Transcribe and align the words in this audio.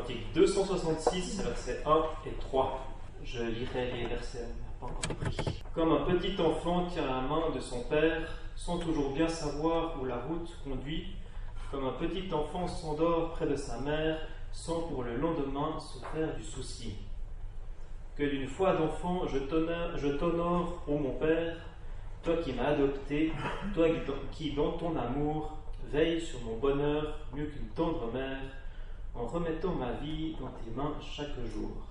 Cantique 0.00 0.32
266, 0.34 1.42
versets 1.42 1.82
1 1.84 2.02
et 2.26 2.32
3. 2.40 2.86
Je 3.22 3.42
lirai 3.42 3.92
les 3.92 4.06
versets, 4.06 4.46
pas 4.80 4.86
encore. 4.86 5.02
Comme 5.74 5.92
un 5.92 6.04
petit 6.06 6.40
enfant 6.40 6.86
tient 6.86 7.06
la 7.06 7.20
main 7.20 7.50
de 7.54 7.60
son 7.60 7.82
père, 7.82 8.22
sans 8.56 8.78
toujours 8.78 9.12
bien 9.12 9.28
savoir 9.28 10.00
où 10.00 10.06
la 10.06 10.16
route 10.16 10.56
conduit, 10.64 11.16
comme 11.70 11.86
un 11.86 11.92
petit 11.92 12.32
enfant 12.32 12.66
s'endort 12.66 13.32
près 13.32 13.46
de 13.46 13.56
sa 13.56 13.78
mère, 13.80 14.18
sans 14.52 14.80
pour 14.82 15.02
le 15.02 15.16
lendemain 15.16 15.78
se 15.78 15.98
faire 16.14 16.34
du 16.34 16.44
souci. 16.44 16.94
Que 18.16 18.24
d'une 18.24 18.48
foi 18.48 18.74
d'enfant 18.74 19.26
je 19.26 19.38
t'honore, 19.38 20.82
ô 20.88 20.96
mon 20.96 21.12
Père, 21.12 21.56
toi 22.22 22.36
qui 22.38 22.54
m'as 22.54 22.68
adopté, 22.68 23.32
toi 23.74 23.86
qui 24.32 24.52
dans 24.52 24.72
ton 24.72 24.96
amour 24.96 25.58
veille 25.92 26.20
sur 26.20 26.40
mon 26.40 26.56
bonheur 26.56 27.18
mieux 27.34 27.46
qu'une 27.46 27.68
tendre 27.68 28.10
mère, 28.12 28.40
en 29.14 29.26
remettant 29.26 29.74
ma 29.74 29.92
vie 29.92 30.36
dans 30.40 30.48
tes 30.48 30.70
mains 30.70 30.94
chaque 31.00 31.38
jour. 31.52 31.90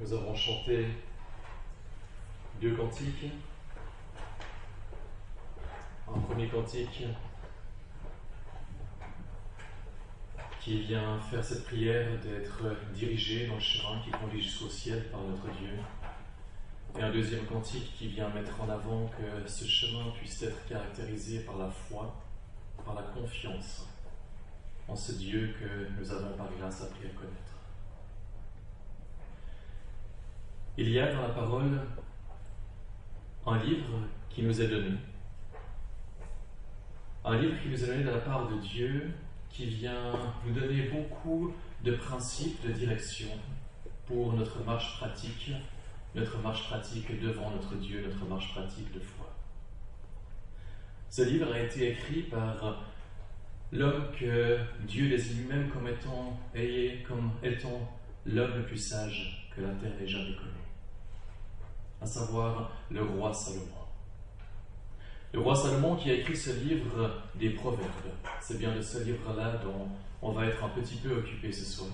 nous 0.00 0.12
avons 0.12 0.34
chanté 0.34 0.86
Un 6.08 6.18
premier 6.20 6.46
cantique 6.48 7.04
qui 10.60 10.82
vient 10.82 11.18
faire 11.18 11.42
cette 11.42 11.64
prière 11.64 12.20
d'être 12.20 12.64
dirigé 12.92 13.46
dans 13.46 13.54
le 13.54 13.60
chemin 13.60 13.98
qui 14.04 14.10
conduit 14.10 14.42
jusqu'au 14.42 14.68
ciel 14.68 15.10
par 15.10 15.22
notre 15.22 15.48
Dieu. 15.58 15.78
Et 16.98 17.02
un 17.02 17.10
deuxième 17.10 17.46
cantique 17.46 17.94
qui 17.96 18.08
vient 18.08 18.28
mettre 18.28 18.60
en 18.60 18.68
avant 18.68 19.06
que 19.08 19.48
ce 19.48 19.64
chemin 19.64 20.10
puisse 20.18 20.42
être 20.42 20.66
caractérisé 20.66 21.40
par 21.40 21.56
la 21.56 21.70
foi, 21.70 22.14
par 22.84 22.94
la 22.94 23.02
confiance 23.02 23.88
en 24.86 24.94
ce 24.94 25.12
Dieu 25.12 25.54
que 25.58 25.88
nous 25.98 26.12
avons 26.12 26.36
par 26.36 26.48
grâce 26.58 26.82
appris 26.82 27.06
à 27.06 27.10
connaître. 27.18 27.56
Il 30.76 30.90
y 30.90 31.00
a 31.00 31.10
dans 31.10 31.22
la 31.22 31.30
parole 31.30 31.80
un 33.46 33.58
livre 33.58 34.08
qui 34.30 34.42
nous 34.42 34.60
est 34.60 34.68
donné. 34.68 34.96
Un 37.24 37.38
livre 37.38 37.60
qui 37.60 37.68
nous 37.68 37.84
est 37.84 37.86
donné 37.86 38.04
de 38.04 38.10
la 38.10 38.18
part 38.18 38.48
de 38.48 38.56
Dieu, 38.58 39.12
qui 39.48 39.66
vient 39.66 40.12
nous 40.46 40.52
donner 40.52 40.88
beaucoup 40.88 41.52
de 41.84 41.92
principes, 41.92 42.64
de 42.66 42.72
direction 42.72 43.28
pour 44.06 44.32
notre 44.32 44.64
marche 44.64 44.96
pratique, 44.98 45.52
notre 46.14 46.38
marche 46.38 46.64
pratique 46.68 47.20
devant 47.20 47.50
notre 47.50 47.74
Dieu, 47.76 48.02
notre 48.06 48.24
marche 48.26 48.52
pratique 48.52 48.92
de 48.92 49.00
foi. 49.00 49.28
Ce 51.10 51.22
livre 51.22 51.52
a 51.52 51.58
été 51.58 51.90
écrit 51.90 52.22
par 52.22 52.84
l'homme 53.70 54.06
que 54.18 54.58
Dieu 54.86 55.08
désigne 55.08 55.42
lui-même 55.42 55.68
comme 55.70 55.88
étant, 55.88 56.38
comme 57.06 57.32
étant 57.42 57.90
l'homme 58.24 58.56
le 58.56 58.64
plus 58.64 58.78
sage 58.78 59.50
que 59.54 59.60
la 59.60 59.70
terre 59.74 60.00
ait 60.00 60.06
jamais 60.06 60.34
connu 60.34 60.61
à 62.02 62.06
savoir 62.06 62.70
le 62.90 63.02
roi 63.02 63.32
Salomon. 63.32 63.66
Le 65.32 65.40
roi 65.40 65.54
Salomon 65.56 65.96
qui 65.96 66.10
a 66.10 66.14
écrit 66.14 66.36
ce 66.36 66.50
livre 66.50 67.10
des 67.36 67.50
Proverbes. 67.50 67.88
C'est 68.40 68.58
bien 68.58 68.74
de 68.74 68.82
ce 68.82 69.02
livre-là 69.02 69.60
dont 69.64 69.88
on 70.20 70.32
va 70.32 70.46
être 70.46 70.62
un 70.62 70.68
petit 70.68 70.96
peu 70.96 71.16
occupé 71.16 71.52
ce 71.52 71.64
soir. 71.64 71.90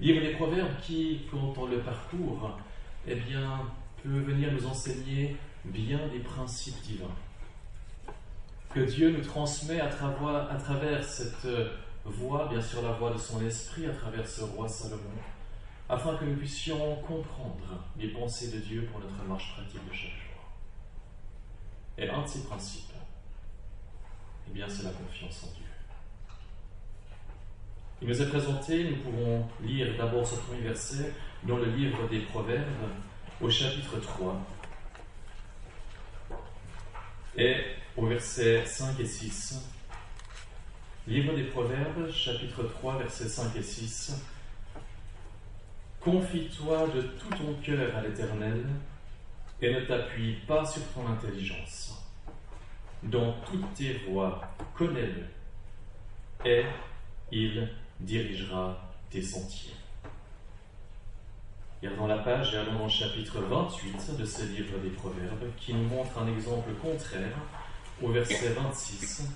Livre 0.00 0.20
des 0.20 0.32
Proverbes 0.34 0.80
qui, 0.82 1.22
quand 1.30 1.54
on 1.56 1.66
le 1.66 1.80
parcourt, 1.80 2.58
eh 3.06 3.16
bien, 3.16 3.62
peut 4.02 4.20
venir 4.20 4.52
nous 4.52 4.66
enseigner 4.66 5.36
bien 5.64 6.00
des 6.08 6.20
principes 6.20 6.80
divins 6.82 7.14
que 8.74 8.80
Dieu 8.80 9.10
nous 9.10 9.24
transmet 9.24 9.80
à 9.80 9.88
travers, 9.88 11.02
cette 11.02 11.46
voix, 12.04 12.48
bien 12.48 12.60
sûr 12.60 12.82
la 12.82 12.92
voix 12.92 13.12
de 13.12 13.18
son 13.18 13.44
esprit, 13.44 13.86
à 13.86 13.92
travers 13.92 14.26
ce 14.26 14.42
roi 14.42 14.68
Salomon, 14.68 15.00
afin 15.88 16.16
que 16.16 16.24
nous 16.24 16.36
puissions 16.36 16.96
comprendre 16.96 17.84
les 17.96 18.08
pensées 18.08 18.50
de 18.50 18.58
Dieu 18.58 18.88
pour 18.90 19.00
notre 19.00 19.24
marche 19.24 19.54
pratique 19.54 19.88
de 19.88 19.94
chaque 19.94 20.10
jour. 20.10 20.52
Et 21.96 22.08
un 22.08 22.22
de 22.22 22.28
ces 22.28 22.44
principes, 22.44 22.92
eh 24.46 24.52
bien, 24.52 24.68
c'est 24.68 24.84
la 24.84 24.90
confiance 24.90 25.44
en 25.44 25.54
Dieu. 25.54 25.64
Il 28.00 28.08
nous 28.08 28.22
est 28.22 28.28
présenté, 28.28 28.84
nous 28.84 28.96
pouvons 28.96 29.48
lire 29.62 29.96
d'abord 29.96 30.26
ce 30.26 30.36
premier 30.36 30.60
verset 30.60 31.12
dans 31.42 31.56
le 31.56 31.66
livre 31.66 32.06
des 32.08 32.20
Proverbes, 32.20 32.64
au 33.40 33.50
chapitre 33.50 33.98
3, 33.98 34.40
et 37.36 37.56
au 37.96 38.06
verset 38.06 38.64
5 38.64 39.00
et 39.00 39.06
6. 39.06 39.68
Livre 41.06 41.34
des 41.34 41.44
Proverbes, 41.44 42.10
chapitre 42.12 42.64
3, 42.64 42.98
versets 42.98 43.28
5 43.28 43.56
et 43.56 43.62
6. 43.62 44.12
Confie-toi 46.00 46.88
de 46.94 47.02
tout 47.02 47.30
ton 47.30 47.54
cœur 47.62 47.96
à 47.96 48.02
l'Éternel 48.02 48.64
et 49.60 49.74
ne 49.74 49.80
t'appuie 49.80 50.36
pas 50.46 50.64
sur 50.64 50.82
ton 50.92 51.06
intelligence. 51.08 52.00
Dans 53.02 53.32
toutes 53.44 53.74
tes 53.74 53.94
voies, 54.08 54.40
connais-le 54.74 55.24
et 56.44 56.64
il 57.32 57.68
dirigera 58.00 58.78
tes 59.10 59.22
sentiers. 59.22 59.74
Regardons 61.82 62.06
la 62.06 62.18
page 62.18 62.54
et 62.54 62.58
allons 62.58 62.84
le 62.84 62.88
chapitre 62.88 63.40
28 63.40 64.16
de 64.16 64.24
ce 64.24 64.42
livre 64.46 64.78
des 64.78 64.90
Proverbes 64.90 65.50
qui 65.56 65.74
nous 65.74 65.84
montre 65.84 66.18
un 66.18 66.28
exemple 66.28 66.70
contraire 66.80 67.36
au 68.02 68.10
verset 68.10 68.50
26. 68.50 69.28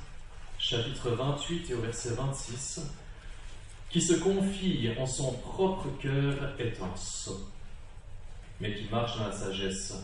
Chapitre 0.58 1.10
28 1.10 1.70
et 1.70 1.74
au 1.74 1.80
verset 1.80 2.14
26 2.14 2.80
qui 3.92 4.00
se 4.00 4.14
confie 4.14 4.88
en 4.98 5.04
son 5.04 5.32
propre 5.32 5.86
cœur 6.00 6.58
est 6.58 6.80
un 6.80 6.96
sot, 6.96 7.46
mais 8.58 8.74
qui 8.74 8.88
marche 8.88 9.18
dans 9.18 9.26
la 9.26 9.32
sagesse, 9.32 9.94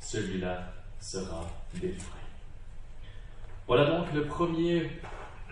celui-là 0.00 0.72
sera 1.00 1.50
défrayé. 1.74 2.22
Voilà 3.66 3.86
donc 3.86 4.12
le 4.12 4.26
premier 4.26 4.92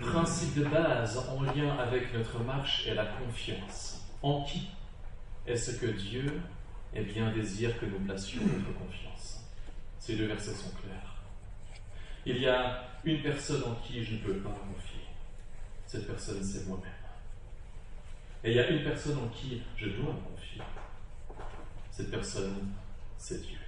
principe 0.00 0.54
de 0.54 0.64
base 0.64 1.18
en 1.28 1.42
lien 1.42 1.76
avec 1.78 2.14
notre 2.14 2.38
marche 2.44 2.86
et 2.86 2.94
la 2.94 3.06
confiance. 3.06 4.00
En 4.22 4.44
qui 4.44 4.68
est-ce 5.46 5.72
que 5.72 5.86
Dieu 5.86 6.40
eh 6.94 7.02
bien, 7.02 7.32
désire 7.32 7.78
que 7.80 7.86
nous 7.86 7.98
placions 8.00 8.42
notre 8.42 8.72
confiance? 8.78 9.44
Ces 9.98 10.14
deux 10.14 10.26
versets 10.26 10.54
sont 10.54 10.70
clairs. 10.82 11.16
Il 12.24 12.38
y 12.38 12.46
a 12.46 12.84
une 13.04 13.20
personne 13.20 13.64
en 13.64 13.74
qui 13.84 14.04
je 14.04 14.14
ne 14.14 14.18
peux 14.18 14.36
pas 14.38 14.50
confier. 14.50 15.06
Cette 15.86 16.06
personne, 16.06 16.44
c'est 16.44 16.68
moi-même. 16.68 16.99
Et 18.42 18.50
il 18.50 18.56
y 18.56 18.60
a 18.60 18.68
une 18.68 18.82
personne 18.82 19.18
en 19.18 19.28
qui 19.28 19.62
je 19.76 19.88
dois 19.90 20.12
me 20.12 20.20
confier. 20.30 20.62
Cette 21.90 22.10
personne, 22.10 22.72
c'est 23.18 23.42
Dieu. 23.42 23.58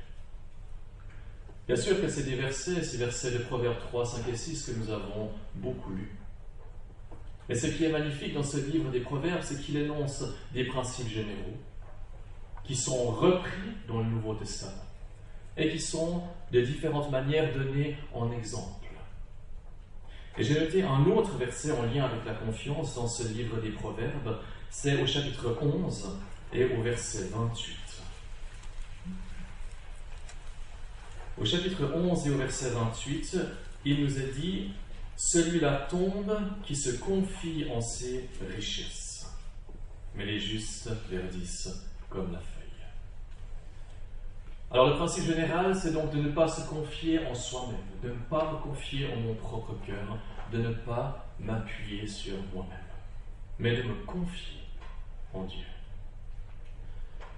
Bien 1.66 1.76
sûr 1.76 2.00
que 2.00 2.08
c'est 2.08 2.24
des 2.24 2.36
versets, 2.36 2.82
ces 2.82 2.96
versets 2.96 3.32
de 3.32 3.38
Proverbes 3.38 3.78
3, 3.78 4.04
5 4.04 4.28
et 4.28 4.36
6 4.36 4.66
que 4.66 4.78
nous 4.78 4.90
avons 4.90 5.30
beaucoup 5.54 5.92
lus. 5.92 6.16
Mais 7.48 7.54
ce 7.54 7.66
qui 7.66 7.84
est 7.84 7.92
magnifique 7.92 8.34
dans 8.34 8.42
ce 8.42 8.56
livre 8.58 8.90
des 8.90 9.00
Proverbes, 9.00 9.42
c'est 9.42 9.60
qu'il 9.60 9.76
énonce 9.76 10.24
des 10.54 10.64
principes 10.64 11.08
généraux 11.08 11.58
qui 12.64 12.74
sont 12.74 13.10
repris 13.10 13.72
dans 13.86 13.98
le 13.98 14.06
Nouveau 14.06 14.34
Testament 14.34 14.72
et 15.56 15.68
qui 15.68 15.80
sont 15.80 16.22
de 16.50 16.60
différentes 16.60 17.10
manières 17.10 17.52
données 17.52 17.96
en 18.14 18.32
exemple. 18.32 18.82
Et 20.38 20.44
j'ai 20.44 20.58
noté 20.58 20.82
un 20.82 21.04
autre 21.06 21.36
verset 21.36 21.72
en 21.72 21.82
lien 21.82 22.04
avec 22.04 22.24
la 22.24 22.32
confiance 22.32 22.94
dans 22.94 23.06
ce 23.06 23.28
livre 23.28 23.60
des 23.60 23.70
Proverbes 23.70 24.38
c'est 24.72 25.00
au 25.00 25.06
chapitre 25.06 25.58
11 25.60 26.18
et 26.54 26.64
au 26.64 26.82
verset 26.82 27.28
28. 27.28 27.76
Au 31.38 31.44
chapitre 31.44 31.92
11 31.94 32.26
et 32.26 32.30
au 32.30 32.38
verset 32.38 32.70
28, 32.70 33.36
il 33.84 34.02
nous 34.02 34.18
est 34.18 34.32
dit 34.32 34.72
Celui-là 35.14 35.86
tombe 35.90 36.36
qui 36.64 36.74
se 36.74 36.96
confie 36.96 37.66
en 37.70 37.82
ses 37.82 38.30
richesses, 38.48 39.30
mais 40.16 40.24
les 40.24 40.40
justes 40.40 40.90
verdissent 41.08 41.84
comme 42.08 42.32
la 42.32 42.38
feuille. 42.38 42.62
Alors 44.70 44.88
le 44.88 44.96
principe 44.96 45.26
général, 45.26 45.76
c'est 45.76 45.92
donc 45.92 46.10
de 46.12 46.18
ne 46.22 46.30
pas 46.30 46.48
se 46.48 46.66
confier 46.66 47.24
en 47.26 47.34
soi-même, 47.34 47.76
de 48.02 48.08
ne 48.08 48.20
pas 48.30 48.50
me 48.50 48.56
confier 48.56 49.12
en 49.12 49.20
mon 49.20 49.34
propre 49.34 49.74
cœur, 49.86 50.18
de 50.50 50.58
ne 50.58 50.72
pas 50.72 51.30
m'appuyer 51.38 52.06
sur 52.06 52.36
moi-même, 52.54 52.78
mais 53.58 53.76
de 53.76 53.82
me 53.82 53.94
confier 54.06 54.61
en 55.34 55.44
Dieu. 55.44 55.64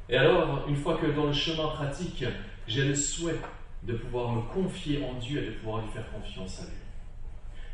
Et 0.09 0.17
alors, 0.17 0.69
une 0.69 0.77
fois 0.77 0.99
que 0.99 1.07
dans 1.07 1.27
le 1.27 1.33
chemin 1.33 1.69
pratique, 1.69 2.25
j'ai 2.67 2.85
le 2.85 2.95
souhait 2.95 3.39
de 3.83 3.95
pouvoir 3.95 4.33
me 4.33 4.43
confier 4.53 5.05
en 5.05 5.15
Dieu 5.15 5.43
et 5.43 5.47
de 5.47 5.53
pouvoir 5.53 5.83
lui 5.83 5.91
faire 5.91 6.11
confiance 6.11 6.61
à 6.61 6.65
lui, 6.65 6.85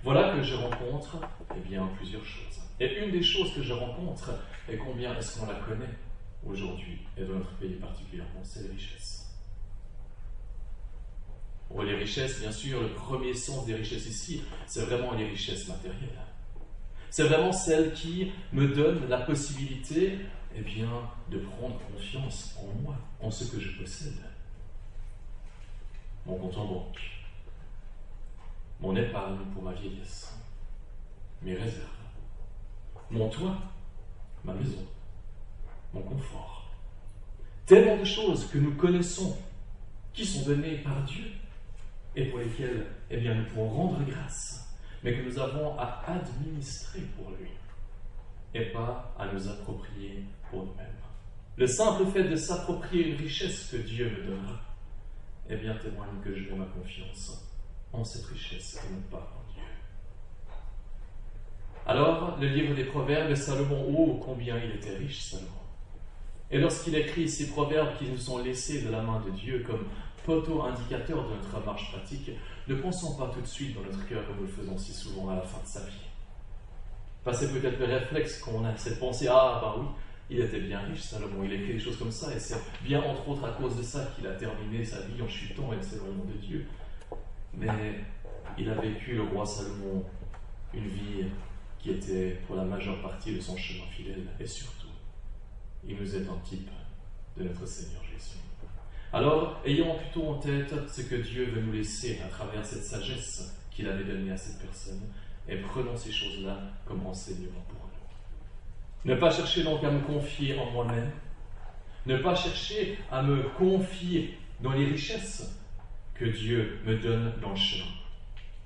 voilà 0.02 0.34
que 0.34 0.42
je 0.42 0.54
rencontre 0.54 1.18
eh 1.56 1.68
bien, 1.68 1.86
plusieurs 1.96 2.24
choses. 2.24 2.60
Et 2.78 3.04
une 3.04 3.10
des 3.10 3.22
choses 3.22 3.52
que 3.54 3.62
je 3.62 3.72
rencontre, 3.72 4.30
et 4.68 4.76
combien 4.76 5.14
est-ce 5.16 5.38
qu'on 5.38 5.46
la 5.46 5.58
connaît 5.60 5.98
aujourd'hui, 6.46 7.00
et 7.16 7.24
dans 7.24 7.34
notre 7.34 7.54
pays 7.56 7.74
particulièrement, 7.74 8.40
c'est 8.42 8.62
les 8.62 8.70
richesses. 8.70 9.26
Pour 11.68 11.82
les 11.82 11.94
richesses, 11.94 12.40
bien 12.40 12.50
sûr, 12.50 12.82
le 12.82 12.94
premier 12.94 13.34
sens 13.34 13.66
des 13.66 13.74
richesses 13.74 14.06
ici, 14.06 14.42
c'est 14.66 14.86
vraiment 14.86 15.12
les 15.14 15.26
richesses 15.26 15.68
matérielles. 15.68 16.18
C'est 17.10 17.24
vraiment 17.24 17.52
celles 17.52 17.92
qui 17.92 18.32
me 18.52 18.68
donnent 18.68 19.08
la 19.08 19.18
possibilité 19.18 20.18
eh 20.54 20.62
de 20.62 21.38
prendre 21.38 21.78
confiance 21.92 22.56
en 22.58 22.82
moi, 22.82 22.96
en 23.20 23.30
ce 23.30 23.44
que 23.44 23.60
je 23.60 23.78
possède. 23.78 24.18
Mon 26.26 26.36
compte 26.36 26.56
en 26.56 26.66
banque, 26.66 27.00
mon 28.80 28.94
épargne 28.94 29.38
pour 29.52 29.62
ma 29.62 29.72
vieillesse, 29.72 30.34
mes 31.42 31.54
réserves, 31.54 31.88
mon 33.10 33.28
toit, 33.28 33.58
ma 34.44 34.54
maison, 34.54 34.86
mon 35.92 36.02
confort. 36.02 36.70
Tellement 37.66 37.96
de 37.96 38.04
choses 38.04 38.48
que 38.48 38.58
nous 38.58 38.74
connaissons, 38.74 39.36
qui 40.12 40.26
sont 40.26 40.44
données 40.44 40.78
par 40.78 41.02
Dieu 41.04 41.26
et 42.14 42.26
pour 42.26 42.40
lesquelles 42.40 42.86
eh 43.10 43.20
nous 43.20 43.44
pouvons 43.44 43.68
rendre 43.68 44.04
grâce, 44.04 44.69
mais 45.02 45.14
que 45.14 45.22
nous 45.22 45.38
avons 45.38 45.78
à 45.78 46.04
administrer 46.06 47.02
pour 47.16 47.30
lui 47.30 47.50
et 48.54 48.66
pas 48.66 49.14
à 49.18 49.26
nous 49.32 49.48
approprier 49.48 50.24
pour 50.50 50.66
nous-mêmes. 50.66 50.86
Le 51.56 51.66
simple 51.66 52.06
fait 52.06 52.24
de 52.24 52.36
s'approprier 52.36 53.08
une 53.08 53.16
richesse 53.16 53.68
que 53.70 53.76
Dieu 53.76 54.10
me 54.10 54.26
donnera, 54.26 54.60
eh 55.48 55.56
bien 55.56 55.74
témoigne 55.74 56.20
que 56.22 56.30
mets 56.30 56.56
ma 56.56 56.64
confiance 56.66 57.46
en 57.92 58.04
cette 58.04 58.26
richesse 58.26 58.80
et 58.84 58.92
non 58.92 59.00
pas 59.10 59.18
en 59.36 59.52
Dieu. 59.52 59.62
Alors, 61.86 62.38
le 62.38 62.48
livre 62.48 62.74
des 62.74 62.84
Proverbes, 62.84 63.34
Salomon, 63.34 63.94
oh, 63.96 64.20
combien 64.24 64.58
il 64.58 64.76
était 64.76 64.96
riche, 64.96 65.22
Salomon. 65.22 65.48
Et 66.50 66.58
lorsqu'il 66.58 66.94
écrit 66.96 67.28
ces 67.28 67.50
proverbes 67.50 67.96
qui 67.98 68.06
nous 68.06 68.18
sont 68.18 68.38
laissés 68.38 68.82
de 68.82 68.90
la 68.90 69.02
main 69.02 69.20
de 69.20 69.30
Dieu 69.30 69.64
comme 69.66 69.86
poteau 70.24 70.62
indicateur 70.62 71.28
de 71.28 71.34
notre 71.34 71.64
marche 71.64 71.92
pratique, 71.92 72.30
ne 72.68 72.74
pensons 72.76 73.16
pas 73.16 73.28
tout 73.28 73.40
de 73.40 73.46
suite 73.46 73.74
dans 73.74 73.82
notre 73.82 74.06
cœur 74.06 74.26
comme 74.26 74.36
nous 74.36 74.42
le 74.42 74.48
faisons 74.48 74.78
si 74.78 74.92
souvent 74.92 75.30
à 75.30 75.36
la 75.36 75.42
fin 75.42 75.60
de 75.62 75.66
sa 75.66 75.80
vie. 75.80 76.06
Passez 77.24 77.52
peut-être 77.52 77.78
le 77.78 77.86
réflexe 77.86 78.38
qu'on 78.38 78.64
a, 78.64 78.76
cette 78.76 78.98
pensée, 78.98 79.28
ah 79.28 79.58
bah 79.60 79.74
oui, 79.78 79.86
il 80.30 80.40
était 80.40 80.60
bien 80.60 80.80
riche, 80.80 81.02
Salomon, 81.02 81.44
il 81.44 81.52
a 81.52 81.54
écrit 81.56 81.74
des 81.74 81.78
choses 81.78 81.98
comme 81.98 82.10
ça, 82.10 82.34
et 82.34 82.38
c'est 82.38 82.56
bien 82.82 83.02
entre 83.02 83.28
autres 83.28 83.44
à 83.44 83.50
cause 83.50 83.76
de 83.76 83.82
ça 83.82 84.06
qu'il 84.14 84.26
a 84.26 84.32
terminé 84.32 84.84
sa 84.84 85.00
vie 85.02 85.20
en 85.20 85.28
chutant 85.28 85.72
et 85.72 85.76
en 85.76 85.82
s'éloignant 85.82 86.24
de 86.24 86.38
Dieu. 86.40 86.66
Mais 87.54 88.04
il 88.56 88.70
a 88.70 88.74
vécu, 88.74 89.16
le 89.16 89.22
roi 89.22 89.44
Salomon, 89.44 90.04
une 90.72 90.86
vie 90.86 91.24
qui 91.78 91.90
était 91.90 92.38
pour 92.46 92.56
la 92.56 92.64
majeure 92.64 93.00
partie 93.02 93.34
de 93.34 93.40
son 93.40 93.56
chemin 93.56 93.86
fidèle, 93.90 94.26
et 94.38 94.46
surtout, 94.46 94.88
il 95.86 95.96
nous 95.96 96.14
est 96.14 96.28
un 96.28 96.38
type 96.44 96.70
de 97.36 97.44
notre 97.44 97.66
Seigneur 97.66 98.02
Jésus. 98.04 98.38
Alors, 99.12 99.60
ayons 99.64 99.96
plutôt 99.96 100.28
en 100.28 100.34
tête 100.34 100.72
ce 100.88 101.02
que 101.02 101.16
Dieu 101.16 101.46
veut 101.46 101.60
nous 101.60 101.72
laisser 101.72 102.20
à 102.24 102.28
travers 102.28 102.64
cette 102.64 102.84
sagesse 102.84 103.56
qu'il 103.70 103.88
avait 103.88 104.04
donnée 104.04 104.30
à 104.30 104.36
cette 104.36 104.60
personne, 104.60 105.00
et 105.48 105.56
prenons 105.56 105.96
ces 105.96 106.12
choses-là 106.12 106.56
comme 106.86 107.04
enseignement 107.06 107.64
pour 107.68 107.80
nous. 107.80 109.12
Ne 109.12 109.18
pas 109.18 109.30
chercher 109.30 109.64
donc 109.64 109.82
à 109.82 109.90
me 109.90 110.00
confier 110.00 110.56
en 110.58 110.70
moi-même, 110.70 111.10
ne 112.06 112.18
pas 112.18 112.36
chercher 112.36 112.98
à 113.10 113.22
me 113.22 113.42
confier 113.58 114.38
dans 114.60 114.72
les 114.72 114.84
richesses 114.84 115.58
que 116.14 116.26
Dieu 116.26 116.78
me 116.84 116.96
donne 116.96 117.32
dans 117.40 117.50
le 117.50 117.56
chemin. 117.56 117.90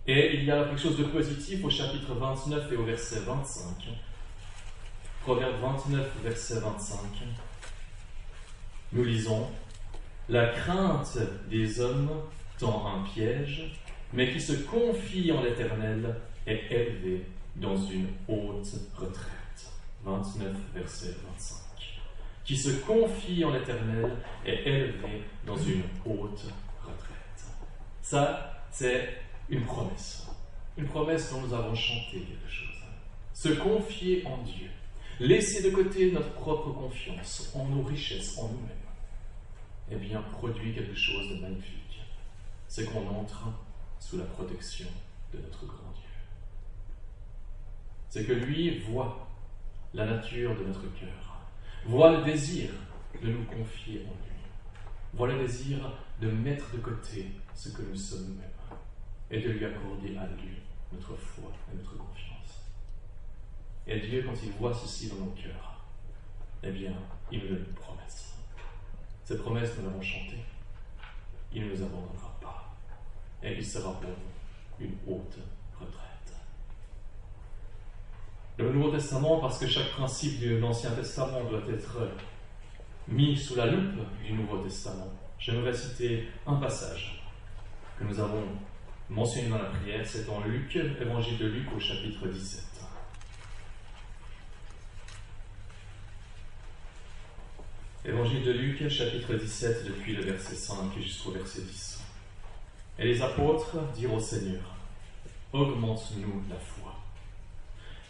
Et 0.07 0.37
il 0.37 0.45
y 0.45 0.51
a 0.51 0.65
quelque 0.65 0.81
chose 0.81 0.99
de 0.99 1.05
positif 1.05 1.65
au 1.65 1.71
chapitre 1.71 2.13
29 2.13 2.71
et 2.71 2.77
au 2.77 2.85
verset 2.85 3.21
25. 3.21 3.65
Proverbe 5.23 5.59
29, 5.63 6.07
verset 6.23 6.61
25. 6.61 6.99
Nous 8.93 9.05
lisons 9.05 9.49
La 10.31 10.47
crainte 10.47 11.19
des 11.51 11.81
hommes 11.81 12.11
tend 12.59 12.87
un 12.87 13.03
piège, 13.03 13.79
mais 14.15 14.33
qui 14.33 14.41
se 14.41 14.55
confie 14.55 15.31
en 15.31 15.43
l'Éternel 15.43 16.15
est 16.47 16.63
élevé 16.71 17.27
dans 17.57 17.77
une 17.77 18.09
haute 18.27 18.73
retraite. 18.97 19.73
29, 20.03 20.57
verset 20.75 21.15
25. 21.31 21.57
Qui 22.45 22.57
se 22.57 22.71
confie 22.71 23.45
en 23.45 23.53
l'Éternel 23.53 24.13
est 24.47 24.67
élevé 24.67 25.25
dans 25.47 25.59
une 25.59 25.83
haute 26.07 26.45
retraite. 26.83 27.45
Ça, 28.01 28.63
c'est 28.71 29.19
une 29.51 29.65
promesse. 29.65 30.27
Une 30.79 30.87
promesse 30.87 31.31
dont 31.33 31.43
nous 31.43 31.53
avons 31.53 31.75
chanté 31.75 32.21
quelque 32.21 32.51
chose. 32.51 32.83
Se 33.35 33.51
confier 33.51 34.27
en 34.27 34.39
Dieu. 34.39 34.71
Laisser 35.21 35.63
de 35.63 35.75
côté 35.75 36.11
notre 36.13 36.33
propre 36.33 36.71
confiance 36.71 37.53
en 37.55 37.67
nos 37.67 37.83
richesses, 37.83 38.39
en 38.39 38.49
nous-mêmes. 38.49 38.84
Eh 39.91 39.97
bien, 39.97 40.23
produit 40.23 40.75
quelque 40.75 40.95
chose 40.95 41.29
de 41.31 41.41
magnifique. 41.41 42.01
C'est 42.69 42.85
qu'on 42.85 43.07
entre 43.09 43.49
sous 44.01 44.19
la 44.19 44.25
protection 44.25 44.89
de 45.33 45.39
notre 45.41 45.67
grand 45.67 45.93
Dieu 45.95 46.05
c'est 48.15 48.25
que 48.25 48.33
lui 48.33 48.79
voit 48.79 49.27
la 49.93 50.07
nature 50.07 50.57
de 50.57 50.63
notre 50.63 50.87
cœur, 50.95 51.41
voit 51.85 52.17
le 52.17 52.23
désir 52.23 52.71
de 53.21 53.29
nous 53.29 53.43
confier 53.43 54.07
en 54.07 54.13
lui, 54.13 54.39
voit 55.15 55.27
le 55.27 55.41
désir 55.41 55.79
de 56.21 56.31
mettre 56.31 56.71
de 56.71 56.79
côté 56.79 57.33
ce 57.57 57.71
que 57.71 57.83
nous 57.83 57.97
sommes 57.97 58.27
nous-mêmes 58.29 58.79
et 59.33 59.41
de 59.41 59.51
lui 59.51 59.65
accorder 59.65 60.17
à 60.17 60.29
lui 60.29 60.63
notre 60.93 61.17
foi 61.17 61.51
et 61.73 61.77
notre 61.77 61.97
confiance. 61.97 62.63
Et 63.89 63.99
Dieu, 63.99 64.23
quand 64.25 64.41
il 64.45 64.53
voit 64.53 64.73
ceci 64.73 65.09
dans 65.09 65.17
nos 65.17 65.33
cœurs, 65.33 65.85
eh 66.63 66.71
bien, 66.71 66.93
il 67.33 67.41
nous 67.41 67.49
donne 67.49 67.65
une 67.69 67.75
promesse. 67.75 68.34
Cette 69.25 69.43
promesse, 69.43 69.71
nous 69.79 69.85
l'avons 69.87 70.03
chantée. 70.03 70.45
Il 71.53 71.65
ne 71.67 71.71
nous 71.71 71.83
abandonnera 71.83 72.37
pas. 72.41 72.77
Et 73.43 73.55
il 73.55 73.65
sera 73.65 73.93
pour 74.01 74.11
nous 74.11 74.87
une 74.87 74.97
haute 75.07 75.39
retraite 75.81 76.15
le 78.57 78.73
Nouveau 78.73 78.91
Testament 78.91 79.39
parce 79.41 79.59
que 79.59 79.67
chaque 79.67 79.91
principe 79.91 80.41
de 80.41 80.57
l'Ancien 80.57 80.91
Testament 80.91 81.43
doit 81.45 81.63
être 81.73 82.09
mis 83.09 83.37
sous 83.37 83.57
la 83.57 83.67
loupe 83.67 84.01
du 84.25 84.33
Nouveau 84.33 84.59
Testament. 84.59 85.13
J'aimerais 85.39 85.75
citer 85.75 86.29
un 86.47 86.55
passage 86.55 87.23
que 87.99 88.05
nous 88.05 88.19
avons 88.19 88.45
mentionné 89.11 89.49
dans 89.49 89.59
la 89.59 89.65
prière, 89.65 90.07
c'est 90.07 90.29
en 90.29 90.41
Luc, 90.45 90.77
Évangile 90.77 91.39
de 91.39 91.47
Luc 91.47 91.67
au 91.77 91.81
chapitre 91.81 92.27
17. 92.29 92.63
Évangile 98.07 98.45
de 98.45 98.53
Luc, 98.53 98.87
chapitre 98.91 99.33
17, 99.33 99.87
depuis 99.87 100.15
le 100.15 100.25
verset 100.25 100.57
5 100.57 100.93
jusqu'au 101.01 101.31
verset 101.31 101.63
10. 101.63 102.05
Et 102.99 103.05
les 103.07 103.23
apôtres 103.23 103.79
dirent 103.95 104.13
au 104.13 104.21
Seigneur, 104.21 104.61
augmente-nous 105.55 106.43
la 106.51 106.57
foi. 106.57 106.95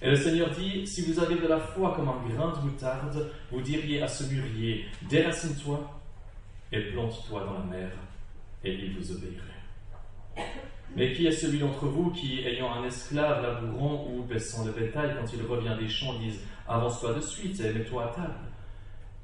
Et 0.02 0.10
le 0.10 0.16
Seigneur 0.16 0.50
dit, 0.50 0.84
si 0.84 1.02
vous 1.02 1.20
avez 1.20 1.36
de 1.36 1.46
la 1.46 1.60
foi 1.60 1.94
comme 1.94 2.08
un 2.08 2.28
grain 2.28 2.52
de 2.58 2.66
moutarde, 2.66 3.30
vous 3.52 3.60
diriez 3.60 4.02
à 4.02 4.08
ce 4.08 4.24
mûrier, 4.24 4.86
déracine-toi 5.08 5.88
et 6.72 6.80
plante-toi 6.90 7.44
dans 7.44 7.52
la 7.52 7.64
mer, 7.64 7.90
et 8.64 8.74
il 8.74 8.98
vous 8.98 9.12
obéirait. 9.12 10.48
Mais 10.96 11.12
qui 11.12 11.28
est 11.28 11.32
celui 11.32 11.60
d'entre 11.60 11.86
vous 11.86 12.10
qui, 12.10 12.40
ayant 12.40 12.74
un 12.74 12.84
esclave 12.84 13.44
labourant 13.44 14.08
ou 14.10 14.24
baissant 14.24 14.64
le 14.64 14.72
bétail, 14.72 15.14
quand 15.16 15.32
il 15.32 15.46
revient 15.46 15.76
des 15.78 15.88
champs, 15.88 16.18
dise 16.18 16.40
Avance-toi 16.66 17.14
de 17.14 17.20
suite 17.20 17.60
et 17.60 17.72
mets-toi 17.72 18.06
à 18.06 18.08
table 18.08 18.53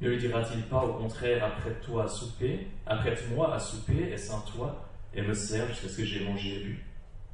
Ne 0.01 0.09
lui 0.09 0.19
dira-t-il 0.19 0.63
pas 0.63 0.85
au 0.85 0.95
contraire 0.95 1.45
Apprête-toi 1.45 2.05
à 2.05 2.09
souper, 2.09 2.67
apprête-moi 2.87 3.55
à 3.55 3.59
souper, 3.59 4.11
et 4.13 4.17
sains-toi, 4.17 4.89
et 5.15 5.23
me 5.23 5.35
sers 5.35 5.67
jusqu'à 5.69 5.89
ce 5.89 5.97
que 5.99 6.05
j'ai 6.05 6.25
mangé 6.25 6.57
et 6.57 6.65
bu? 6.65 6.85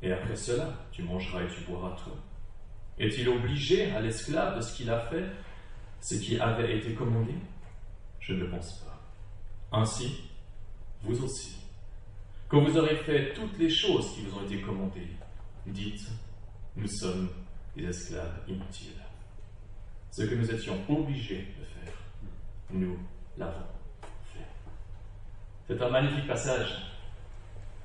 Et 0.03 0.13
après 0.13 0.37
cela, 0.37 0.73
tu 0.93 1.03
mangeras 1.03 1.43
et 1.43 1.49
tu 1.49 1.61
boiras 1.63 1.97
toi. 1.97 2.15
Est-il 2.99 3.29
obligé 3.29 3.91
à 3.93 4.01
l'esclave 4.01 4.57
de 4.57 4.61
ce 4.61 4.75
qu'il 4.75 4.91
a 4.91 5.01
fait, 5.01 5.25
ce 6.01 6.15
qui 6.17 6.39
avait 6.39 6.79
été 6.79 6.95
commandé? 6.95 7.35
Je 8.21 8.33
ne 8.35 8.41
le 8.41 8.51
pense 8.51 8.81
pas. 8.81 9.79
Ainsi, 9.79 10.23
vous 11.03 11.23
aussi, 11.25 11.57
quand 12.49 12.63
vous 12.63 12.77
aurez 12.77 12.97
fait 12.97 13.33
toutes 13.35 13.59
les 13.59 13.71
choses 13.71 14.15
qui 14.15 14.23
vous 14.23 14.39
ont 14.39 14.45
été 14.45 14.61
commandées, 14.61 15.09
dites, 15.67 16.09
nous 16.77 16.89
sommes 16.89 17.29
des 17.77 17.85
esclaves 17.85 18.41
inutiles. 18.47 19.03
Ce 20.11 20.23
que 20.23 20.35
nous 20.35 20.51
étions 20.51 20.79
obligés 20.89 21.47
de 21.59 21.65
faire, 21.65 21.95
nous 22.71 22.99
l'avons 23.37 23.67
fait. 24.33 24.47
C'est 25.69 25.83
un 25.83 25.91
magnifique 25.91 26.27
passage. 26.27 26.93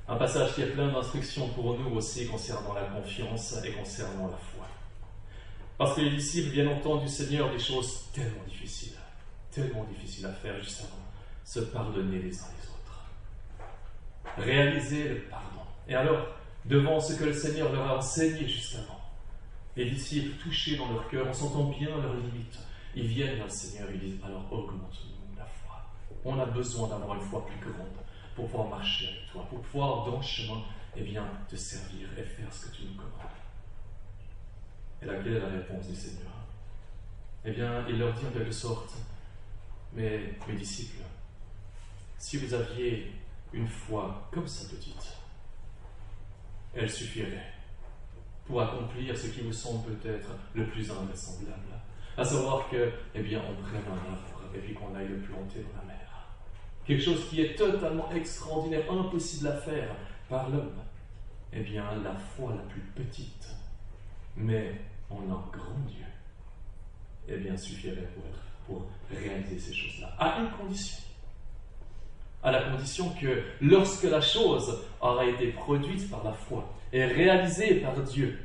Un 0.08 0.16
passage 0.16 0.56
qui 0.56 0.62
est 0.62 0.68
plein 0.68 0.92
d'instructions 0.92 1.48
pour 1.50 1.78
nous 1.78 1.96
aussi 1.96 2.28
concernant 2.28 2.74
la 2.74 2.84
confiance 2.84 3.56
et 3.64 3.72
concernant 3.72 4.28
la 4.28 4.38
foi. 4.38 4.68
Parce 5.78 5.96
que 5.96 6.02
les 6.02 6.12
disciples 6.12 6.50
viennent 6.50 6.68
entendre 6.68 7.02
du 7.02 7.08
Seigneur 7.08 7.52
des 7.52 7.60
choses 7.60 8.10
tellement 8.14 8.44
difficiles. 8.48 8.98
tellement 9.52 9.84
difficile 9.86 10.26
à 10.26 10.32
faire 10.32 10.58
juste 10.60 10.82
avant, 10.82 11.04
se 11.44 11.60
pardonner 11.60 12.20
les 12.20 12.40
uns 12.40 12.48
les 12.62 12.70
autres. 12.70 13.04
Réaliser 14.38 15.10
le 15.10 15.22
pardon. 15.24 15.62
Et 15.88 15.96
alors, 15.96 16.28
devant 16.66 17.00
ce 17.00 17.14
que 17.14 17.26
le 17.26 17.34
Seigneur 17.34 17.72
leur 17.72 17.88
a 17.88 17.98
enseigné 17.98 18.48
juste 18.48 18.76
avant, 18.76 19.02
les 19.76 19.90
disciples 19.90 20.38
touchés 20.42 20.78
dans 20.78 20.92
leur 20.92 21.08
cœur, 21.10 21.28
en 21.28 21.34
sentant 21.34 21.66
bien 21.66 21.90
leurs 21.90 22.16
limites, 22.16 22.60
ils 22.96 23.08
viennent 23.08 23.36
vers 23.36 23.46
le 23.46 23.52
Seigneur 23.52 23.90
et 23.90 23.98
disent 23.98 24.20
alors 24.24 24.52
augmente-nous 24.52 25.38
la 25.38 25.46
foi. 25.46 25.82
On 26.26 26.40
a 26.40 26.46
besoin 26.46 26.88
d'avoir 26.88 27.16
une 27.16 27.22
foi 27.22 27.46
plus 27.46 27.60
grande 27.60 27.88
pour 28.36 28.48
pouvoir 28.48 28.70
marcher 28.70 29.08
avec 29.08 29.32
toi, 29.32 29.46
pour 29.50 29.62
pouvoir 29.62 30.06
dans 30.06 30.18
le 30.18 30.24
chemin, 30.24 30.62
eh 30.96 31.02
bien, 31.02 31.26
te 31.50 31.56
servir 31.56 32.08
et 32.18 32.24
faire 32.24 32.54
ce 32.54 32.68
que 32.68 32.76
tu 32.76 32.84
nous 32.84 32.96
commandes. 32.96 33.12
Et 35.02 35.06
là, 35.06 35.14
quelle 35.24 35.38
est 35.38 35.40
la 35.40 35.48
réponse 35.48 35.88
du 35.88 35.96
Seigneur 35.96 36.32
Eh 37.46 37.52
bien, 37.52 37.86
il 37.88 37.98
leur 37.98 38.14
dit 38.14 38.26
en 38.26 38.32
quelque 38.32 38.52
sorte, 38.52 38.94
mais 39.94 40.36
mes 40.48 40.56
disciples, 40.56 41.04
si 42.18 42.38
vous 42.38 42.54
aviez 42.54 43.12
une 43.52 43.68
foi 43.68 44.30
comme 44.32 44.48
sa 44.48 44.70
petite, 44.70 45.18
elle 46.74 46.90
suffirait 46.90 47.54
pour 48.46 48.62
accomplir 48.62 49.18
ce 49.18 49.28
qui 49.28 49.42
vous 49.42 49.54
semble 49.54 49.96
peut-être 49.96 50.30
le 50.54 50.68
plus 50.68 50.90
invraisemblable, 50.90 51.71
à 52.18 52.24
savoir 52.24 52.70
que, 52.70 52.92
eh 53.16 53.22
bien, 53.22 53.40
on 53.40 53.62
prenne 53.62 53.84
un 53.88 54.12
arbre 54.12 54.32
et 54.56 54.74
qu'on 54.74 54.94
aille 54.96 55.08
le 55.08 55.18
planter 55.18 55.60
dans 55.60 55.82
la 55.82 55.88
mer. 55.88 56.28
Quelque 56.86 57.04
chose 57.04 57.30
qui 57.30 57.42
est 57.42 57.56
totalement 57.56 58.12
extraordinaire, 58.12 58.92
impossible 58.92 59.48
à 59.48 59.56
faire 59.56 59.96
par 60.30 60.50
l'homme. 60.50 60.74
Eh 61.54 61.62
bien, 61.62 61.84
la 62.04 62.16
foi 62.16 62.54
la 62.56 62.64
plus 62.64 62.82
petite, 62.82 63.50
mais 64.36 64.82
en 65.10 65.22
un 65.24 65.44
grand 65.52 65.80
Dieu, 65.88 66.06
eh 67.28 67.38
bien, 67.38 67.56
suffirait 67.58 68.08
pour, 68.16 68.24
pour 68.66 68.88
réaliser 69.10 69.60
ces 69.60 69.74
choses-là, 69.74 70.16
à 70.18 70.40
une 70.40 70.50
condition. 70.52 71.04
À 72.44 72.52
la 72.52 72.64
condition 72.64 73.10
que 73.22 73.44
lorsque 73.62 74.04
la 74.04 74.22
chose 74.22 74.84
aura 75.00 75.26
été 75.26 75.48
produite 75.52 76.10
par 76.10 76.24
la 76.24 76.34
foi 76.34 76.74
et 76.92 77.06
réalisée 77.06 77.76
par 77.76 77.96
Dieu, 78.02 78.40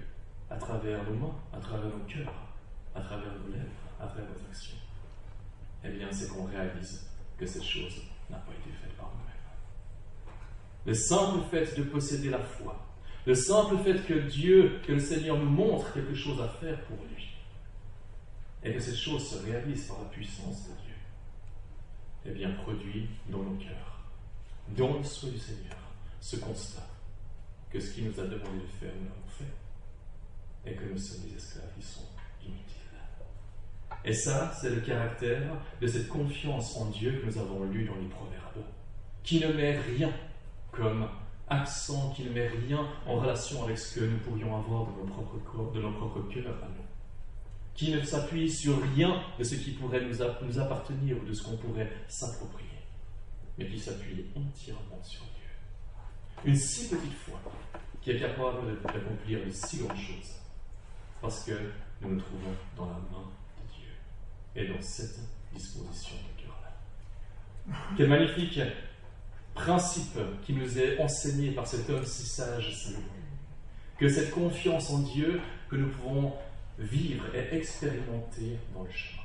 à 0.51 0.57
travers 0.57 1.03
nos 1.05 1.15
mains, 1.15 1.35
à 1.53 1.59
travers 1.59 1.87
nos 1.87 2.05
cœurs, 2.07 2.46
à 2.97 3.01
travers 3.01 3.33
nos 3.41 3.53
lèvres, 3.53 3.71
à 4.01 4.07
travers 4.07 4.25
nos 4.25 4.49
actions, 4.49 4.77
eh 5.85 5.91
bien, 5.91 6.11
c'est 6.11 6.29
qu'on 6.29 6.45
réalise 6.47 7.07
que 7.39 7.47
cette 7.47 7.65
chose 7.65 8.03
n'a 8.31 8.39
pas 8.39 8.53
été 8.53 8.71
faite 8.71 8.97
par 8.97 9.11
nous-mêmes. 9.13 10.35
Le 10.87 10.95
simple 10.95 11.45
fait 11.51 11.79
de 11.79 11.85
posséder 11.85 12.31
la 12.31 12.41
foi, 12.41 12.83
le 13.27 13.35
simple 13.35 13.77
fait 13.79 14.07
que 14.07 14.15
Dieu, 14.15 14.81
que 14.87 14.93
le 14.93 15.01
Seigneur 15.01 15.37
nous 15.37 15.51
montre 15.51 15.93
quelque 15.93 16.15
chose 16.15 16.41
à 16.41 16.49
faire 16.49 16.81
pour 16.85 16.97
lui, 17.15 17.35
et 18.63 18.73
que 18.73 18.81
cette 18.81 18.97
chose 18.97 19.29
se 19.29 19.45
réalise 19.45 19.87
par 19.87 19.99
la 20.01 20.09
puissance 20.09 20.65
de 20.65 20.75
Dieu, 20.75 20.95
eh 22.25 22.31
bien, 22.31 22.51
produit 22.53 23.09
dans 23.29 23.43
nos 23.43 23.57
cœurs, 23.57 24.01
dans 24.77 24.97
le 24.97 25.05
souhait 25.05 25.33
du 25.33 25.39
Seigneur, 25.39 25.77
ce 26.21 26.37
constat 26.37 26.87
que 27.71 27.79
ce 27.79 27.93
qu'il 27.93 28.09
nous 28.09 28.21
a 28.21 28.25
demandé 28.25 28.61
de 28.61 28.67
faire, 28.81 28.93
nous 28.95 29.09
l'avons 29.09 29.29
fait, 29.39 30.71
et 30.71 30.75
que 30.75 30.85
nous 30.85 30.99
sommes 30.99 31.29
des 31.29 31.37
esclaves 31.37 31.73
qui 31.79 31.87
sont 31.87 32.09
inutiles. 32.43 32.76
Et 34.07 34.13
ça, 34.13 34.53
c'est 34.53 34.71
le 34.71 34.81
caractère 34.81 35.43
de 35.81 35.87
cette 35.89 36.07
confiance 36.07 36.77
en 36.77 36.87
Dieu 36.87 37.21
que 37.21 37.27
nous 37.27 37.39
avons 37.39 37.65
lu 37.65 37.85
dans 37.85 37.97
les 37.97 38.07
Proverbes, 38.07 38.65
qui 39.25 39.41
ne 39.41 39.53
met 39.53 39.81
rien 39.81 40.13
comme 40.71 41.09
accent, 41.49 42.11
qui 42.11 42.23
ne 42.23 42.31
met 42.31 42.47
rien 42.47 42.87
en 43.05 43.17
relation 43.17 43.65
avec 43.65 43.77
ce 43.77 43.99
que 43.99 44.05
nous 44.05 44.19
pourrions 44.19 44.57
avoir 44.57 44.85
dans 44.85 44.97
nos 44.99 45.07
propres 45.07 45.39
corps, 45.39 45.73
de 45.73 45.81
nos 45.81 45.91
propres 45.91 46.23
cœurs 46.33 46.55
à 46.63 46.69
nous, 46.69 46.85
qui 47.75 47.91
ne 47.91 48.01
s'appuie 48.01 48.49
sur 48.49 48.81
rien 48.95 49.21
de 49.41 49.43
ce 49.43 49.57
qui 49.57 49.73
pourrait 49.73 50.01
nous, 50.01 50.19
nous 50.43 50.59
appartenir 50.61 51.17
ou 51.21 51.27
de 51.27 51.33
ce 51.33 51.43
qu'on 51.43 51.57
pourrait 51.57 51.91
s'approprier, 52.07 52.69
mais 53.59 53.67
qui 53.67 53.81
s'appuie 53.81 54.27
entièrement 54.37 55.03
sur 55.03 55.23
Dieu. 55.23 56.45
Une 56.45 56.57
si 56.57 56.89
petite 56.89 57.13
foi 57.13 57.41
qui 58.01 58.13
est 58.13 58.21
capable 58.21 58.81
d'accomplir 58.83 59.45
de 59.45 59.51
si 59.51 59.79
grandes 59.79 59.97
choses, 59.97 60.37
parce 61.21 61.43
que 61.43 61.55
nous 62.01 62.11
nous 62.11 62.21
trouvons 62.21 62.55
dans 62.77 62.87
la 62.87 63.01
main 63.11 63.33
et 64.57 64.67
dans 64.67 64.81
cette 64.81 65.21
disposition 65.55 66.17
de 66.17 66.43
cœur-là. 66.43 67.77
Quel 67.97 68.09
magnifique 68.09 68.61
principe 69.55 70.19
qui 70.45 70.53
nous 70.53 70.79
est 70.79 70.99
enseigné 71.01 71.53
par 71.53 71.67
cet 71.67 71.89
homme 71.91 72.05
si 72.05 72.27
sage 72.27 72.75
Salomon. 72.75 73.03
Que 73.99 74.09
cette 74.09 74.31
confiance 74.31 74.91
en 74.91 74.99
Dieu 75.01 75.41
que 75.71 75.77
nous 75.77 75.89
pouvons 75.89 76.35
vivre 76.79 77.25
et 77.35 77.57
expérimenter 77.57 78.59
dans 78.75 78.85
le 78.85 78.91
chemin. 78.91 79.23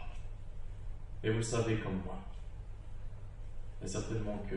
Et 1.24 1.30
vous 1.30 1.44
savez 1.44 1.78
comme 1.78 2.02
moi, 2.06 2.20
et 3.84 3.88
certainement 3.88 4.42
que 4.50 4.56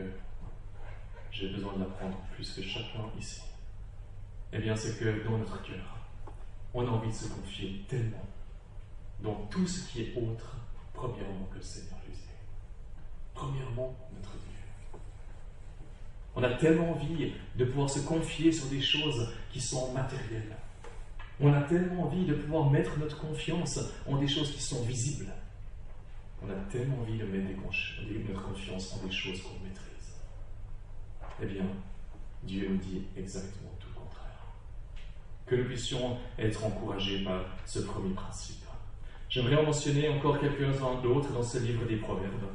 j'ai 1.31 1.49
besoin 1.49 1.73
d'apprendre 1.77 2.17
plus 2.33 2.49
que 2.53 2.61
chacun 2.61 3.03
ici. 3.19 3.41
Eh 4.53 4.59
bien, 4.59 4.75
c'est 4.75 4.97
que 4.97 5.23
dans 5.25 5.37
notre 5.37 5.61
cœur, 5.63 5.97
on 6.73 6.87
a 6.87 6.89
envie 6.89 7.09
de 7.09 7.13
se 7.13 7.27
confier 7.27 7.83
tellement 7.89 8.25
dans 9.21 9.35
tout 9.49 9.67
ce 9.67 9.87
qui 9.89 10.03
est 10.03 10.15
autre 10.15 10.57
Premièrement, 10.95 11.45
que 11.51 11.57
le 11.57 11.61
Seigneur 11.61 11.99
Jésus. 12.07 12.29
Premièrement, 13.33 13.95
notre 14.13 14.31
Dieu. 14.31 14.99
On 16.35 16.43
a 16.43 16.51
tellement 16.51 16.91
envie 16.91 17.33
de 17.55 17.65
pouvoir 17.65 17.89
se 17.89 17.99
confier 17.99 18.51
sur 18.51 18.67
des 18.67 18.81
choses 18.81 19.29
qui 19.51 19.59
sont 19.59 19.91
matérielles. 19.91 20.55
On 21.39 21.53
a 21.53 21.61
tellement 21.61 22.03
envie 22.03 22.25
de 22.25 22.33
pouvoir 22.33 22.69
mettre 22.69 22.97
notre 22.97 23.19
confiance 23.19 23.79
en 24.07 24.17
des 24.17 24.27
choses 24.27 24.53
qui 24.53 24.61
sont 24.61 24.83
visibles. 24.83 25.31
On 26.41 26.49
a 26.49 26.55
tellement 26.71 26.99
envie 27.01 27.17
de 27.17 27.25
mettre 27.25 27.59
notre 28.29 28.47
confiance 28.47 28.93
en 28.93 29.05
des 29.05 29.11
choses 29.11 29.41
qu'on 29.41 29.63
maîtrise. 29.63 30.15
Eh 31.41 31.45
bien, 31.45 31.65
Dieu 32.43 32.69
nous 32.69 32.77
dit 32.77 33.01
exactement 33.17 33.71
tout 33.79 33.87
le 33.93 33.99
contraire. 33.99 34.45
Que 35.45 35.55
nous 35.55 35.65
puissions 35.65 36.17
être 36.39 36.63
encouragés 36.63 37.23
par 37.23 37.45
ce 37.65 37.79
premier 37.79 38.13
principe. 38.13 38.64
J'aimerais 39.35 39.57
en 39.57 39.63
mentionner 39.63 40.07
encore 40.07 40.39
quelques-uns 40.39 41.01
d'autres 41.03 41.33
dans 41.33 41.43
ce 41.43 41.57
livre 41.57 41.83
des 41.85 41.97
Proverbes, 41.97 42.47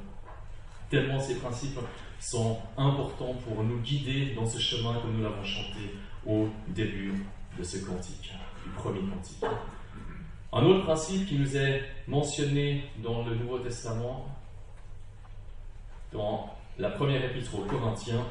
tellement 0.88 1.20
ces 1.20 1.34
principes 1.34 1.78
sont 2.18 2.56
importants 2.78 3.34
pour 3.34 3.62
nous 3.62 3.76
guider 3.80 4.32
dans 4.34 4.46
ce 4.46 4.58
chemin 4.58 4.94
que 4.94 5.06
nous 5.08 5.22
l'avons 5.22 5.44
chanté 5.44 5.94
au 6.26 6.48
début 6.68 7.12
de 7.58 7.62
ce 7.62 7.84
cantique, 7.84 8.32
du 8.64 8.70
premier 8.70 9.00
cantique. 9.00 9.44
Un 10.54 10.62
autre 10.62 10.84
principe 10.84 11.26
qui 11.26 11.38
nous 11.38 11.54
est 11.54 11.82
mentionné 12.08 12.84
dans 13.04 13.26
le 13.26 13.34
Nouveau 13.34 13.58
Testament, 13.58 14.34
dans 16.14 16.48
la 16.78 16.88
première 16.88 17.22
épître 17.22 17.58
aux 17.58 17.64
Corinthiens, 17.64 18.24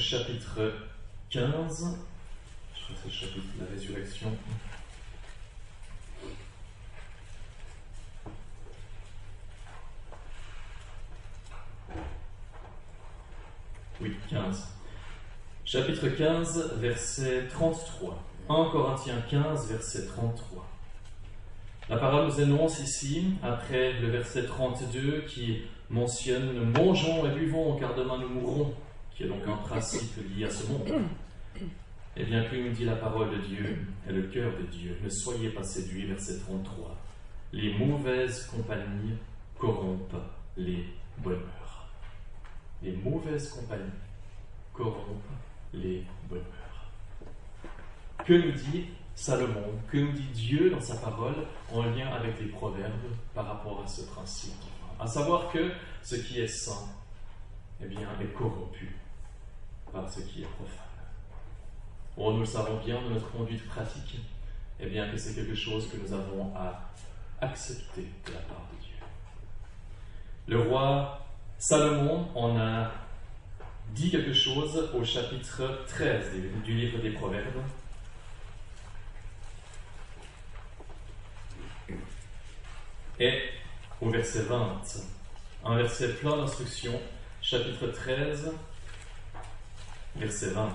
chapitre 0.00 0.72
15. 1.28 1.98
Je 2.74 2.82
crois 2.82 2.96
que 2.96 3.00
c'est 3.02 3.08
le 3.08 3.12
chapitre 3.12 3.46
de 3.58 3.64
la 3.64 3.70
résurrection. 3.70 4.36
Oui, 14.00 14.16
15. 14.30 14.68
Chapitre 15.66 16.08
15, 16.08 16.74
verset 16.78 17.48
33. 17.48 18.22
1 18.48 18.54
Corinthiens 18.72 19.22
15, 19.28 19.68
verset 19.68 20.06
33. 20.06 20.66
La 21.90 21.98
parole 21.98 22.26
nous 22.26 22.40
annonce 22.40 22.80
ici, 22.80 23.34
après 23.42 23.92
le 24.00 24.08
verset 24.08 24.46
32 24.46 25.26
qui 25.28 25.62
mentionne 25.90 26.72
Mangeons 26.72 27.26
et 27.26 27.34
buvons 27.34 27.76
car 27.78 27.94
demain 27.94 28.16
nous 28.18 28.28
mourrons 28.28 28.74
qui 29.20 29.26
est 29.26 29.28
donc 29.28 29.46
un 29.46 29.56
principe 29.56 30.16
lié 30.34 30.46
à 30.46 30.50
ce 30.50 30.66
monde. 30.66 30.88
Eh 32.16 32.24
bien, 32.24 32.42
que 32.44 32.56
nous 32.56 32.70
dit 32.70 32.86
la 32.86 32.96
parole 32.96 33.30
de 33.30 33.42
Dieu 33.42 33.86
et 34.08 34.12
le 34.12 34.22
cœur 34.28 34.50
de 34.56 34.62
Dieu? 34.62 34.98
Ne 35.02 35.10
soyez 35.10 35.50
pas 35.50 35.62
séduits, 35.62 36.06
verset 36.06 36.38
33. 36.38 36.96
Les 37.52 37.74
mauvaises 37.74 38.46
compagnies 38.46 39.18
corrompent 39.58 40.16
les 40.56 40.86
bonheurs. 41.18 41.90
Les 42.82 42.92
mauvaises 42.92 43.50
compagnies 43.50 43.90
corrompent 44.72 45.36
les 45.74 46.02
bonheurs. 46.26 46.90
Que 48.24 48.32
nous 48.32 48.52
dit 48.52 48.86
Salomon? 49.14 49.74
Que 49.90 49.98
nous 49.98 50.12
dit 50.12 50.30
Dieu 50.32 50.70
dans 50.70 50.80
sa 50.80 50.96
parole 50.96 51.46
en 51.70 51.82
lien 51.82 52.08
avec 52.08 52.40
les 52.40 52.48
proverbes 52.48 53.12
par 53.34 53.46
rapport 53.46 53.82
à 53.84 53.86
ce 53.86 54.00
principe? 54.00 54.54
À 54.98 55.06
savoir 55.06 55.52
que 55.52 55.72
ce 56.02 56.16
qui 56.16 56.40
est 56.40 56.48
saint, 56.48 56.88
eh 57.82 57.86
bien, 57.86 58.08
est 58.18 58.32
corrompu 58.32 58.96
par 59.92 60.10
ce 60.10 60.20
qui 60.20 60.42
est 60.42 60.46
profane. 60.46 60.90
Nous 62.16 62.40
le 62.40 62.44
savons 62.44 62.78
bien 62.84 63.00
dans 63.00 63.10
notre 63.10 63.30
conduite 63.30 63.66
pratique, 63.66 64.18
eh 64.78 64.86
bien 64.86 65.10
que 65.10 65.16
c'est 65.16 65.34
quelque 65.34 65.54
chose 65.54 65.88
que 65.90 65.96
nous 65.96 66.12
avons 66.12 66.54
à 66.54 66.90
accepter 67.40 68.02
de 68.26 68.32
la 68.32 68.40
part 68.40 68.66
de 68.72 68.84
Dieu. 68.84 68.96
Le 70.46 70.60
roi 70.68 71.26
Salomon 71.58 72.28
en 72.34 72.58
a 72.58 72.90
dit 73.94 74.10
quelque 74.10 74.32
chose 74.32 74.90
au 74.94 75.04
chapitre 75.04 75.84
13 75.88 76.32
du 76.64 76.74
livre 76.74 76.98
des 76.98 77.10
Proverbes. 77.10 77.62
Et 83.18 83.42
au 84.00 84.08
verset 84.08 84.44
20, 84.44 84.80
un 85.66 85.76
verset 85.76 86.14
plein 86.14 86.36
d'instructions, 86.36 86.98
chapitre 87.42 87.88
13, 87.88 88.52
verset 90.16 90.50
20, 90.50 90.68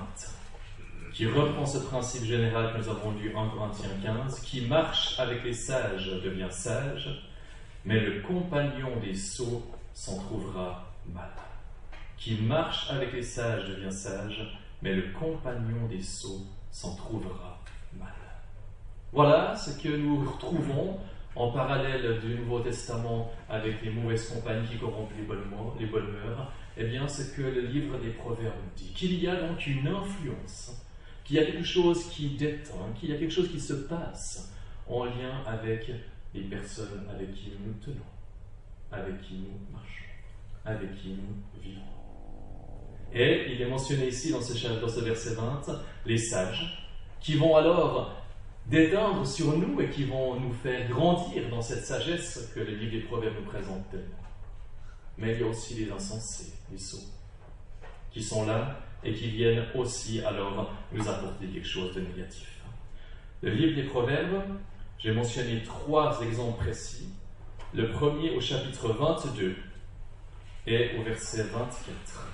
qui 1.14 1.28
reprend 1.28 1.66
ce 1.66 1.80
principe 1.80 2.24
général 2.24 2.74
que 2.74 2.80
nous 2.80 2.90
avons 2.90 3.12
lu 3.12 3.34
en 3.36 3.50
Corinthiens 3.50 3.90
15, 4.04 4.40
qui 4.42 4.68
marche 4.68 5.20
avec 5.20 5.44
les 5.44 5.54
sages 5.54 6.08
devient 6.24 6.52
sage, 6.52 7.24
mais 7.86 8.00
le 8.00 8.22
compagnon 8.22 8.98
des 9.02 9.16
sots 9.16 9.64
s'en 9.94 10.20
trouvera 10.20 10.92
mal. 11.14 11.30
Qui 12.18 12.42
marche 12.42 12.90
avec 12.90 13.14
les 13.14 13.24
sages 13.24 13.68
devient 13.70 13.92
sage, 13.92 14.60
mais 14.82 14.94
le 14.94 15.12
compagnon 15.12 15.88
des 15.90 16.02
sots 16.02 16.46
s'en 16.72 16.96
trouvera 16.96 17.60
mal. 17.98 18.14
Voilà 19.14 19.56
ce 19.56 19.82
que 19.82 19.96
nous 19.96 20.26
retrouvons 20.30 21.00
en 21.36 21.52
parallèle 21.52 22.20
du 22.20 22.36
Nouveau 22.36 22.60
Testament 22.60 23.32
avec 23.50 23.82
les 23.82 23.92
mauvaises 23.92 24.30
compagnies 24.30 24.68
qui 24.68 24.78
corrompent 24.78 25.14
les 25.18 25.24
bonnes, 25.24 25.44
les 25.80 25.86
bonnes 25.86 26.12
mœurs, 26.12 26.52
eh 26.78 26.84
bien, 26.84 27.08
ce 27.08 27.24
que 27.36 27.42
le 27.42 27.62
livre 27.62 27.98
des 28.00 28.10
Proverbes 28.10 28.54
dit, 28.76 28.92
qu'il 28.94 29.22
y 29.22 29.28
a 29.28 29.36
donc 29.36 29.66
une 29.66 29.88
influence, 29.88 30.84
qu'il 31.24 31.38
y 31.38 31.40
a 31.40 31.46
quelque 31.46 31.64
chose 31.64 32.10
qui 32.10 32.30
détend, 32.30 32.92
qu'il 33.00 33.10
y 33.10 33.14
a 33.14 33.18
quelque 33.18 33.32
chose 33.34 33.50
qui 33.50 33.60
se 33.60 33.74
passe 33.74 34.52
en 34.88 35.06
lien 35.06 35.42
avec 35.48 35.92
les 36.34 36.42
personnes 36.42 37.08
avec 37.10 37.34
qui 37.34 37.52
nous 37.52 37.68
nous 37.68 37.80
tenons, 37.82 38.06
avec 38.92 39.22
qui 39.22 39.36
nous 39.36 39.74
marchons, 39.74 40.04
avec 40.66 40.96
qui 41.02 41.10
nous 41.10 41.62
vivons. 41.62 41.82
Et 43.14 43.54
il 43.54 43.62
est 43.62 43.70
mentionné 43.70 44.10
ici 44.10 44.32
dans 44.32 44.42
ce, 44.42 44.82
dans 44.82 44.90
ce 44.90 45.00
verset 45.00 45.36
20, 45.36 45.62
les 46.06 46.18
sages, 46.18 46.86
qui 47.22 47.36
vont 47.36 47.56
alors 47.56 48.22
d'éteindre 48.68 49.26
sur 49.26 49.58
nous 49.58 49.80
et 49.80 49.90
qui 49.90 50.04
vont 50.04 50.40
nous 50.40 50.52
faire 50.52 50.90
grandir 50.90 51.50
dans 51.50 51.62
cette 51.62 51.86
sagesse 51.86 52.52
que 52.54 52.60
le 52.60 52.76
livre 52.76 52.92
des 52.92 53.02
Proverbes 53.02 53.36
nous 53.40 53.50
présente. 53.50 53.96
Mais 55.18 55.34
il 55.34 55.42
y 55.42 55.44
a 55.44 55.48
aussi 55.48 55.76
les 55.76 55.92
insensés, 55.92 56.54
qui 58.12 58.24
sont 58.24 58.46
là 58.46 58.80
et 59.04 59.14
qui 59.14 59.30
viennent 59.30 59.66
aussi 59.76 60.22
alors 60.22 60.74
nous 60.92 61.08
apporter 61.08 61.48
quelque 61.48 61.68
chose 61.68 61.94
de 61.94 62.02
négatif. 62.02 62.62
Le 63.42 63.52
livre 63.52 63.76
des 63.76 63.84
Proverbes, 63.84 64.42
j'ai 64.98 65.12
mentionné 65.12 65.62
trois 65.64 66.22
exemples 66.22 66.64
précis. 66.64 67.10
Le 67.74 67.92
premier 67.92 68.32
au 68.36 68.42
chapitre 68.42 68.90
22 68.94 69.56
et 70.68 70.98
au 70.98 71.04
verset 71.04 71.44
24. 71.44 72.28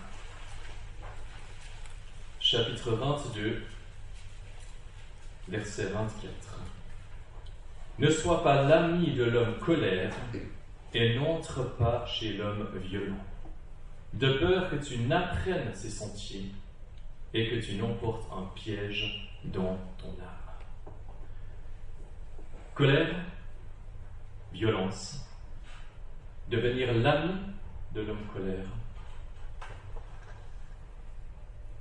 Chapitre 2.40 2.92
22, 2.92 3.64
verset 5.50 5.86
24. 5.86 6.60
Ne 8.00 8.10
sois 8.10 8.44
pas 8.44 8.64
l'ami 8.64 9.12
de 9.12 9.24
l'homme 9.24 9.58
colère 9.60 10.14
et 10.94 11.16
n'entre 11.16 11.76
pas 11.78 12.06
chez 12.06 12.34
l'homme 12.34 12.68
violent, 12.84 13.24
de 14.14 14.34
peur 14.34 14.70
que 14.70 14.76
tu 14.76 15.00
n'apprennes 15.00 15.74
ses 15.74 15.90
sentiers 15.90 16.52
et 17.34 17.50
que 17.50 17.56
tu 17.66 17.76
n'emportes 17.76 18.30
un 18.32 18.44
piège 18.56 19.32
dans 19.46 19.78
ton 19.98 20.10
âme. 20.22 20.94
Colère, 22.74 23.16
violence, 24.52 25.30
devenir 26.50 26.94
l'ami 26.94 27.34
de 27.94 28.02
l'homme 28.02 28.26
colère, 28.34 28.66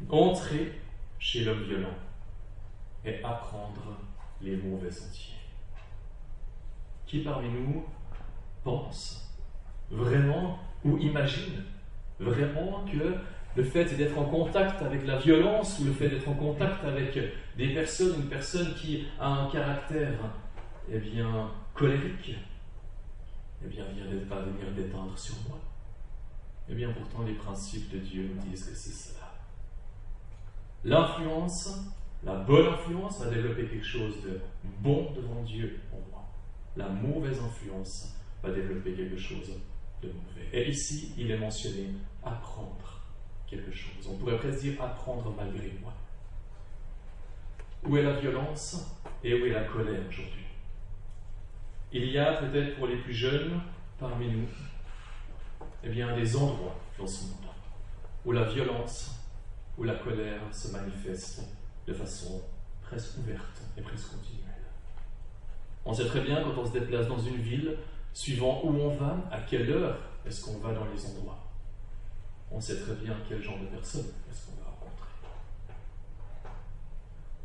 entrer 0.09 0.81
chez 1.19 1.45
l'homme 1.45 1.63
violent 1.65 1.99
et 3.05 3.23
apprendre 3.25 3.99
les 4.41 4.57
mauvais 4.57 4.91
sentiers. 4.91 5.35
Qui 7.07 7.21
parmi 7.21 7.49
nous 7.49 7.85
pense 8.63 9.37
vraiment 9.91 10.59
ou 10.85 10.97
imagine 10.99 11.65
vraiment 12.21 12.85
que 12.85 13.17
le 13.57 13.65
fait 13.65 13.97
d'être 13.97 14.17
en 14.17 14.27
contact 14.27 14.81
avec 14.83 15.05
la 15.07 15.19
violence 15.19 15.81
ou 15.81 15.87
le 15.87 15.93
fait 15.93 16.09
d'être 16.09 16.29
en 16.29 16.35
contact 16.35 16.85
avec 16.85 17.19
des 17.57 17.75
personnes, 17.75 18.21
une 18.21 18.29
personne 18.29 18.75
qui 18.75 19.07
a 19.19 19.27
un 19.27 19.51
caractère 19.51 20.15
eh 20.89 20.99
bien, 20.99 21.51
colérique, 21.75 22.37
eh 23.65 23.69
bien, 23.69 23.85
va 24.29 24.41
venir 24.41 24.71
détendre 24.77 25.19
sur 25.19 25.35
moi. 25.49 25.59
Eh 26.69 26.75
bien, 26.75 26.93
pourtant, 26.93 27.25
les 27.25 27.35
principes 27.35 27.91
de 27.91 27.99
Dieu 27.99 28.31
nous 28.33 28.51
disent 28.51 28.67
que 28.67 28.77
c'est 28.77 28.93
cela. 28.93 29.27
L'influence 30.85 31.91
la 32.23 32.35
bonne 32.35 32.67
influence 32.67 33.19
va 33.21 33.31
développer 33.31 33.65
quelque 33.67 33.87
chose 33.87 34.23
de 34.23 34.41
bon 34.81 35.11
devant 35.13 35.43
Dieu 35.43 35.81
en 35.93 36.11
moi. 36.11 36.29
La 36.77 36.89
mauvaise 36.89 37.41
influence 37.41 38.15
va 38.43 38.51
développer 38.51 38.93
quelque 38.93 39.17
chose 39.17 39.59
de 40.03 40.09
mauvais. 40.09 40.49
Et 40.53 40.69
ici, 40.69 41.15
il 41.17 41.31
est 41.31 41.39
mentionné 41.39 41.89
apprendre 42.25 43.01
quelque 43.47 43.73
chose. 43.73 44.09
On 44.09 44.17
pourrait 44.17 44.39
presque 44.39 44.61
dire 44.61 44.83
apprendre 44.83 45.33
malgré 45.37 45.73
moi. 45.83 45.93
Où 47.85 47.97
est 47.97 48.03
la 48.03 48.21
violence 48.21 48.97
et 49.25 49.35
où 49.35 49.47
est 49.47 49.51
la 49.51 49.65
colère 49.65 50.03
aujourd'hui? 50.09 50.45
Il 51.93 52.05
y 52.11 52.19
a 52.19 52.35
peut-être 52.35 52.77
pour 52.77 52.87
les 52.87 52.97
plus 52.99 53.15
jeunes 53.15 53.61
parmi 53.99 54.29
nous, 54.29 54.49
eh 55.83 55.89
bien, 55.89 56.15
des 56.15 56.37
endroits 56.37 56.77
dans 56.99 57.07
ce 57.07 57.25
monde 57.25 57.51
où 58.25 58.33
la 58.33 58.45
violence, 58.45 59.13
où 59.79 59.85
la 59.85 59.95
colère 59.95 60.41
se 60.53 60.69
manifeste 60.69 61.43
de 61.87 61.95
façon 61.95 62.43
presque 62.83 63.19
ouverte 63.19 63.63
et 63.77 63.81
presque 63.81 64.11
continuelle. 64.11 64.47
On 65.85 65.95
sait 65.95 66.07
très 66.07 66.21
bien 66.21 66.43
quand 66.43 66.61
on 66.61 66.67
se 66.67 66.73
déplace 66.73 67.09
dans 67.09 67.19
une 67.19 67.37
ville, 67.37 67.77
suivant 68.13 68.61
où 68.65 68.69
on 68.69 68.97
va, 68.97 69.17
à 69.31 69.41
quelle 69.41 69.71
heure 69.71 69.99
est-ce 70.27 70.45
qu'on 70.45 70.59
va 70.59 70.75
dans 70.75 70.85
les 70.85 71.07
endroits. 71.07 71.50
On 72.51 72.61
sait 72.61 72.81
très 72.81 72.95
bien 72.95 73.15
quel 73.29 73.43
genre 73.43 73.59
de 73.59 73.67
personnes 73.67 74.07
est-ce 74.31 74.47
qu'on 74.47 74.63
va 74.63 74.71
rencontrer. 74.71 75.09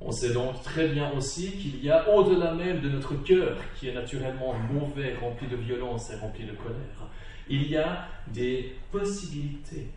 On 0.01 0.11
sait 0.11 0.33
donc 0.33 0.61
très 0.63 0.87
bien 0.89 1.11
aussi 1.11 1.51
qu'il 1.51 1.83
y 1.83 1.89
a 1.89 2.09
au-delà 2.09 2.53
même 2.53 2.81
de 2.81 2.89
notre 2.89 3.15
cœur, 3.23 3.57
qui 3.79 3.89
est 3.89 3.93
naturellement 3.93 4.53
mauvais, 4.53 5.15
rempli 5.15 5.47
de 5.47 5.55
violence 5.55 6.11
et 6.11 6.15
rempli 6.15 6.45
de 6.45 6.53
colère, 6.53 7.09
il 7.47 7.67
y 7.67 7.77
a 7.77 8.07
des 8.27 8.75
possibilités 8.91 9.89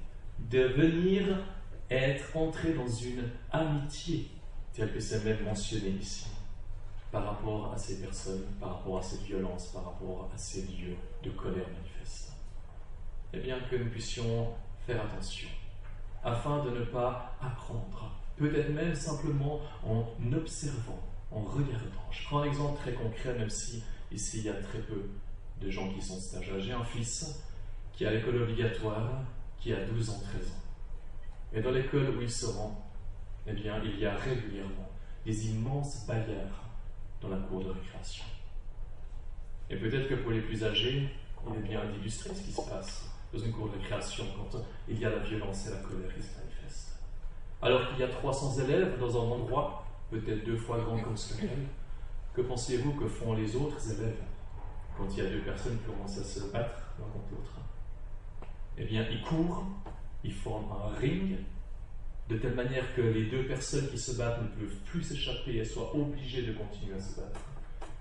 de 0.50 0.60
venir 0.60 1.24
être 1.90 2.36
entré 2.36 2.74
dans 2.74 2.86
une 2.86 3.24
amitié 3.50 4.28
tel 4.74 4.92
que 4.92 5.00
c'est 5.00 5.24
même 5.24 5.42
mentionné 5.44 5.88
ici, 5.88 6.26
par 7.10 7.24
rapport 7.24 7.72
à 7.72 7.78
ces 7.78 8.00
personnes, 8.00 8.44
par 8.60 8.76
rapport 8.76 8.98
à 8.98 9.02
cette 9.02 9.22
violence, 9.22 9.68
par 9.68 9.84
rapport 9.84 10.30
à 10.32 10.38
ces 10.38 10.62
lieux 10.62 10.96
de 11.22 11.30
colère 11.30 11.66
manifeste. 11.68 12.32
Eh 13.32 13.40
bien, 13.40 13.58
que 13.70 13.76
nous 13.76 13.90
puissions 13.90 14.48
faire 14.88 15.04
attention, 15.04 15.48
afin 16.24 16.64
de 16.64 16.70
ne 16.70 16.84
pas 16.86 17.36
apprendre, 17.42 18.10
peut-être 18.38 18.70
même 18.70 18.94
simplement 18.94 19.60
en 19.84 20.06
observant, 20.32 21.02
en 21.30 21.42
regardant. 21.42 22.10
Je 22.10 22.24
prends 22.24 22.40
un 22.40 22.44
exemple 22.44 22.78
très 22.80 22.94
concret, 22.94 23.34
même 23.34 23.50
si 23.50 23.82
ici 24.10 24.38
il 24.38 24.44
y 24.44 24.48
a 24.48 24.54
très 24.54 24.78
peu 24.78 25.10
de 25.60 25.70
gens 25.70 25.92
qui 25.92 26.00
sont 26.00 26.18
stagiaires. 26.18 26.58
J'ai 26.60 26.72
un 26.72 26.84
fils 26.84 27.44
qui 27.92 28.06
a 28.06 28.12
l'école 28.12 28.42
obligatoire, 28.42 29.10
qui 29.58 29.74
a 29.74 29.84
12 29.84 30.08
ans, 30.08 30.22
13 30.30 30.48
ans. 30.52 30.62
Et 31.52 31.60
dans 31.60 31.70
l'école 31.70 32.16
où 32.16 32.22
il 32.22 32.30
se 32.30 32.46
rend, 32.46 32.90
eh 33.46 33.52
bien, 33.52 33.82
il 33.84 33.98
y 34.00 34.06
a 34.06 34.14
régulièrement 34.14 34.88
des 35.26 35.48
immenses 35.50 36.06
bagarres 36.06 36.64
dans 37.20 37.28
la 37.28 37.36
cour 37.36 37.62
de 37.62 37.70
récréation. 37.70 38.24
Et 39.68 39.76
peut-être 39.76 40.08
que 40.08 40.14
pour 40.14 40.30
les 40.30 40.40
plus 40.40 40.64
âgés, 40.64 41.10
il 41.46 41.56
est 41.56 41.68
bien 41.68 41.84
d'illustrer 41.84 42.34
ce 42.34 42.40
qui 42.40 42.52
se 42.52 42.62
passe 42.62 43.17
dans 43.32 43.38
une 43.38 43.52
cour 43.52 43.68
de 43.68 43.78
récréation 43.78 44.24
quand 44.36 44.58
il 44.88 44.98
y 44.98 45.04
a 45.04 45.10
la 45.10 45.18
violence 45.18 45.66
et 45.66 45.70
la 45.70 45.76
colère 45.78 46.14
qui 46.14 46.22
se 46.22 46.38
manifestent. 46.38 46.98
Alors 47.60 47.88
qu'il 47.88 47.98
y 47.98 48.02
a 48.02 48.08
300 48.08 48.64
élèves 48.64 48.98
dans 48.98 49.16
un 49.16 49.30
endroit 49.32 49.84
peut-être 50.10 50.44
deux 50.44 50.56
fois 50.56 50.78
grand 50.78 50.98
comme 51.00 51.16
ce 51.16 51.34
que 52.34 52.42
pensez-vous 52.42 52.92
que 52.92 53.08
font 53.08 53.34
les 53.34 53.56
autres 53.56 53.92
élèves 53.92 54.22
quand 54.96 55.06
il 55.10 55.24
y 55.24 55.26
a 55.26 55.30
deux 55.30 55.40
personnes 55.40 55.76
qui 55.78 55.84
commencent 55.84 56.18
à 56.18 56.24
se 56.24 56.40
battre 56.52 56.82
l'un 56.98 57.06
contre 57.06 57.32
l'autre? 57.32 57.60
Eh 58.76 58.84
bien, 58.84 59.04
ils 59.10 59.22
courent, 59.22 59.66
ils 60.22 60.32
forment 60.32 60.70
un 60.72 60.96
ring 60.98 61.36
de 62.28 62.36
telle 62.36 62.54
manière 62.54 62.94
que 62.94 63.00
les 63.00 63.24
deux 63.24 63.46
personnes 63.46 63.88
qui 63.88 63.98
se 63.98 64.16
battent 64.16 64.40
ne 64.42 64.48
peuvent 64.48 64.76
plus 64.86 65.02
s'échapper 65.02 65.56
et 65.56 65.64
soient 65.64 65.94
obligées 65.96 66.42
de 66.42 66.52
continuer 66.52 66.94
à 66.94 67.00
se 67.00 67.16
battre, 67.20 67.40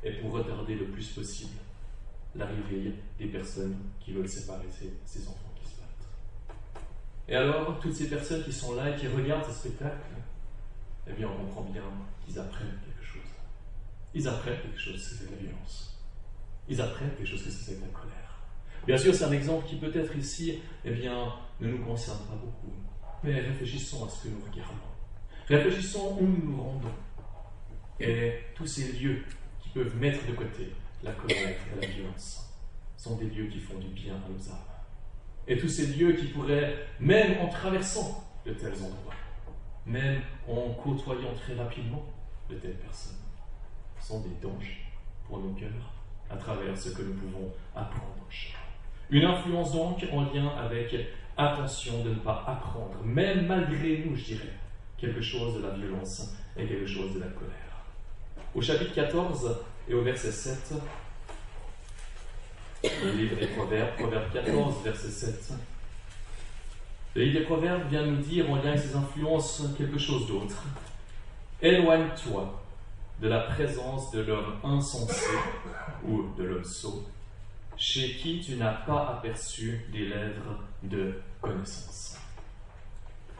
et 0.03 0.11
pour 0.13 0.33
retarder 0.33 0.75
le 0.75 0.85
plus 0.85 1.07
possible 1.09 1.57
l'arrivée 2.37 2.93
des 3.17 3.25
personnes 3.27 3.77
qui 3.99 4.13
veulent 4.13 4.29
séparer 4.29 4.67
ces, 5.05 5.27
enfants 5.27 5.53
qui 5.55 5.69
se 5.69 5.77
battent. 5.77 6.55
Et 7.27 7.35
alors, 7.35 7.79
toutes 7.79 7.93
ces 7.93 8.09
personnes 8.09 8.43
qui 8.43 8.53
sont 8.53 8.75
là 8.75 8.91
et 8.91 8.95
qui 8.95 9.07
regardent 9.07 9.45
ce 9.45 9.53
spectacle, 9.53 9.97
eh 11.07 11.13
bien, 11.13 11.27
on 11.29 11.45
comprend 11.45 11.63
bien 11.63 11.83
qu'ils 12.25 12.39
apprennent 12.39 12.77
quelque 12.85 13.05
chose. 13.05 13.31
Ils 14.13 14.27
apprennent 14.27 14.59
quelque 14.61 14.79
chose, 14.79 15.01
c'est 15.01 15.29
la 15.29 15.37
violence. 15.37 15.99
Ils 16.69 16.81
apprennent 16.81 17.11
quelque 17.11 17.27
chose, 17.27 17.43
que 17.43 17.49
c'est 17.49 17.79
la 17.79 17.87
colère. 17.87 18.39
Bien 18.85 18.97
sûr, 18.97 19.13
c'est 19.13 19.25
un 19.25 19.31
exemple 19.31 19.67
qui 19.67 19.77
peut-être 19.77 20.15
ici, 20.15 20.59
eh 20.85 20.91
bien, 20.91 21.33
ne 21.59 21.69
nous 21.69 21.83
concerne 21.85 22.19
pas 22.19 22.35
beaucoup. 22.35 22.73
Mais 23.23 23.39
réfléchissons 23.39 24.05
à 24.05 24.09
ce 24.09 24.23
que 24.23 24.29
nous 24.29 24.41
regardons. 24.49 24.73
Réfléchissons 25.47 26.17
où 26.19 26.25
nous 26.25 26.51
nous 26.51 26.61
rendons. 26.61 26.93
Et 27.99 28.33
tous 28.55 28.67
ces 28.67 28.91
lieux 28.93 29.23
qui 29.59 29.69
peuvent 29.69 29.95
mettre 29.97 30.25
de 30.27 30.33
côté 30.33 30.71
la 31.03 31.11
colère 31.11 31.49
et 31.49 31.81
la 31.81 31.87
violence 31.87 32.53
sont 32.95 33.15
des 33.17 33.25
lieux 33.25 33.47
qui 33.47 33.59
font 33.59 33.77
du 33.77 33.87
bien 33.89 34.15
à 34.15 34.29
nos 34.29 34.49
âmes. 34.49 34.57
Et 35.47 35.57
tous 35.57 35.69
ces 35.69 35.87
lieux 35.87 36.13
qui 36.13 36.27
pourraient, 36.27 36.75
même 36.99 37.39
en 37.39 37.47
traversant 37.47 38.23
de 38.45 38.53
tels 38.53 38.73
endroits, 38.73 39.13
même 39.85 40.21
en 40.47 40.73
côtoyant 40.73 41.33
très 41.35 41.55
rapidement 41.55 42.05
de 42.49 42.55
telles 42.55 42.77
personnes, 42.77 43.17
sont 43.99 44.21
des 44.21 44.35
dangers 44.41 44.81
pour 45.25 45.39
nos 45.39 45.53
cœurs 45.53 45.93
à 46.29 46.35
travers 46.35 46.77
ce 46.77 46.89
que 46.89 47.01
nous 47.01 47.13
pouvons 47.13 47.51
apprendre. 47.75 48.13
Une 49.09 49.23
influence 49.23 49.71
donc 49.71 50.03
en 50.11 50.33
lien 50.33 50.49
avec 50.57 50.93
attention 51.37 52.03
de 52.03 52.09
ne 52.09 52.15
pas 52.15 52.43
apprendre, 52.45 53.01
même 53.05 53.45
malgré 53.45 54.03
nous, 54.05 54.15
je 54.15 54.25
dirais, 54.25 54.53
quelque 54.97 55.21
chose 55.21 55.55
de 55.55 55.61
la 55.61 55.69
violence 55.69 56.35
et 56.57 56.65
quelque 56.65 56.87
chose 56.87 57.13
de 57.13 57.19
la 57.19 57.27
colère. 57.27 57.53
Au 58.53 58.61
chapitre 58.61 58.93
14 58.93 59.59
et 59.89 59.93
au 59.93 60.01
verset 60.01 60.31
7, 60.31 60.73
le 62.83 63.11
livre 63.11 63.35
des 63.37 63.47
Proverbes, 63.47 63.95
Proverbe 63.97 64.31
14, 64.33 64.83
verset 64.83 65.09
7. 65.09 65.53
Le 67.15 67.23
livre 67.23 67.39
des 67.39 67.45
Proverbes 67.45 67.89
vient 67.89 68.05
nous 68.05 68.17
dire, 68.17 68.49
en 68.51 68.57
lien 68.57 68.69
avec 68.71 68.79
ses 68.79 68.95
influences, 68.95 69.63
quelque 69.77 69.97
chose 69.97 70.27
d'autre. 70.27 70.63
Éloigne-toi 71.61 72.63
de 73.21 73.27
la 73.27 73.39
présence 73.39 74.11
de 74.11 74.21
l'homme 74.21 74.59
insensé 74.63 75.35
ou 76.03 76.25
de 76.37 76.43
l'homme 76.43 76.63
sot, 76.63 77.03
chez 77.75 78.17
qui 78.17 78.41
tu 78.41 78.55
n'as 78.55 78.73
pas 78.73 79.17
aperçu 79.17 79.85
des 79.91 80.05
lèvres 80.05 80.59
de 80.83 81.15
connaissance. 81.41 82.17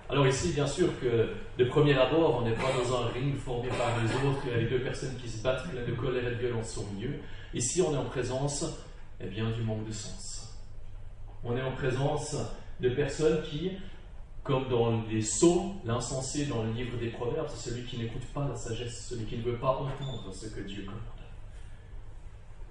Alors 0.10 0.26
ici, 0.26 0.54
bien 0.54 0.67
sûr 0.67 0.88
que 1.02 1.34
de 1.58 1.65
premier 1.65 1.98
abord, 1.98 2.38
on 2.41 2.41
n'est 2.48 2.56
pas 2.56 2.72
dans 2.72 2.96
un 2.96 3.08
ring 3.08 3.36
formé 3.36 3.67
par 3.67 4.02
les 4.02 4.10
autres, 4.28 4.39
il 4.46 4.52
y 4.52 4.54
a 4.54 4.58
les 4.58 4.70
deux 4.70 4.80
personnes 4.80 5.17
qui 5.22 5.28
se 5.28 5.43
battent 5.43 5.70
pleines 5.70 5.86
de 5.86 5.91
colère 5.91 6.26
et 6.26 6.36
de 6.36 6.39
violence 6.39 6.78
au 6.78 6.86
milieu. 6.93 7.15
Ici, 7.54 7.82
on 7.82 7.93
est 7.93 7.98
en 7.98 8.06
présence 8.06 8.65
eh 9.20 9.28
bien, 9.28 9.50
du 9.52 9.62
manque 9.63 9.86
de 9.86 9.91
sens. 9.91 10.58
On 11.43 11.58
est 11.58 11.62
en 11.62 11.74
présence 11.74 12.38
de 12.80 12.89
personnes 12.89 13.41
qui, 13.43 13.72
comme 14.43 14.70
dans 14.70 15.04
les 15.10 15.22
sceaux, 15.22 15.74
l'insensé 15.84 16.46
dans 16.46 16.63
le 16.63 16.72
livre 16.72 16.98
des 16.98 17.10
Proverbes, 17.10 17.48
c'est 17.50 17.72
celui 17.72 17.84
qui 17.84 17.98
n'écoute 17.98 18.26
pas 18.34 18.48
la 18.48 18.56
sagesse, 18.56 19.08
celui 19.10 19.26
qui 19.26 19.38
ne 19.38 19.43
veut 19.43 19.58
pas 19.58 19.72
entendre 19.72 20.34
ce 20.34 20.48
que 20.48 20.62
Dieu 20.62 20.84
commande. 20.84 21.02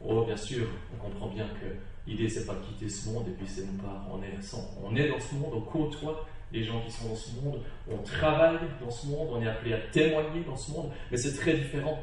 Oh, 0.03 0.25
bien 0.25 0.37
sûr, 0.37 0.69
on 0.95 1.03
comprend 1.03 1.29
bien 1.29 1.49
que 1.49 1.67
l'idée, 2.07 2.31
c'est 2.31 2.47
pas 2.47 2.55
de 2.55 2.61
quitter 2.61 2.89
ce 2.89 3.11
monde, 3.11 3.29
et 3.29 3.33
puis 3.33 3.47
c'est 3.47 3.67
non 3.67 3.77
pas, 3.83 4.07
on 4.11 4.23
est, 4.23 4.39
on 4.83 4.97
est 4.97 5.09
dans 5.09 5.21
ce 5.21 5.35
monde, 5.35 5.53
on 5.55 5.61
côtoie 5.61 6.27
les 6.53 6.63
gens 6.63 6.81
qui 6.81 6.91
sont 6.91 7.09
dans 7.09 7.17
ce 7.17 7.41
monde, 7.41 7.61
on 7.91 7.99
travaille 7.99 8.59
dans 8.81 8.91
ce 8.91 9.07
monde, 9.07 9.29
on 9.33 9.43
est 9.43 9.49
appelé 9.49 9.75
à 9.75 9.79
témoigner 9.79 10.45
dans 10.45 10.57
ce 10.57 10.71
monde, 10.73 10.91
mais 11.11 11.17
c'est 11.17 11.35
très 11.35 11.55
différent. 11.55 12.03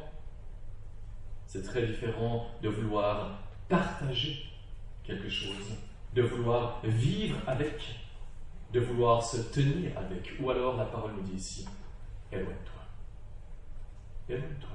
C'est 1.46 1.62
très 1.62 1.86
différent 1.86 2.46
de 2.62 2.68
vouloir 2.68 3.38
partager 3.68 4.44
quelque 5.04 5.28
chose, 5.28 5.76
de 6.14 6.22
vouloir 6.22 6.80
vivre 6.84 7.38
avec, 7.46 8.00
de 8.72 8.80
vouloir 8.80 9.22
se 9.22 9.36
tenir 9.52 9.96
avec. 9.96 10.32
Ou 10.40 10.50
alors 10.50 10.76
la 10.76 10.86
parole 10.86 11.12
nous 11.16 11.22
dit 11.22 11.36
ici, 11.36 11.66
éloigne-toi. 12.32 12.82
Éloigne-toi. 14.28 14.68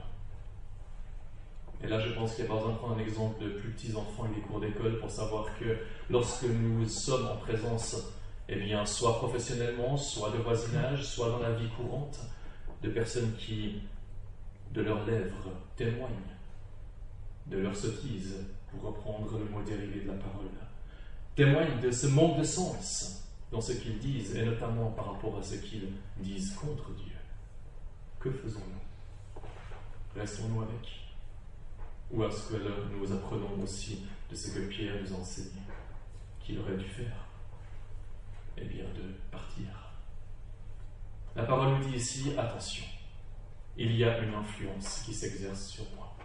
Et 1.82 1.88
là, 1.88 2.00
je 2.00 2.14
pense 2.14 2.36
qu'il 2.36 2.44
y 2.44 2.48
a 2.48 2.50
par 2.50 2.60
exemple 2.60 2.84
un 2.94 3.00
exemple 3.00 3.44
de 3.44 3.50
plus 3.50 3.70
petits 3.72 3.96
enfants 3.96 4.28
et 4.32 4.36
des 4.36 4.42
cours 4.42 4.60
d'école 4.60 5.00
pour 5.00 5.10
savoir 5.10 5.46
que 5.58 5.78
lorsque 6.10 6.44
nous 6.44 6.86
sommes 6.88 7.28
en 7.28 7.38
présence, 7.38 8.14
eh 8.52 8.56
bien, 8.56 8.84
soit 8.84 9.18
professionnellement, 9.18 9.96
soit 9.96 10.32
de 10.32 10.38
voisinage, 10.38 11.06
soit 11.06 11.30
dans 11.30 11.40
la 11.40 11.52
vie 11.52 11.70
courante, 11.70 12.20
de 12.82 12.90
personnes 12.90 13.34
qui, 13.38 13.84
de 14.72 14.82
leurs 14.82 15.06
lèvres, 15.06 15.52
témoignent 15.76 16.10
de 17.46 17.60
leur 17.60 17.76
sottise, 17.76 18.36
pour 18.72 18.82
reprendre 18.82 19.38
le 19.38 19.46
mot 19.46 19.62
dérivé 19.62 20.02
de 20.02 20.08
la 20.08 20.14
parole, 20.14 20.50
témoignent 21.36 21.80
de 21.80 21.92
ce 21.92 22.08
manque 22.08 22.40
de 22.40 22.44
sens 22.44 23.24
dans 23.52 23.62
ce 23.62 23.74
qu'ils 23.74 24.00
disent, 24.00 24.36
et 24.36 24.46
notamment 24.46 24.92
par 24.92 25.14
rapport 25.14 25.38
à 25.38 25.44
ce 25.44 25.56
qu'ils 25.56 25.92
disent 26.18 26.54
contre 26.56 26.92
Dieu. 26.96 27.16
Que 28.20 28.32
faisons-nous? 28.32 29.42
Restons-nous 30.20 30.62
avec 30.64 31.12
Ou 32.12 32.24
est-ce 32.24 32.52
que 32.52 32.58
nous 32.98 33.12
apprenons 33.12 33.62
aussi 33.64 34.06
de 34.30 34.36
ce 34.36 34.50
que 34.52 34.60
Pierre 34.68 34.96
nous 35.02 35.14
enseigne 35.14 35.62
qu'il 36.40 36.60
aurait 36.60 36.78
dû 36.78 36.86
faire? 36.86 37.29
Eh 38.62 38.66
bien, 38.66 38.84
de 38.96 39.14
partir. 39.32 39.68
La 41.36 41.44
parole 41.44 41.78
nous 41.78 41.90
dit 41.90 41.98
ici, 41.98 42.34
attention, 42.38 42.86
il 43.78 43.96
y 43.96 44.04
a 44.04 44.20
une 44.20 44.34
influence 44.34 45.04
qui 45.06 45.14
s'exerce 45.14 45.68
sur 45.68 45.86
moi. 45.96 46.16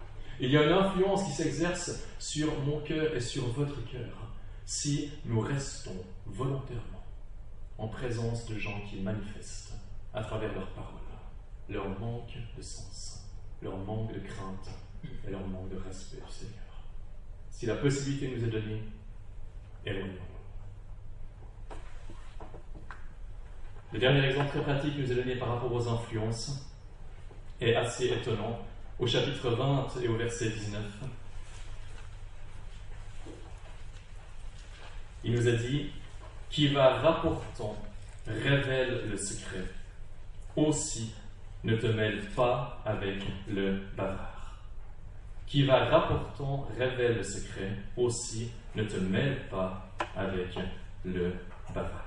Il 0.41 0.51
y 0.51 0.57
a 0.57 0.65
une 0.65 0.73
influence 0.73 1.25
qui 1.25 1.33
s'exerce 1.33 1.93
sur 2.19 2.59
mon 2.61 2.81
cœur 2.81 3.15
et 3.15 3.21
sur 3.21 3.47
votre 3.53 3.85
cœur 3.89 4.33
si 4.67 5.11
nous 5.25 5.41
restons 5.41 6.05
volontairement 6.27 7.05
en 7.79 7.89
présence 7.89 8.47
de 8.47 8.59
gens 8.59 8.81
qui 8.89 9.01
manifestent 9.01 9.75
à 10.13 10.23
travers 10.23 10.53
leurs 10.55 10.71
paroles 10.71 11.05
leur 11.69 11.89
manque 11.99 12.37
de 12.57 12.63
sens, 12.63 13.25
leur 13.63 13.77
manque 13.79 14.13
de 14.13 14.21
crainte 14.21 14.69
et 15.27 15.31
leur 15.31 15.47
manque 15.47 15.71
de 15.71 15.77
respect 15.77 16.19
du 16.27 16.33
Seigneur. 16.33 16.85
Si 17.51 17.67
la 17.67 17.77
possibilité 17.77 18.29
nous 18.37 18.45
est 18.45 18.51
donnée, 18.51 18.83
éloignons-nous. 19.87 20.34
Le 23.95 24.01
dernier 24.01 24.27
exemple 24.27 24.49
très 24.49 24.63
pratique 24.63 24.99
nous 24.99 25.13
est 25.13 25.15
donné 25.15 25.37
par 25.37 25.51
rapport 25.51 25.73
aux 25.73 25.89
influences 25.89 26.69
est 27.61 27.77
assez 27.77 28.07
étonnant 28.07 28.59
au 28.99 29.07
chapitre 29.07 29.51
20 29.51 29.87
et 30.03 30.09
au 30.09 30.17
verset 30.17 30.51
19. 30.51 30.83
Il 35.23 35.35
nous 35.35 35.47
a 35.47 35.53
dit 35.53 35.93
Qui 36.51 36.69
va 36.75 36.97
rapportant 36.97 37.77
révèle 38.27 39.09
le 39.09 39.17
secret. 39.17 39.65
Aussi 40.57 41.15
ne 41.63 41.77
te 41.77 41.87
mêle 41.87 42.29
pas 42.35 42.83
avec 42.85 43.23
le 43.49 43.81
bavard. 43.97 44.59
Qui 45.47 45.67
va 45.67 45.85
rapportant 45.85 46.67
révèle 46.77 47.19
le 47.19 47.23
secret. 47.23 47.71
Aussi 47.97 48.51
ne 48.75 48.83
te 48.83 48.97
mêle 48.97 49.39
pas 49.49 49.89
avec 50.17 50.49
le 51.05 51.33
bavard. 51.73 52.04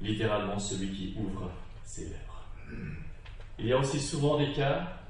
Littéralement 0.00 0.58
celui 0.58 0.90
qui 0.90 1.14
ouvre 1.18 1.50
ses 1.84 2.04
lèvres. 2.04 2.44
Il 3.58 3.66
y 3.66 3.72
a 3.72 3.78
aussi 3.78 4.00
souvent 4.00 4.38
des 4.38 4.52
cas 4.52 5.00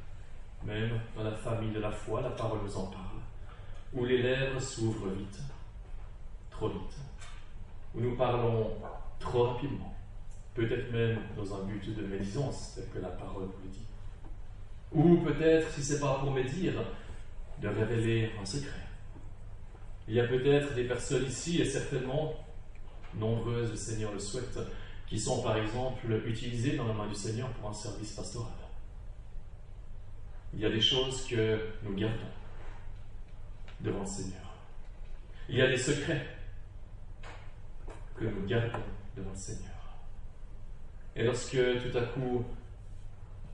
même 0.65 1.01
dans 1.17 1.23
la 1.23 1.33
famille 1.33 1.71
de 1.71 1.81
la 1.81 1.91
foi, 1.91 2.21
la 2.21 2.31
parole 2.31 2.61
nous 2.65 2.77
en 2.77 2.87
parle, 2.87 3.05
où 3.95 4.05
les 4.05 4.23
lèvres 4.23 4.61
s'ouvrent 4.61 5.09
vite, 5.09 5.41
trop 6.51 6.69
vite, 6.69 6.99
où 7.95 8.01
nous 8.01 8.17
parlons 8.17 8.71
trop 9.19 9.45
rapidement, 9.45 9.95
peut-être 10.55 10.93
même 10.93 11.19
dans 11.37 11.55
un 11.55 11.65
but 11.65 11.95
de 11.95 12.07
médisance, 12.07 12.75
tel 12.75 12.89
que 12.91 12.99
la 12.99 13.09
parole 13.09 13.45
nous 13.45 13.65
le 13.65 13.71
dit. 13.71 13.87
Ou 14.93 15.17
peut-être, 15.25 15.71
si 15.73 15.83
ce 15.83 15.95
n'est 15.95 16.01
pas 16.01 16.19
pour 16.19 16.33
médire, 16.33 16.75
de 17.61 17.69
révéler 17.69 18.31
un 18.41 18.45
secret. 18.45 18.87
Il 20.09 20.15
y 20.15 20.21
a 20.21 20.27
peut-être 20.27 20.75
des 20.75 20.85
personnes 20.85 21.25
ici, 21.25 21.61
et 21.61 21.65
certainement 21.65 22.35
nombreuses, 23.15 23.71
le 23.71 23.77
Seigneur 23.77 24.13
le 24.13 24.19
souhaite, 24.19 24.59
qui 25.11 25.19
sont 25.19 25.43
par 25.43 25.57
exemple 25.57 26.07
utilisées 26.25 26.77
dans 26.77 26.87
la 26.87 26.95
main 26.95 27.09
du 27.09 27.17
Seigneur 27.17 27.49
pour 27.55 27.69
un 27.69 27.73
service 27.73 28.13
pastoral. 28.13 28.53
Il 30.55 30.61
y 30.61 30.65
a 30.65 30.71
des 30.71 30.81
choses 30.81 31.27
que 31.27 31.61
nous 31.83 31.95
gardons 31.97 32.31
devant 33.81 34.01
le 34.01 34.07
Seigneur. 34.07 34.55
Il 35.49 35.57
y 35.57 35.63
a 35.63 35.67
des 35.67 35.77
secrets 35.77 36.25
que 38.15 38.25
nous 38.25 38.47
gardons 38.47 38.85
devant 39.17 39.33
le 39.33 39.37
Seigneur. 39.37 39.75
Et 41.17 41.25
lorsque 41.25 41.57
tout 41.57 41.99
à 41.99 42.03
coup 42.03 42.45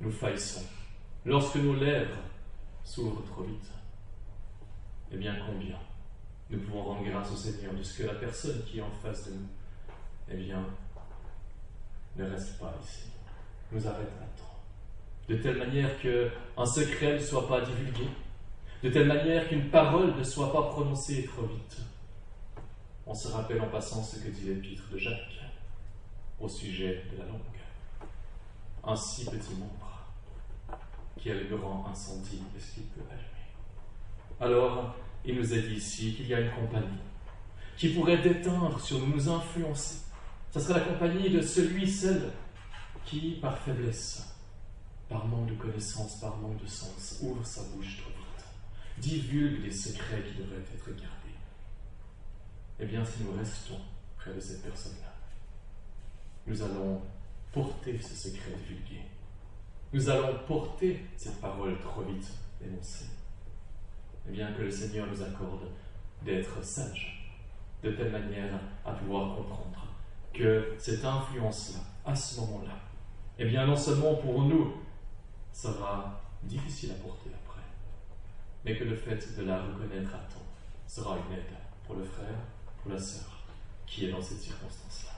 nous 0.03 0.13
faillissons, 0.13 0.67
lorsque 1.25 1.57
nos 1.57 1.75
lèvres 1.75 2.21
s'ouvrent 2.85 3.25
trop 3.25 3.45
vite, 3.45 3.71
eh 5.11 5.17
bien 5.17 5.35
combien 5.47 5.79
nous 6.51 6.59
pouvons 6.59 6.83
rendre 6.83 7.09
grâce 7.09 7.33
au 7.33 7.37
Seigneur 7.37 7.73
de 7.73 7.83
ce 7.83 8.03
que 8.03 8.07
la 8.07 8.15
personne 8.15 8.63
qui 8.65 8.79
est 8.79 8.83
en 8.83 8.91
face 8.91 9.29
de 9.29 9.37
nous, 9.37 9.49
eh 10.29 10.37
bien, 10.37 10.63
ne 12.19 12.31
reste 12.31 12.59
pas 12.59 12.75
ici, 12.83 13.09
nous 13.73 13.87
arrête 13.87 14.13
à 14.21 14.41
temps 14.41 14.47
de 15.29 15.37
telle 15.37 15.57
manière 15.57 15.91
qu'un 16.01 16.67
secret 16.67 17.15
ne 17.15 17.19
soit 17.19 17.49
pas 17.49 17.61
divulgué, 17.61 18.09
de 18.83 18.91
telle 18.91 19.07
manière 19.07 19.49
qu'une 19.49 19.71
parole 19.71 20.15
ne 20.17 20.23
soit 20.23 20.53
pas 20.53 20.63
prononcée 20.63 21.25
trop 21.27 21.47
vite. 21.47 21.79
On 23.07 23.15
se 23.15 23.29
rappelle 23.29 23.61
en 23.61 23.69
passant 23.69 24.03
ce 24.03 24.19
que 24.19 24.29
dit 24.29 24.47
l'épître 24.47 24.89
de 24.93 24.99
Jacques 24.99 25.41
au 26.41 26.49
sujet 26.49 27.05
de 27.13 27.19
la 27.19 27.27
langue. 27.27 27.41
Un 28.85 28.95
si 28.95 29.25
petit 29.25 29.55
membre, 29.59 30.07
quel 31.23 31.49
grand 31.49 31.87
incendie 31.91 32.43
est-ce 32.57 32.75
qu'il 32.75 32.85
peut 32.85 33.03
allumer 33.11 33.25
Alors, 34.41 34.95
il 35.25 35.37
nous 35.37 35.55
est 35.55 35.63
dit 35.63 35.75
ici 35.75 36.15
qu'il 36.15 36.29
y 36.29 36.35
a 36.35 36.41
une 36.41 36.53
compagnie, 36.53 37.01
qui 37.77 37.89
pourrait 37.89 38.19
déteindre 38.19 38.81
sur 38.81 39.05
nous 39.05 39.29
influencer. 39.29 40.06
Ce 40.57 40.63
serait 40.63 40.81
la 40.81 40.87
compagnie 40.87 41.29
de 41.29 41.43
celui, 41.43 41.87
celle 41.87 42.31
qui, 43.05 43.33
par 43.43 43.59
faiblesse, 43.59 44.35
par 45.07 45.27
manque 45.27 45.51
de 45.51 45.55
connaissance, 45.55 46.19
par 46.19 46.39
manque 46.39 46.63
de 46.63 46.67
sens, 46.67 47.19
ouvre 47.21 47.45
sa 47.45 47.61
bouche 47.65 47.99
trop 47.99 48.09
vite, 48.09 48.47
divulgue 48.97 49.65
des 49.65 49.71
secrets 49.71 50.23
qui 50.23 50.39
devraient 50.39 50.57
être 50.75 50.89
gardés. 50.89 51.37
Eh 52.81 52.87
bien, 52.87 53.05
si 53.05 53.25
nous 53.25 53.37
restons 53.37 53.79
près 54.17 54.33
de 54.33 54.41
cette 54.41 54.63
personne-là, 54.63 55.13
nous 56.47 56.63
allons 56.63 57.03
porter 57.53 58.01
ce 58.01 58.15
secret 58.15 58.53
divulgué. 58.67 59.03
Nous 59.93 60.09
allons 60.09 60.39
porter 60.47 61.05
cette 61.19 61.39
parole 61.39 61.79
trop 61.81 62.01
vite 62.01 62.33
énoncée. 62.65 63.11
Eh 64.27 64.33
bien, 64.33 64.51
que 64.53 64.63
le 64.63 64.71
Seigneur 64.71 65.07
nous 65.07 65.23
accorde 65.23 65.69
d'être 66.25 66.65
sages, 66.65 67.31
de 67.83 67.91
telle 67.91 68.11
manière 68.11 68.59
à 68.87 68.93
pouvoir 68.93 69.37
comprendre 69.37 69.86
que 70.37 70.75
cette 70.79 71.05
influence-là, 71.05 71.81
à 72.05 72.15
ce 72.15 72.41
moment-là, 72.41 72.75
eh 73.39 73.45
bien, 73.47 73.67
non 73.67 73.77
seulement 73.77 74.15
pour 74.15 74.43
nous, 74.43 74.75
sera 75.53 76.21
difficile 76.43 76.93
à 76.93 76.95
porter 76.95 77.31
après, 77.45 77.63
mais 78.65 78.77
que 78.77 78.85
le 78.85 78.95
fait 78.95 79.37
de 79.37 79.45
la 79.45 79.63
reconnaître 79.63 80.15
à 80.15 80.19
temps 80.19 80.47
sera 80.87 81.17
une 81.17 81.35
aide 81.35 81.45
pour 81.87 81.97
le 81.97 82.05
frère, 82.05 82.39
pour 82.83 82.93
la 82.93 82.99
sœur, 82.99 83.45
qui 83.87 84.07
est 84.07 84.11
dans 84.11 84.21
cette 84.21 84.39
circonstance-là. 84.39 85.13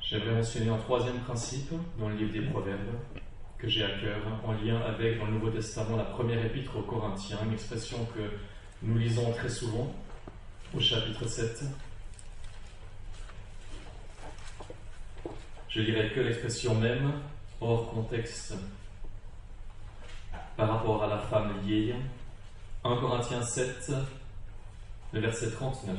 J'aimerais 0.00 0.34
mentionner 0.34 0.70
un 0.70 0.78
troisième 0.78 1.20
principe 1.20 1.72
dans 1.98 2.08
le 2.08 2.16
livre 2.16 2.32
des 2.32 2.42
Proverbes 2.42 2.96
que 3.58 3.68
j'ai 3.68 3.84
à 3.84 4.00
cœur, 4.00 4.20
en 4.44 4.52
lien 4.52 4.80
avec, 4.80 5.18
dans 5.18 5.26
le 5.26 5.32
Nouveau 5.32 5.50
Testament, 5.50 5.96
la 5.96 6.04
première 6.04 6.44
épître 6.44 6.76
aux 6.76 6.82
Corinthiens, 6.82 7.38
une 7.44 7.52
expression 7.52 7.98
que 8.14 8.22
nous 8.82 8.96
lisons 8.96 9.30
très 9.32 9.50
souvent 9.50 9.94
au 10.74 10.80
chapitre 10.80 11.26
7. 11.26 11.64
Je 15.68 15.80
lirai 15.80 16.10
que 16.12 16.20
l'expression 16.20 16.74
même, 16.74 17.12
hors 17.60 17.90
contexte, 17.90 18.54
par 20.56 20.68
rapport 20.68 21.02
à 21.02 21.06
la 21.08 21.18
femme 21.18 21.54
liée. 21.66 21.94
1 22.84 22.96
Corinthiens 22.96 23.42
7, 23.42 23.92
le 25.12 25.20
verset 25.20 25.50
39. 25.50 25.96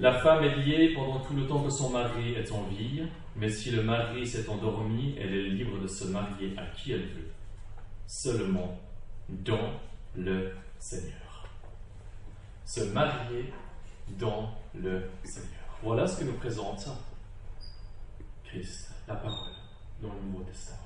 La 0.00 0.20
femme 0.20 0.44
est 0.44 0.56
liée 0.56 0.92
pendant 0.94 1.20
tout 1.20 1.34
le 1.34 1.46
temps 1.46 1.62
que 1.62 1.70
son 1.70 1.90
mari 1.90 2.34
est 2.34 2.50
en 2.50 2.62
vie, 2.64 3.02
mais 3.36 3.50
si 3.50 3.70
le 3.70 3.82
mari 3.82 4.26
s'est 4.26 4.48
endormi, 4.48 5.14
elle 5.18 5.34
est 5.34 5.48
libre 5.50 5.78
de 5.80 5.86
se 5.86 6.04
marier 6.04 6.54
à 6.58 6.66
qui 6.76 6.92
elle 6.92 7.06
veut, 7.08 7.30
seulement 8.06 8.80
dans 9.28 9.80
le 10.16 10.52
Seigneur. 10.78 11.21
Se 12.72 12.80
marier 12.80 13.52
dans 14.18 14.48
le 14.74 15.10
Seigneur. 15.24 15.76
Voilà 15.82 16.06
ce 16.06 16.20
que 16.20 16.24
nous 16.24 16.38
présente 16.38 16.88
Christ, 18.44 18.88
la 19.06 19.14
parole, 19.16 19.52
dans 20.00 20.08
le 20.08 20.20
Nouveau 20.22 20.42
Testament. 20.44 20.78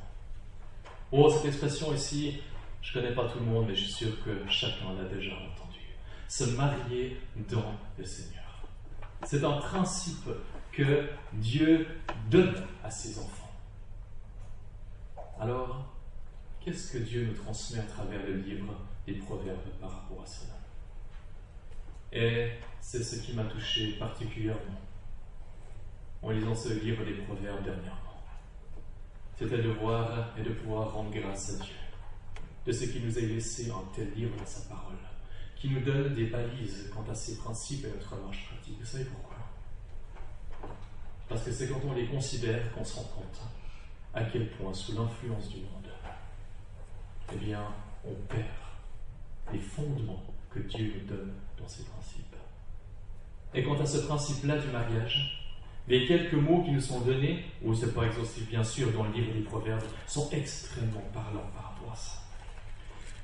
Oh, 1.13 1.31
cette 1.31 1.45
expression 1.45 1.95
ici, 1.95 2.43
je 2.83 2.89
ne 2.99 3.05
connais 3.05 3.15
pas 3.15 3.29
tout 3.29 3.39
le 3.39 3.45
monde, 3.45 3.67
mais 3.69 3.77
je 3.77 3.85
suis 3.85 3.93
sûr 3.93 4.25
que 4.25 4.45
chacun 4.49 4.95
l'a 4.95 5.05
déjà 5.05 5.31
entendu. 5.31 5.79
Se 6.27 6.57
marier 6.57 7.21
dans 7.49 7.77
le 7.97 8.05
Seigneur. 8.05 8.67
C'est 9.23 9.45
un 9.45 9.59
principe 9.59 10.29
que 10.73 11.09
Dieu 11.35 11.87
donne 12.29 12.67
à 12.83 12.91
ses 12.91 13.17
enfants. 13.17 13.53
Alors, 15.39 15.87
qu'est-ce 16.59 16.95
que 16.95 16.99
Dieu 16.99 17.27
nous 17.27 17.45
transmet 17.45 17.79
à 17.79 17.85
travers 17.85 18.27
le 18.27 18.39
livre 18.39 18.75
des 19.07 19.15
Proverbes 19.15 19.71
par 19.81 19.93
rapport 19.93 20.23
à 20.25 20.27
cela? 20.27 20.56
Et 22.17 22.49
c'est 22.81 23.03
ce 23.03 23.21
qui 23.21 23.35
m'a 23.35 23.45
touché 23.45 23.93
particulièrement 23.99 24.81
en 26.23 26.31
lisant 26.31 26.55
ce 26.55 26.73
livre 26.73 27.05
des 27.05 27.13
Proverbes 27.13 27.63
dernièrement. 27.63 28.23
C'était 29.39 29.59
de 29.59 29.69
voir 29.69 30.35
et 30.39 30.43
de 30.43 30.49
pouvoir 30.49 30.95
rendre 30.95 31.11
grâce 31.11 31.51
à 31.51 31.63
Dieu 31.63 31.75
de 32.65 32.73
ce 32.73 32.87
qui 32.87 33.01
nous 33.01 33.19
a 33.19 33.21
laissé 33.21 33.71
un 33.71 33.85
tel 33.95 34.11
livre 34.15 34.35
dans 34.35 34.47
sa 34.47 34.67
parole, 34.67 34.97
qui 35.57 35.69
nous 35.69 35.81
donne 35.81 36.15
des 36.15 36.29
balises 36.29 36.91
quant 36.93 37.05
à 37.11 37.15
ses 37.15 37.37
principes 37.37 37.85
et 37.85 37.91
notre 37.91 38.17
marche 38.17 38.49
pratique. 38.49 38.79
Vous 38.81 38.87
savez 38.87 39.05
pourquoi? 39.05 39.37
Parce 41.29 41.45
que 41.45 41.53
c'est 41.53 41.69
quand 41.69 41.81
on 41.87 41.93
les 41.93 42.07
considère 42.07 42.73
qu'on 42.73 42.85
se 42.85 42.97
rend 42.97 43.05
compte 43.15 43.43
à 44.15 44.25
quel 44.25 44.49
point, 44.53 44.73
sous 44.73 44.97
l'influence 44.97 45.51
du 45.51 45.59
monde, 45.59 45.91
eh 47.31 47.37
bien, 47.37 47.75
on 48.07 48.15
perd 48.27 48.47
les 49.53 49.59
fondements 49.59 50.25
que 50.51 50.61
Dieu 50.61 50.95
nous 50.97 51.15
donne 51.15 51.35
dans 51.59 51.69
ses 51.69 51.85
principes. 51.85 52.37
Et 53.55 53.63
quant 53.63 53.81
à 53.81 53.87
ce 53.87 53.99
principe-là 53.99 54.59
du 54.59 54.69
mariage, 54.69 55.43
les 55.89 56.07
quelques 56.07 56.35
mots 56.35 56.63
qui 56.65 56.73
nous 56.73 56.81
sont 56.81 57.01
donnés, 57.01 57.45
ou 57.63 57.75
c'est 57.75 57.95
pas 57.95 58.05
exhaustif 58.05 58.49
bien 58.49 58.65
sûr 58.65 58.93
dans 58.93 59.05
le 59.05 59.13
livre 59.13 59.33
des 59.33 59.41
Proverbes, 59.41 59.83
sont 60.07 60.29
extrêmement 60.31 61.05
parlants 61.15 61.51
par 61.55 61.71
rapport 61.73 61.93
à 61.93 61.97
ça. 61.97 62.23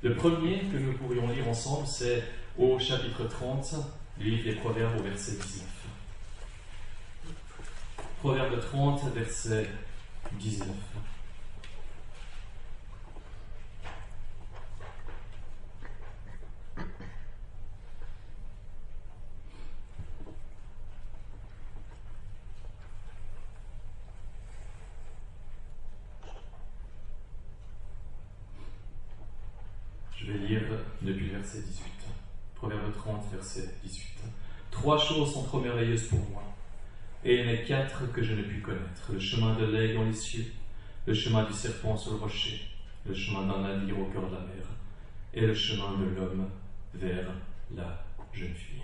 Le 0.03 0.15
premier 0.15 0.61
que 0.61 0.77
nous 0.77 0.93
pourrions 0.95 1.29
lire 1.29 1.49
ensemble, 1.49 1.87
c'est 1.87 2.23
au 2.59 2.79
chapitre 2.79 3.25
30, 3.25 3.75
livre 4.19 4.45
des 4.45 4.55
Proverbes 4.57 4.99
au 4.99 5.03
verset 5.03 5.33
19. 5.33 5.67
Proverbe 8.21 8.61
30, 8.61 9.13
verset 9.15 9.69
19. 10.39 10.69
Je 30.17 30.31
vais 30.31 30.39
lire 30.39 30.63
depuis 31.03 31.27
le 31.27 31.39
verset 31.39 31.63
18. 31.63 31.85
Proverbe 32.55 32.93
30, 32.93 33.25
verset 33.43 33.75
18. 33.83 34.07
Trois 34.71 34.99
choses 34.99 35.35
sont 35.35 35.43
trop 35.43 35.61
merveilleuses 35.61 36.07
pour 36.07 36.21
moi, 36.31 36.43
et 37.25 37.35
il 37.35 37.47
y 37.47 37.51
en 37.51 37.53
a 37.53 37.57
quatre 37.57 38.11
que 38.13 38.23
je 38.23 38.35
ne 38.35 38.43
puis 38.43 38.63
connaître. 38.63 39.13
Le 39.13 39.19
chemin 39.19 39.55
de 39.55 39.67
l'aigle 39.67 39.97
dans 39.97 40.05
les 40.05 40.13
cieux, 40.13 40.53
le 41.07 41.13
chemin 41.13 41.45
du 41.45 41.53
serpent 41.53 41.97
sur 41.97 42.13
le 42.13 42.19
rocher, 42.19 42.63
le 43.05 43.15
chemin 43.15 43.47
d'un 43.47 43.63
navire 43.63 43.99
au 43.99 44.05
cœur 44.07 44.29
de 44.29 44.35
la 44.35 44.41
mer, 44.41 44.65
et 45.35 45.41
le 45.41 45.55
chemin 45.55 45.99
de 45.99 46.05
l'homme 46.05 46.49
vers 46.95 47.27
la 47.75 48.05
jeune 48.33 48.55
fille. 48.55 48.83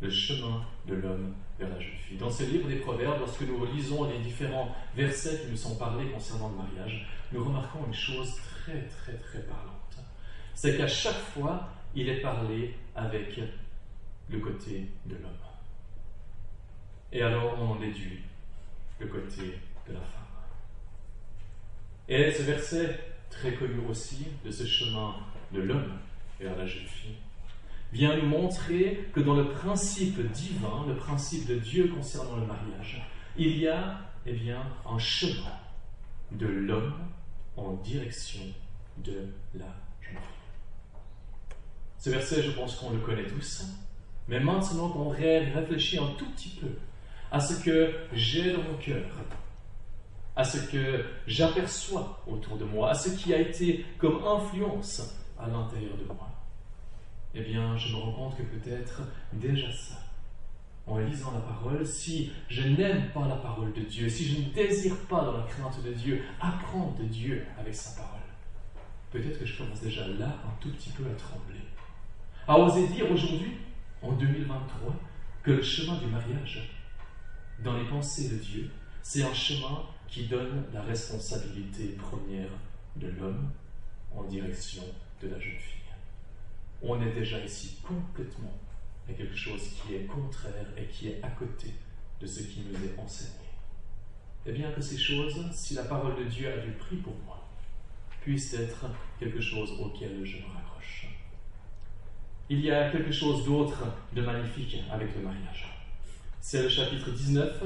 Le 0.00 0.10
chemin 0.10 0.62
de 0.86 0.94
l'homme 0.94 1.34
vers 1.58 1.68
la 1.68 1.80
jeune 1.80 1.96
fille. 2.06 2.18
Dans 2.18 2.30
ce 2.30 2.44
livre 2.44 2.68
des 2.68 2.76
Proverbes, 2.76 3.20
lorsque 3.20 3.42
nous 3.42 3.64
lisons 3.66 4.10
les 4.10 4.18
différents 4.18 4.74
versets 4.94 5.40
qui 5.42 5.50
nous 5.50 5.56
sont 5.56 5.76
parlés 5.76 6.10
concernant 6.10 6.50
le 6.50 6.56
mariage, 6.56 7.06
nous 7.32 7.44
remarquons 7.44 7.84
une 7.86 7.94
chose 7.94 8.34
très 8.62 8.82
très 8.82 9.14
très 9.14 9.40
parlante. 9.42 9.72
C'est 10.54 10.76
qu'à 10.76 10.88
chaque 10.88 11.20
fois, 11.34 11.68
il 11.96 12.08
est 12.08 12.20
parlé 12.20 12.74
avec 12.94 13.40
le 14.28 14.38
côté 14.38 14.88
de 15.06 15.14
l'homme. 15.14 15.32
Et 17.12 17.22
alors 17.22 17.58
on 17.58 17.72
en 17.72 17.76
déduit 17.76 18.20
le 19.00 19.06
côté 19.06 19.58
de 19.88 19.94
la 19.94 20.00
femme. 20.00 20.26
Et 22.08 22.30
ce 22.30 22.42
verset, 22.42 23.00
très 23.30 23.54
connu 23.54 23.80
aussi, 23.88 24.28
de 24.44 24.50
ce 24.50 24.64
chemin 24.64 25.16
de 25.52 25.60
l'homme 25.60 25.98
vers 26.38 26.56
la 26.56 26.66
jeune 26.66 26.86
fille, 26.86 27.16
vient 27.92 28.16
nous 28.16 28.26
montrer 28.26 29.08
que 29.12 29.20
dans 29.20 29.34
le 29.34 29.48
principe 29.48 30.20
divin, 30.32 30.84
le 30.86 30.96
principe 30.96 31.46
de 31.46 31.56
Dieu 31.56 31.88
concernant 31.88 32.36
le 32.36 32.46
mariage, 32.46 33.02
il 33.36 33.58
y 33.58 33.68
a 33.68 34.00
eh 34.26 34.32
bien, 34.32 34.62
un 34.84 34.98
chemin 34.98 35.56
de 36.32 36.46
l'homme 36.46 36.94
en 37.56 37.72
direction 37.74 38.42
de 38.98 39.28
la. 39.54 39.85
Ce 41.98 42.10
verset, 42.10 42.42
je 42.42 42.50
pense 42.52 42.76
qu'on 42.76 42.90
le 42.90 42.98
connaît 42.98 43.26
tous, 43.26 43.64
mais 44.28 44.40
maintenant 44.40 44.88
qu'on 44.90 45.08
réfléchit 45.08 45.98
un 45.98 46.08
tout 46.18 46.26
petit 46.32 46.50
peu 46.60 46.68
à 47.30 47.40
ce 47.40 47.62
que 47.62 47.92
j'ai 48.12 48.52
dans 48.52 48.62
mon 48.62 48.76
cœur, 48.78 49.04
à 50.36 50.44
ce 50.44 50.58
que 50.70 51.04
j'aperçois 51.26 52.22
autour 52.26 52.56
de 52.58 52.64
moi, 52.64 52.90
à 52.90 52.94
ce 52.94 53.10
qui 53.10 53.32
a 53.32 53.40
été 53.40 53.84
comme 53.98 54.22
influence 54.24 55.02
à 55.38 55.48
l'intérieur 55.48 55.96
de 55.96 56.04
moi, 56.04 56.28
eh 57.34 57.42
bien, 57.42 57.76
je 57.76 57.94
me 57.94 58.00
rends 58.00 58.12
compte 58.12 58.36
que 58.36 58.42
peut-être 58.42 59.02
déjà 59.32 59.70
ça, 59.72 59.96
en 60.86 60.98
lisant 60.98 61.32
la 61.32 61.40
parole, 61.40 61.84
si 61.84 62.30
je 62.48 62.68
n'aime 62.68 63.10
pas 63.12 63.26
la 63.26 63.36
parole 63.36 63.72
de 63.72 63.82
Dieu, 63.82 64.08
si 64.08 64.24
je 64.24 64.40
ne 64.40 64.54
désire 64.54 64.96
pas 65.08 65.22
dans 65.24 65.36
la 65.36 65.42
crainte 65.44 65.82
de 65.82 65.92
Dieu 65.92 66.22
apprendre 66.40 66.96
de 66.96 67.04
Dieu 67.04 67.44
avec 67.58 67.74
sa 67.74 68.00
parole, 68.00 68.20
peut-être 69.10 69.38
que 69.38 69.44
je 69.44 69.58
commence 69.58 69.80
déjà 69.80 70.06
là 70.06 70.28
un 70.46 70.60
tout 70.60 70.70
petit 70.70 70.90
peu 70.90 71.04
à 71.04 71.14
trembler, 71.14 71.60
à 72.48 72.58
oser 72.58 72.86
dire 72.88 73.10
aujourd'hui, 73.10 73.56
en 74.02 74.12
2023, 74.12 74.94
que 75.42 75.50
le 75.50 75.62
chemin 75.62 75.96
du 75.96 76.06
mariage, 76.06 76.70
dans 77.64 77.76
les 77.76 77.84
pensées 77.86 78.28
de 78.28 78.36
Dieu, 78.36 78.70
c'est 79.02 79.24
un 79.24 79.34
chemin 79.34 79.82
qui 80.08 80.26
donne 80.26 80.64
la 80.72 80.82
responsabilité 80.82 81.96
première 81.98 82.50
de 82.96 83.08
l'homme 83.08 83.50
en 84.14 84.22
direction 84.24 84.82
de 85.22 85.28
la 85.28 85.38
jeune 85.40 85.58
fille. 85.58 85.80
on 86.82 87.00
est 87.02 87.12
déjà 87.12 87.40
ici 87.40 87.78
complètement 87.82 88.52
à 89.08 89.12
quelque 89.12 89.36
chose 89.36 89.62
qui 89.74 89.94
est 89.94 90.06
contraire 90.06 90.66
et 90.76 90.86
qui 90.86 91.08
est 91.08 91.22
à 91.22 91.30
côté 91.30 91.74
de 92.20 92.26
ce 92.26 92.42
qui 92.42 92.60
nous 92.60 92.76
est 92.76 92.98
enseigné. 92.98 93.46
Et 94.44 94.52
bien 94.52 94.70
que 94.70 94.80
ces 94.80 94.98
choses, 94.98 95.50
si 95.52 95.74
la 95.74 95.84
parole 95.84 96.16
de 96.16 96.24
Dieu 96.24 96.52
a 96.52 96.58
du 96.58 96.72
prix 96.72 96.96
pour 96.96 97.14
moi, 97.24 97.44
puissent 98.20 98.54
être 98.54 98.86
quelque 99.18 99.40
chose 99.40 99.72
auquel 99.80 100.24
je 100.24 100.36
me 100.38 100.46
raccroche. 100.54 101.15
Il 102.48 102.60
y 102.60 102.70
a 102.70 102.90
quelque 102.90 103.12
chose 103.12 103.44
d'autre 103.44 103.84
de 104.12 104.22
magnifique 104.22 104.76
avec 104.90 105.14
le 105.16 105.22
mariage. 105.22 105.74
C'est 106.40 106.62
le 106.62 106.68
chapitre 106.68 107.10
19 107.10 107.62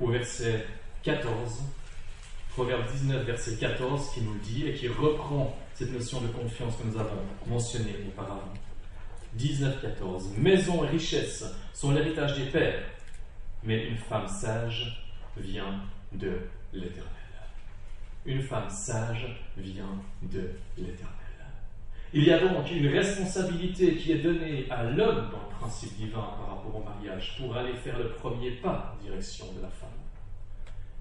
au 0.00 0.10
verset 0.10 0.66
14 1.02 1.62
Proverbe 2.58 2.90
19, 2.90 3.24
verset 3.24 3.54
14, 3.54 4.10
qui 4.12 4.22
nous 4.22 4.36
dit 4.38 4.66
et 4.66 4.74
qui 4.74 4.88
reprend 4.88 5.56
cette 5.74 5.92
notion 5.92 6.20
de 6.20 6.26
confiance 6.26 6.74
que 6.74 6.88
nous 6.88 6.98
avons 6.98 7.22
mentionnée 7.46 7.94
auparavant. 8.08 8.52
19, 9.34 9.80
14. 9.80 10.30
Maison 10.36 10.82
et 10.82 10.88
richesse 10.88 11.44
sont 11.72 11.92
l'héritage 11.92 12.36
des 12.36 12.46
pères, 12.46 12.82
mais 13.62 13.86
une 13.86 13.96
femme 13.96 14.26
sage 14.26 15.08
vient 15.36 15.84
de 16.12 16.40
l'Éternel. 16.72 17.04
Une 18.26 18.42
femme 18.42 18.68
sage 18.68 19.40
vient 19.56 20.02
de 20.22 20.50
l'Éternel. 20.76 21.17
Il 22.14 22.24
y 22.24 22.32
a 22.32 22.38
donc 22.38 22.70
une 22.70 22.86
responsabilité 22.88 23.96
qui 23.96 24.12
est 24.12 24.18
donnée 24.18 24.66
à 24.70 24.84
l'homme 24.84 25.30
dans 25.30 25.42
le 25.42 25.54
principe 25.60 25.94
divin 25.96 26.20
par 26.20 26.56
rapport 26.56 26.74
au 26.74 26.82
mariage 26.82 27.36
pour 27.38 27.54
aller 27.54 27.74
faire 27.74 27.98
le 27.98 28.12
premier 28.12 28.52
pas 28.52 28.94
en 28.94 29.02
direction 29.04 29.52
de 29.52 29.60
la 29.60 29.68
femme. 29.68 29.90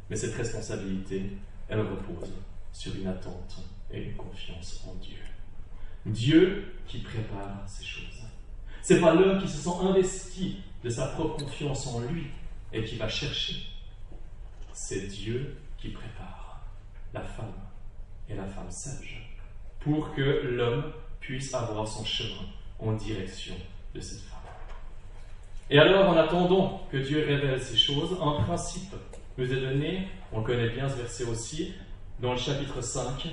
Mais 0.09 0.17
cette 0.17 0.35
responsabilité, 0.35 1.31
elle 1.69 1.79
repose 1.79 2.33
sur 2.73 2.93
une 2.95 3.07
attente 3.07 3.57
et 3.89 4.03
une 4.03 4.15
confiance 4.15 4.83
en 4.85 4.95
Dieu. 4.95 5.19
Dieu 6.05 6.73
qui 6.85 6.99
prépare 6.99 7.63
ces 7.67 7.85
choses. 7.85 8.23
C'est 8.81 8.99
pas 8.99 9.13
l'homme 9.13 9.41
qui 9.41 9.47
se 9.47 9.57
sent 9.57 9.77
investi 9.81 10.57
de 10.83 10.89
sa 10.89 11.07
propre 11.07 11.37
confiance 11.37 11.87
en 11.87 12.01
lui 12.01 12.27
et 12.73 12.83
qui 12.83 12.97
va 12.97 13.07
chercher. 13.07 13.65
C'est 14.73 15.07
Dieu 15.07 15.57
qui 15.77 15.89
prépare 15.89 16.65
la 17.13 17.21
femme 17.21 17.53
et 18.29 18.35
la 18.35 18.45
femme 18.45 18.69
sage 18.69 19.26
pour 19.87 20.13
que 20.13 20.21
l'homme 20.21 20.91
puisse 21.21 21.53
avoir 21.53 21.87
son 21.87 22.03
chemin 22.03 22.43
en 22.77 22.91
direction 22.91 23.55
de 23.95 24.01
cette 24.01 24.19
femme. 24.19 24.37
Et 25.69 25.79
alors, 25.79 26.09
en 26.09 26.17
attendant 26.17 26.85
que 26.91 26.97
Dieu 26.97 27.23
révèle 27.25 27.61
ces 27.61 27.77
choses, 27.77 28.17
un 28.21 28.43
principe 28.43 28.93
nous 29.37 29.51
est 29.51 29.61
donné, 29.61 30.09
on 30.33 30.41
connaît 30.41 30.69
bien 30.69 30.89
ce 30.89 30.97
verset 30.97 31.23
aussi, 31.23 31.73
dans 32.19 32.33
le 32.33 32.37
chapitre 32.37 32.81
5, 32.81 33.29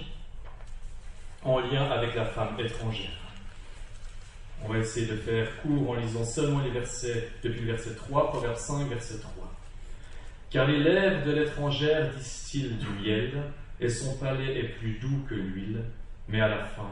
en 1.43 1.59
lien 1.59 1.91
avec 1.91 2.15
la 2.15 2.25
femme 2.25 2.55
étrangère. 2.61 3.19
On 4.65 4.73
va 4.73 4.79
essayer 4.79 5.07
de 5.07 5.17
faire 5.17 5.61
court 5.61 5.91
en 5.91 5.95
lisant 5.95 6.25
seulement 6.25 6.61
les 6.61 6.71
versets 6.71 7.31
depuis 7.43 7.63
le 7.63 7.73
verset 7.73 7.97
3, 7.97 8.29
Proverbe 8.31 8.57
5, 8.57 8.89
verset 8.89 9.19
3. 9.19 9.33
Car 10.51 10.69
les 10.69 10.79
lèvres 10.79 11.27
de 11.27 11.33
l'étrangère 11.33 12.15
distillent 12.15 12.75
du 12.75 12.89
miel, 13.03 13.43
et 13.81 13.89
son 13.89 14.17
palais 14.19 14.61
est 14.61 14.69
plus 14.69 14.99
doux 15.01 15.25
que 15.29 15.35
l'huile, 15.35 15.83
mais 16.29 16.41
à 16.41 16.49
la 16.49 16.65
fin, 16.65 16.91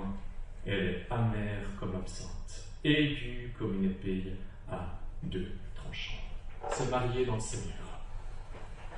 elle 0.67 0.87
est 0.87 1.07
amère 1.11 1.65
comme 1.79 1.93
l'absinthe, 1.93 2.69
aiguë 2.85 3.55
comme 3.59 3.83
une 3.83 3.91
épée 3.91 4.37
à 4.71 4.99
deux 5.23 5.53
tranchants. 5.75 6.13
Se 6.71 6.89
marier 6.91 7.27
dans 7.27 7.35
le 7.35 7.41
Seigneur 7.41 7.83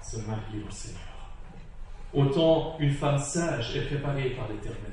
se 0.04 0.18
marier 0.18 0.62
au 0.66 0.70
Seigneur. 0.70 1.00
Autant 2.12 2.76
une 2.78 2.92
femme 2.92 3.18
sage 3.18 3.76
est 3.76 3.86
préparée 3.86 4.30
par 4.30 4.48
l'Éternel, 4.48 4.92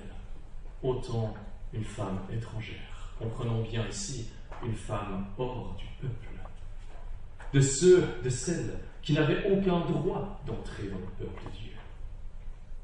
autant 0.82 1.34
une 1.74 1.84
femme 1.84 2.20
étrangère. 2.32 3.14
Comprenons 3.20 3.62
bien 3.62 3.88
ici 3.88 4.32
une 4.64 4.76
femme 4.76 5.28
hors 5.38 5.76
du 5.78 5.86
peuple. 6.02 6.28
De 7.54 7.60
ceux, 7.60 8.08
de 8.24 8.30
celles 8.30 8.80
qui 9.02 9.14
n'avaient 9.14 9.52
aucun 9.52 9.82
droit 9.82 10.42
d'entrer 10.46 10.88
dans 10.88 10.98
le 10.98 11.26
peuple 11.26 11.44
de 11.46 11.52
Dieu. 11.52 11.74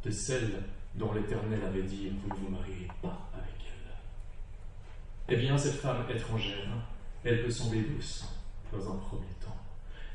De 0.04 0.12
celles 0.12 0.64
dont 0.98 1.14
l'Éternel 1.14 1.64
avait 1.64 1.84
dit 1.84 2.10
Vous 2.10 2.30
ne 2.30 2.34
vous 2.34 2.50
mariez 2.50 2.88
pas 3.02 3.30
avec 3.34 3.56
elle. 3.60 3.94
Eh 5.30 5.38
bien, 5.38 5.58
cette 5.58 5.76
femme 5.76 6.04
étrangère, 6.10 6.68
elle 7.24 7.44
peut 7.44 7.52
sembler 7.52 7.82
douce 7.82 8.26
dans 8.72 8.92
un 8.94 8.98
premier 8.98 9.34
temps. 9.44 9.56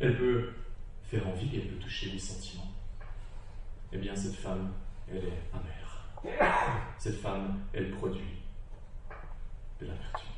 Elle 0.01 0.17
peut 0.19 0.53
faire 1.05 1.27
envie, 1.29 1.51
elle 1.55 1.69
peut 1.69 1.83
toucher 1.83 2.11
les 2.11 2.19
sentiments. 2.19 2.71
Eh 3.93 3.99
bien, 3.99 4.15
cette 4.17 4.35
femme, 4.35 4.73
elle 5.09 5.25
est 5.25 5.43
amère. 5.53 6.43
Cette 6.99 7.21
femme, 7.21 7.61
elle 7.73 7.91
produit 7.91 8.43
de 9.81 9.87
l'amertume. 9.87 10.29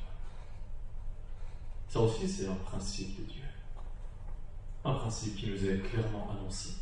Ça 1.89 2.01
aussi, 2.01 2.29
c'est 2.29 2.49
un 2.49 2.55
principe 2.55 3.21
de 3.21 3.33
Dieu. 3.33 3.45
Un 4.85 4.95
principe 4.95 5.37
qui 5.37 5.51
nous 5.51 5.65
est 5.65 5.79
clairement 5.79 6.31
annoncé 6.31 6.75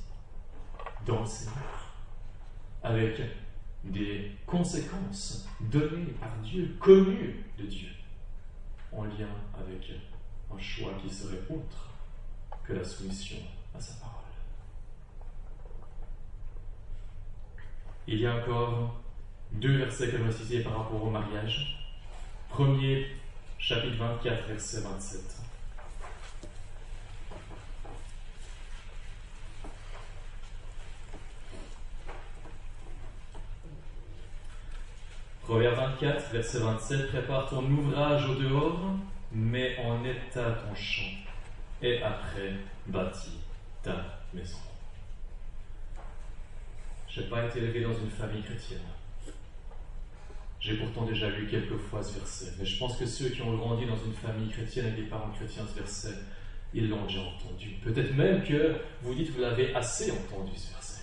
dans 1.07 1.21
le 1.21 1.27
Seigneur, 1.27 1.93
avec 2.83 3.21
des 3.85 4.33
conséquences 4.47 5.49
données 5.61 6.15
par 6.21 6.37
Dieu, 6.43 6.77
connues 6.79 7.45
de 7.59 7.67
Dieu, 7.67 7.89
en 8.93 9.05
lien 9.05 9.29
avec 9.59 9.91
un 10.55 10.59
choix 10.59 10.93
qui 11.03 11.13
serait 11.13 11.41
autre 11.51 11.91
que 12.65 12.75
la 12.75 12.85
soumission 12.85 13.39
à 13.75 13.81
sa 13.81 13.95
parole. 13.95 14.13
Il 18.07 18.19
y 18.19 18.27
a 18.27 18.37
encore 18.37 19.01
deux 19.53 19.79
versets 19.79 20.11
que 20.11 20.19
je 20.19 20.63
par 20.63 20.79
rapport 20.79 21.03
au 21.03 21.11
mariage. 21.11 21.79
Premier, 22.49 23.07
chapitre 23.59 23.97
24, 23.97 24.49
verset 24.49 24.81
27. 24.81 25.42
Proverbe 35.53 35.77
24, 35.77 36.33
verset 36.33 36.61
27, 36.61 37.09
prépare 37.09 37.51
ton 37.51 37.63
ouvrage 37.71 38.27
au 38.27 38.37
dehors, 38.37 38.97
mets 39.33 39.77
en 39.85 40.03
état 40.03 40.51
ton 40.53 40.75
champ, 40.75 41.13
et 41.83 42.03
après 42.03 42.55
bâtis 42.87 43.39
ta 43.83 44.23
maison. 44.33 44.57
Je 47.07 47.21
n'ai 47.21 47.27
pas 47.27 47.45
été 47.45 47.59
élevé 47.59 47.83
dans 47.83 47.93
une 47.93 48.09
famille 48.09 48.43
chrétienne. 48.43 48.81
J'ai 50.59 50.79
pourtant 50.79 51.05
déjà 51.05 51.29
lu 51.29 51.47
quelques 51.47 51.77
fois 51.77 52.03
ce 52.03 52.19
verset, 52.19 52.55
mais 52.59 52.65
je 52.65 52.79
pense 52.79 52.97
que 52.97 53.05
ceux 53.05 53.29
qui 53.29 53.43
ont 53.43 53.55
grandi 53.55 53.85
dans 53.85 54.03
une 54.07 54.15
famille 54.15 54.49
chrétienne 54.49 54.87
et 54.87 55.03
des 55.03 55.07
parents 55.07 55.33
chrétiens, 55.37 55.65
ce 55.69 55.79
verset, 55.79 56.15
ils 56.73 56.89
l'ont 56.89 57.05
déjà 57.05 57.21
entendu. 57.21 57.73
Peut-être 57.85 58.15
même 58.15 58.43
que 58.43 58.77
vous 59.03 59.15
dites 59.15 59.29
que 59.29 59.33
vous 59.35 59.43
l'avez 59.43 59.75
assez 59.75 60.13
entendu 60.13 60.53
ce 60.57 60.73
verset. 60.73 61.02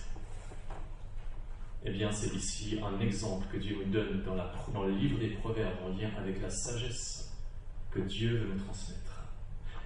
Eh 1.82 1.90
bien, 1.90 2.12
c'est 2.12 2.34
ici 2.34 2.78
un 2.84 3.00
exemple 3.00 3.46
que 3.50 3.56
Dieu 3.56 3.76
nous 3.78 3.90
donne 3.90 4.22
dans, 4.22 4.82
le 4.82 4.92
livre 4.92 5.18
des 5.18 5.28
Proverbes 5.28 5.78
en 5.82 5.88
lien 5.88 6.10
avec 6.18 6.42
la 6.42 6.50
sagesse 6.50 7.32
que 7.90 8.00
Dieu 8.00 8.36
veut 8.36 8.52
nous 8.52 8.64
transmettre 8.64 9.00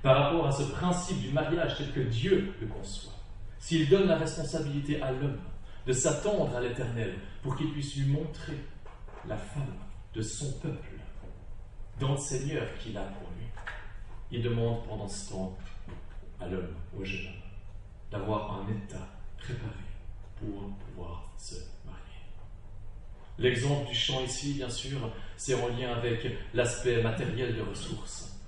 par 0.02 0.24
rapport 0.24 0.46
à 0.46 0.52
ce 0.52 0.64
principe 0.64 1.20
du 1.20 1.30
mariage 1.30 1.78
tel 1.78 1.92
que 1.92 2.00
Dieu 2.00 2.52
le 2.60 2.66
conçoit. 2.66 3.12
S'il 3.58 3.88
donne 3.88 4.06
la 4.06 4.18
responsabilité 4.18 5.00
à 5.00 5.12
l'homme 5.12 5.38
de 5.86 5.92
s'attendre 5.92 6.54
à 6.54 6.60
l'Éternel 6.60 7.14
pour 7.42 7.56
qu'il 7.56 7.72
puisse 7.72 7.96
lui 7.96 8.12
montrer 8.12 8.58
la 9.26 9.36
femme 9.36 9.74
de 10.12 10.20
son 10.20 10.52
peuple 10.60 10.98
dans 12.00 12.12
le 12.12 12.18
Seigneur 12.18 12.66
qu'il 12.78 12.98
a 12.98 13.02
pour 13.02 13.30
lui, 13.38 13.46
il 14.30 14.42
demande 14.42 14.84
pendant 14.86 15.08
ce 15.08 15.30
temps 15.30 15.56
à 16.40 16.48
l'homme, 16.48 16.74
au 16.98 17.04
jeune 17.04 17.26
homme, 17.26 17.40
d'avoir 18.10 18.60
un 18.60 18.68
état 18.68 19.08
préparé 19.38 19.72
pour 20.36 20.70
pouvoir 20.76 21.32
se. 21.38 21.73
L'exemple 23.38 23.88
du 23.88 23.94
champ 23.94 24.22
ici, 24.22 24.54
bien 24.54 24.68
sûr, 24.68 25.10
c'est 25.36 25.54
en 25.54 25.68
lien 25.68 25.92
avec 25.92 26.26
l'aspect 26.52 27.02
matériel 27.02 27.54
des 27.54 27.62
ressources. 27.62 28.38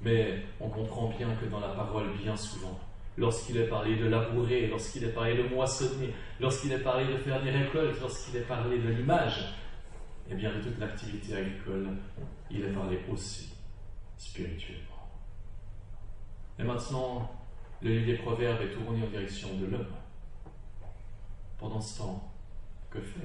Mais 0.00 0.42
on 0.60 0.68
comprend 0.68 1.08
bien 1.08 1.28
que 1.34 1.44
dans 1.46 1.60
la 1.60 1.68
parole, 1.68 2.16
bien 2.16 2.36
souvent, 2.36 2.80
lorsqu'il 3.18 3.58
est 3.58 3.68
parlé 3.68 3.96
de 3.96 4.06
labourer, 4.06 4.66
lorsqu'il 4.68 5.04
est 5.04 5.12
parlé 5.12 5.36
de 5.36 5.42
moissonner, 5.42 6.14
lorsqu'il 6.40 6.72
est 6.72 6.78
parlé 6.78 7.12
de 7.12 7.18
faire 7.18 7.42
des 7.42 7.50
récoltes, 7.50 8.00
lorsqu'il 8.00 8.36
est 8.36 8.46
parlé 8.46 8.78
de 8.78 8.88
l'image, 8.88 9.54
eh 10.30 10.34
bien 10.34 10.54
de 10.54 10.62
toute 10.62 10.78
l'activité 10.78 11.36
agricole, 11.36 11.88
il 12.50 12.64
est 12.64 12.72
parlé 12.72 12.98
aussi 13.12 13.52
spirituellement. 14.16 15.08
Et 16.58 16.62
maintenant, 16.62 17.30
le 17.82 17.90
livre 17.90 18.06
des 18.06 18.16
Proverbes 18.16 18.62
est 18.62 18.72
tourné 18.72 19.02
en 19.02 19.08
direction 19.08 19.48
de 19.56 19.66
l'homme. 19.66 19.94
Pendant 21.58 21.80
ce 21.80 21.98
temps, 21.98 22.32
que 22.90 23.00
femme 23.00 23.22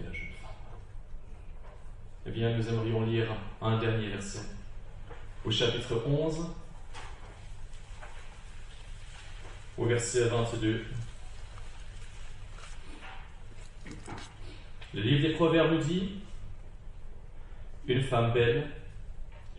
Eh 2.27 2.31
bien, 2.31 2.57
nous 2.57 2.67
aimerions 2.67 3.05
lire 3.05 3.27
un 3.61 3.77
dernier 3.77 4.07
verset. 4.07 4.41
Au 5.45 5.51
chapitre 5.51 6.01
11, 6.07 6.47
au 9.77 9.85
verset 9.85 10.27
22. 10.29 10.85
Le 14.95 15.01
livre 15.01 15.27
des 15.27 15.33
Proverbes 15.35 15.73
nous 15.73 15.83
dit 15.83 16.13
Une 17.85 18.01
femme 18.01 18.33
belle 18.33 18.71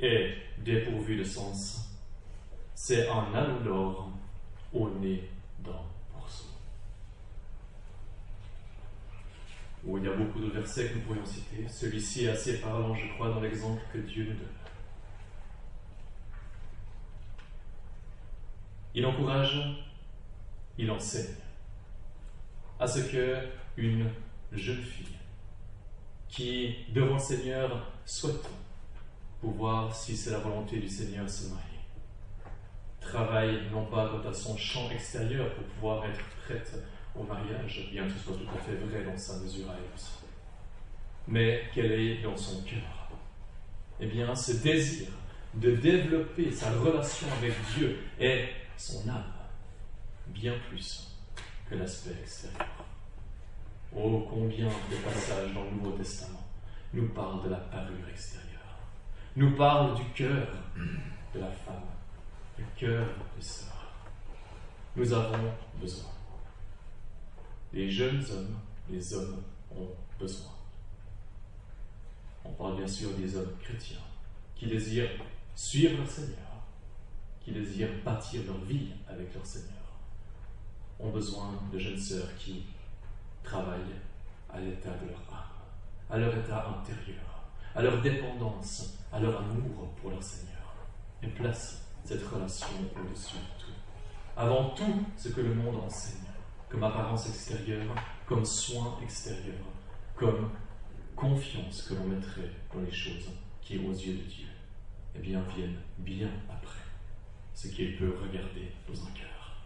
est 0.00 0.34
dépourvu 0.58 1.16
de 1.18 1.24
sens. 1.24 1.88
C'est 2.74 3.08
un 3.08 3.32
anneau 3.32 3.60
d'or 3.60 4.10
au 4.72 4.88
nez 4.88 5.30
d'un 5.60 5.82
morceau. 6.12 6.46
Il 9.89 10.05
y 10.05 10.09
a 10.09 10.12
beaucoup 10.14 10.41
de 10.41 10.51
versets 10.51 10.89
que 10.89 10.95
nous 10.95 11.01
pourrions 11.03 11.24
citer. 11.24 11.66
Celui-ci 11.68 12.24
est 12.24 12.30
assez 12.30 12.61
parlant, 12.61 12.95
je 12.95 13.07
crois, 13.14 13.30
dans 13.30 13.41
l'exemple 13.41 13.80
que 13.93 13.99
Dieu 13.99 14.24
nous 14.24 14.34
donne. 14.34 14.49
Il 18.95 19.07
encourage, 19.07 19.61
il 20.76 20.91
enseigne 20.91 21.34
à 22.80 22.87
ce 22.87 23.01
que 23.01 23.39
une 23.76 24.11
jeune 24.53 24.82
fille 24.82 25.16
qui, 26.28 26.76
devant 26.89 27.14
le 27.14 27.20
Seigneur, 27.20 27.93
souhaite 28.05 28.51
pouvoir, 29.41 29.95
si 29.95 30.16
c'est 30.16 30.30
la 30.30 30.39
volonté 30.39 30.78
du 30.78 30.89
Seigneur, 30.89 31.28
se 31.28 31.49
marier. 31.49 31.62
Travaille 33.01 33.70
non 33.70 33.87
pas 33.87 34.09
quant 34.09 34.28
à 34.28 34.32
son 34.32 34.57
champ 34.57 34.91
extérieur 34.91 35.55
pour 35.55 35.64
pouvoir 35.64 36.05
être 36.07 36.20
prête 36.45 36.74
au 37.18 37.22
mariage, 37.24 37.88
bien 37.90 38.04
que 38.04 38.12
ce 38.12 38.18
soit 38.18 38.36
tout 38.36 38.48
à 38.54 38.58
fait 38.58 38.76
vrai 38.76 39.04
dans 39.04 39.16
sa 39.16 39.38
mesure 39.38 39.70
à 39.70 39.74
elle 39.74 40.00
mais 41.28 41.64
qu'elle 41.74 41.92
ait 41.92 42.22
dans 42.22 42.36
son 42.36 42.62
cœur, 42.62 43.10
eh 44.00 44.06
bien, 44.06 44.34
ce 44.34 44.52
désir 44.52 45.08
de 45.54 45.72
développer 45.72 46.50
sa 46.50 46.70
relation 46.72 47.26
avec 47.38 47.54
Dieu 47.76 47.98
et 48.20 48.44
son 48.76 49.08
âme, 49.08 49.32
bien 50.28 50.54
plus 50.68 51.08
que 51.68 51.74
l'aspect 51.74 52.14
extérieur. 52.20 52.68
Oh, 53.94 54.26
combien 54.28 54.66
de 54.66 54.96
passages 55.04 55.52
dans 55.54 55.64
le 55.64 55.70
Nouveau 55.70 55.92
Testament 55.92 56.44
nous 56.92 57.08
parlent 57.08 57.42
de 57.42 57.48
la 57.48 57.56
parure 57.56 58.08
extérieure, 58.10 58.44
nous 59.34 59.56
parlent 59.56 59.94
du 59.96 60.04
cœur 60.14 60.48
de 61.34 61.40
la 61.40 61.50
femme, 61.50 61.74
du 62.58 62.64
cœur 62.76 63.06
des 63.36 63.42
sœurs. 63.42 63.72
Nous 64.94 65.12
avons 65.12 65.52
besoin. 65.80 66.15
Les 67.77 67.91
jeunes 67.91 68.24
hommes, 68.33 68.57
les 68.89 69.12
hommes 69.12 69.43
ont 69.70 69.91
besoin. 70.18 70.51
On 72.43 72.51
parle 72.53 72.79
bien 72.79 72.89
sûr 72.89 73.11
des 73.18 73.37
hommes 73.37 73.53
chrétiens 73.62 74.01
qui 74.55 74.66
désirent 74.66 75.11
suivre 75.55 76.01
le 76.01 76.07
Seigneur, 76.07 76.64
qui 77.39 77.53
désirent 77.53 78.03
bâtir 78.03 78.41
leur 78.47 78.64
vie 78.64 78.93
avec 79.07 79.35
leur 79.35 79.45
Seigneur, 79.45 79.93
ont 80.99 81.11
besoin 81.11 81.53
de 81.70 81.79
jeunes 81.79 81.99
sœurs 81.99 82.35
qui 82.39 82.64
travaillent 83.43 84.01
à 84.49 84.59
l'état 84.59 84.95
de 84.95 85.11
leur 85.11 85.20
âme, 85.31 85.61
à 86.09 86.16
leur 86.16 86.35
état 86.35 86.66
intérieur, 86.81 87.43
à 87.74 87.83
leur 87.83 88.01
dépendance, 88.01 88.95
à 89.12 89.20
leur 89.20 89.39
amour 89.39 89.91
pour 90.01 90.12
leur 90.12 90.22
Seigneur, 90.22 90.72
et 91.22 91.27
placent 91.27 91.83
cette 92.07 92.27
relation 92.27 92.68
au-dessus 92.99 93.37
de 93.37 93.62
tout. 93.62 93.72
Avant 94.35 94.70
tout 94.70 95.05
ce 95.18 95.29
que 95.29 95.43
le 95.43 95.55
monde 95.55 95.77
enseigne, 95.77 96.26
comme 96.77 96.85
apparence 96.85 97.27
extérieure, 97.31 97.95
comme 98.27 98.45
soin 98.45 98.99
extérieur, 99.03 99.57
comme 100.14 100.51
confiance 101.14 101.81
que 101.89 101.95
l'on 101.95 102.05
mettrait 102.05 102.51
dans 102.74 102.83
les 102.83 102.93
choses 102.93 103.31
qui, 103.62 103.79
aux 103.79 103.93
yeux 103.93 104.18
de 104.18 104.22
Dieu, 104.24 104.49
eh 105.14 105.20
bien, 105.20 105.43
viennent 105.57 105.79
bien 105.97 106.29
après 106.51 106.83
ce 107.55 107.68
qu'il 107.68 107.97
peut 107.97 108.14
regarder 108.20 108.72
dans 108.87 108.93
un 108.93 109.11
cœur. 109.12 109.57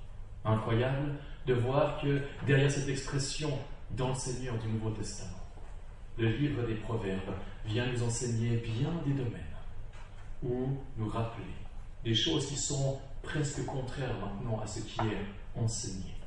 Incroyable 0.45 1.17
de 1.47 1.55
voir 1.55 2.01
que 2.01 2.23
derrière 2.47 2.71
cette 2.71 2.89
expression 2.89 3.59
dans 3.91 4.11
le 4.11 4.15
Seigneur 4.15 4.57
du 4.59 4.69
Nouveau 4.69 4.91
Testament, 4.91 5.49
le 6.17 6.29
livre 6.29 6.65
des 6.65 6.77
Proverbes 6.77 7.35
vient 7.67 7.91
nous 7.91 8.05
enseigner 8.05 8.59
bien 8.59 8.93
des 9.05 9.15
domaines 9.15 9.41
ou 10.45 10.79
nous 10.97 11.09
rappeler 11.09 11.57
des 12.05 12.15
choses 12.15 12.47
qui 12.47 12.57
sont 12.57 13.01
presque 13.21 13.67
contraires 13.67 14.17
maintenant 14.21 14.61
à 14.61 14.67
ce 14.69 14.79
qui 14.79 15.01
est 15.01 15.61
enseigné. 15.61 16.20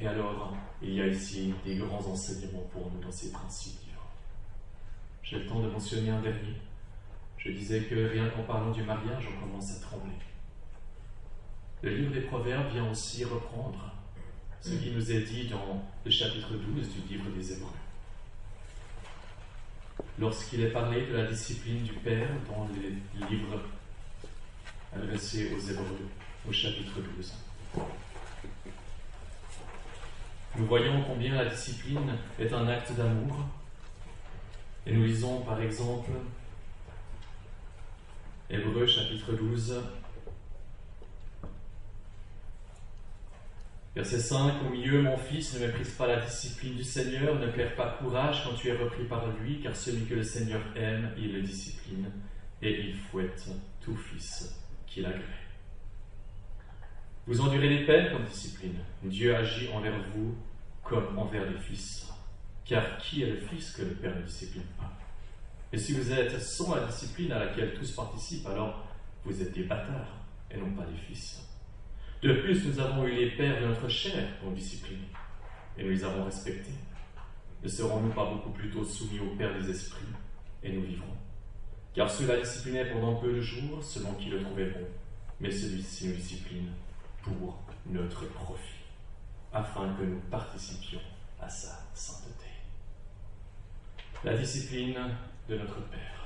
Et 0.00 0.06
alors, 0.06 0.56
il 0.82 0.94
y 0.94 1.00
a 1.00 1.06
ici 1.06 1.54
des 1.64 1.76
grands 1.76 2.04
enseignements 2.06 2.66
pour 2.72 2.90
nous 2.90 3.00
dans 3.00 3.12
ces 3.12 3.30
principes. 3.30 3.78
J'ai 5.22 5.38
le 5.38 5.46
temps 5.46 5.60
de 5.60 5.70
mentionner 5.70 6.10
un 6.10 6.20
dernier. 6.20 6.56
Je 7.38 7.50
disais 7.50 7.84
que 7.84 8.10
rien 8.10 8.28
qu'en 8.28 8.42
parlant 8.42 8.70
du 8.70 8.82
mariage, 8.82 9.28
on 9.34 9.40
commence 9.40 9.76
à 9.76 9.80
trembler. 9.80 10.12
Le 11.82 11.96
livre 11.96 12.12
des 12.12 12.20
Proverbes 12.20 12.70
vient 12.72 12.90
aussi 12.90 13.24
reprendre 13.24 13.92
ce 14.60 14.74
qui 14.74 14.90
nous 14.90 15.10
est 15.10 15.22
dit 15.22 15.48
dans 15.48 15.82
le 16.04 16.10
chapitre 16.10 16.50
12 16.54 16.88
du 16.88 17.14
livre 17.14 17.30
des 17.30 17.52
Hébreux. 17.52 17.70
Lorsqu'il 20.18 20.60
est 20.60 20.70
parlé 20.70 21.06
de 21.06 21.16
la 21.16 21.24
discipline 21.24 21.82
du 21.82 21.94
Père 21.94 22.28
dans 22.48 22.68
les 22.74 23.26
livres 23.26 23.60
adressés 24.94 25.52
aux 25.54 25.60
Hébreux, 25.60 26.08
au 26.48 26.52
chapitre 26.52 27.00
12. 27.16 27.32
Nous 30.56 30.66
voyons 30.66 31.02
combien 31.04 31.34
la 31.34 31.46
discipline 31.46 32.12
est 32.38 32.52
un 32.52 32.68
acte 32.68 32.92
d'amour. 32.92 33.44
Et 34.86 34.92
nous 34.92 35.04
lisons 35.04 35.40
par 35.40 35.62
exemple 35.62 36.10
Hébreux 38.50 38.86
chapitre 38.86 39.32
12, 39.32 39.82
Verset 43.94 44.20
5, 44.20 44.54
au 44.66 44.70
milieu, 44.70 45.02
mon 45.02 45.18
fils, 45.18 45.54
ne 45.54 45.66
méprise 45.66 45.90
pas 45.90 46.06
la 46.06 46.20
discipline 46.20 46.76
du 46.76 46.84
Seigneur, 46.84 47.34
ne 47.38 47.46
perds 47.48 47.74
pas 47.74 47.90
courage 47.98 48.42
quand 48.42 48.54
tu 48.54 48.68
es 48.68 48.72
repris 48.72 49.04
par 49.04 49.26
lui, 49.38 49.60
car 49.60 49.76
celui 49.76 50.06
que 50.06 50.14
le 50.14 50.22
Seigneur 50.22 50.62
aime, 50.76 51.10
il 51.18 51.34
le 51.34 51.42
discipline, 51.42 52.10
et 52.62 52.88
il 52.88 52.94
fouette 52.94 53.48
tout 53.82 53.96
fils 53.96 54.58
qu'il 54.86 55.04
agrée. 55.04 55.41
Vous 57.24 57.40
endurez 57.40 57.68
les 57.68 57.86
peines 57.86 58.12
comme 58.12 58.24
discipline. 58.24 58.78
Dieu 59.04 59.36
agit 59.36 59.68
envers 59.72 59.96
vous 60.12 60.34
comme 60.82 61.16
envers 61.16 61.48
les 61.48 61.58
fils. 61.58 62.10
Car 62.64 62.98
qui 62.98 63.22
est 63.22 63.30
le 63.30 63.36
fils 63.36 63.70
que 63.70 63.82
le 63.82 63.94
Père 63.94 64.16
ne 64.16 64.22
discipline 64.22 64.64
pas? 64.76 64.92
Et 65.72 65.78
si 65.78 65.92
vous 65.92 66.10
êtes 66.10 66.40
sans 66.40 66.74
la 66.74 66.84
discipline 66.84 67.30
à 67.30 67.38
laquelle 67.38 67.74
tous 67.74 67.92
participent, 67.92 68.46
alors 68.48 68.84
vous 69.24 69.40
êtes 69.40 69.52
des 69.52 69.62
bâtards 69.62 70.16
et 70.50 70.56
non 70.56 70.72
pas 70.72 70.84
des 70.84 70.96
fils. 70.96 71.48
De 72.22 72.32
plus, 72.34 72.66
nous 72.66 72.80
avons 72.80 73.06
eu 73.06 73.14
les 73.14 73.30
pères 73.30 73.60
de 73.60 73.66
notre 73.66 73.88
chair 73.88 74.38
pour 74.40 74.50
discipliner, 74.50 75.08
et 75.78 75.84
nous 75.84 75.90
les 75.90 76.04
avons 76.04 76.24
respectés. 76.24 76.74
Ne 77.62 77.68
serons-nous 77.68 78.12
pas 78.12 78.30
beaucoup 78.30 78.50
plutôt 78.50 78.84
soumis 78.84 79.20
au 79.20 79.36
Père 79.36 79.56
des 79.58 79.70
esprits, 79.70 80.06
et 80.62 80.72
nous 80.72 80.82
vivrons? 80.82 81.06
Car 81.94 82.10
cela 82.10 82.36
disciplinait 82.36 82.90
pendant 82.92 83.14
peu 83.14 83.32
de 83.32 83.40
jours, 83.40 83.82
selon 83.82 84.12
qui 84.14 84.28
le 84.28 84.40
trouvait 84.40 84.70
bon, 84.70 84.86
mais 85.40 85.50
celui-ci 85.50 86.08
nous 86.08 86.14
discipline 86.14 86.68
pour 87.22 87.58
notre 87.86 88.26
profit, 88.26 88.84
afin 89.52 89.94
que 89.94 90.02
nous 90.02 90.20
participions 90.30 91.00
à 91.40 91.48
sa 91.48 91.80
sainteté. 91.94 92.46
La 94.24 94.36
discipline 94.36 94.98
de 95.48 95.58
notre 95.58 95.80
Père 95.88 96.22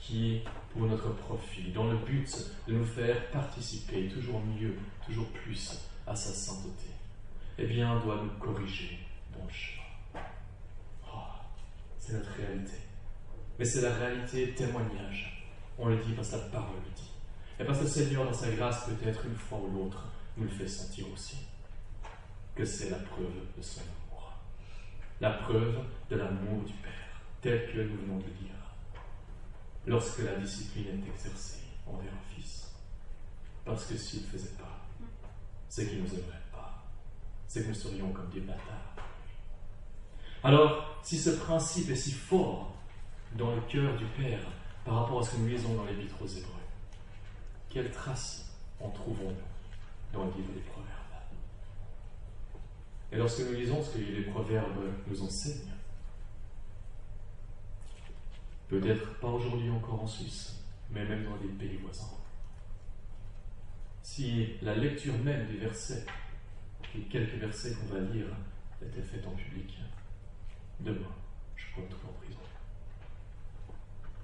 qui 0.00 0.42
pour 0.70 0.86
notre 0.86 1.12
profit, 1.14 1.72
dans 1.72 1.90
le 1.90 1.96
but 1.96 2.28
de 2.68 2.74
nous 2.74 2.84
faire 2.84 3.30
participer 3.30 4.08
toujours 4.08 4.40
mieux, 4.40 4.76
toujours 5.04 5.26
plus 5.28 5.88
à 6.06 6.14
sa 6.14 6.32
sainteté, 6.32 6.90
eh 7.58 7.66
bien, 7.66 7.98
doit 8.00 8.22
nous 8.22 8.38
corriger 8.38 9.00
le 9.46 9.52
chemin. 9.52 10.22
Oh, 11.12 11.18
c'est 11.98 12.12
notre 12.12 12.30
réalité. 12.36 12.76
Mais 13.58 13.64
c'est 13.64 13.80
la 13.80 13.94
réalité 13.94 14.54
témoignage. 14.54 15.48
On 15.78 15.88
le 15.88 15.96
dit 15.96 16.12
que 16.12 16.22
la 16.32 16.38
parole 16.50 16.82
le. 16.94 17.05
Et 17.58 17.64
parce 17.64 17.78
que 17.78 17.84
le 17.84 17.90
Seigneur, 17.90 18.24
dans 18.24 18.32
sa 18.32 18.50
grâce, 18.50 18.86
peut-être 18.86 19.24
une 19.26 19.36
fois 19.36 19.58
ou 19.58 19.70
l'autre, 19.70 20.04
nous 20.36 20.44
le 20.44 20.50
fait 20.50 20.68
sentir 20.68 21.06
aussi. 21.12 21.38
Que 22.54 22.64
c'est 22.64 22.90
la 22.90 22.98
preuve 22.98 23.32
de 23.56 23.62
son 23.62 23.80
amour. 23.80 24.32
La 25.20 25.30
preuve 25.30 25.78
de 26.10 26.16
l'amour 26.16 26.62
du 26.64 26.72
Père, 26.74 27.20
tel 27.40 27.72
que 27.72 27.80
nous 27.80 27.96
venons 27.98 28.18
de 28.18 28.30
dire 28.30 28.56
lorsque 29.86 30.18
la 30.18 30.34
discipline 30.34 30.86
est 30.88 31.08
exercée 31.08 31.62
envers 31.86 32.12
un 32.12 32.34
fils. 32.34 32.72
Parce 33.64 33.84
que 33.86 33.96
s'il 33.96 34.22
ne 34.22 34.26
faisait 34.26 34.56
pas, 34.58 34.80
c'est 35.68 35.88
qu'il 35.88 35.98
ne 35.98 36.08
nous 36.08 36.14
aimerait 36.14 36.42
pas. 36.52 36.84
C'est 37.46 37.62
que 37.62 37.68
nous 37.68 37.74
serions 37.74 38.12
comme 38.12 38.28
des 38.30 38.40
bâtards. 38.40 38.96
Alors, 40.42 40.98
si 41.02 41.18
ce 41.18 41.30
principe 41.30 41.90
est 41.90 41.96
si 41.96 42.12
fort 42.12 42.74
dans 43.36 43.54
le 43.54 43.60
cœur 43.62 43.96
du 43.96 44.04
Père 44.06 44.40
par 44.84 45.02
rapport 45.02 45.20
à 45.20 45.22
ce 45.22 45.32
que 45.32 45.40
nous 45.40 45.48
lisons 45.48 45.74
dans 45.74 45.84
l'Épître 45.84 46.20
aux 46.20 46.26
Hébreux, 46.26 46.52
quelle 47.76 47.90
trace 47.90 48.56
en 48.80 48.88
trouvons-nous 48.88 49.36
dans 50.10 50.24
le 50.24 50.32
livre 50.32 50.50
des 50.54 50.60
Proverbes? 50.60 50.94
Et 53.12 53.16
lorsque 53.18 53.40
nous 53.40 53.52
lisons 53.52 53.82
ce 53.82 53.90
que 53.90 53.98
les 53.98 54.22
Proverbes 54.22 54.94
nous 55.06 55.22
enseignent, 55.22 55.72
Peut-être 58.68 59.20
pas 59.20 59.28
aujourd'hui 59.28 59.70
encore 59.70 60.02
en 60.02 60.08
Suisse, 60.08 60.56
mais 60.90 61.04
même 61.04 61.24
dans 61.24 61.36
des 61.36 61.46
pays 61.46 61.76
voisins. 61.76 62.10
Si 64.02 64.54
la 64.60 64.74
lecture 64.74 65.16
même 65.18 65.46
des 65.46 65.58
versets, 65.58 66.04
les 66.92 67.02
quelques 67.02 67.34
versets 67.34 67.74
qu'on 67.74 67.94
va 67.94 68.00
lire, 68.00 68.26
était 68.82 69.02
faite 69.02 69.24
en 69.24 69.36
public, 69.36 69.78
demain, 70.80 71.14
je 71.54 71.80
être 71.80 72.06
en 72.06 72.12
prison. 72.14 72.40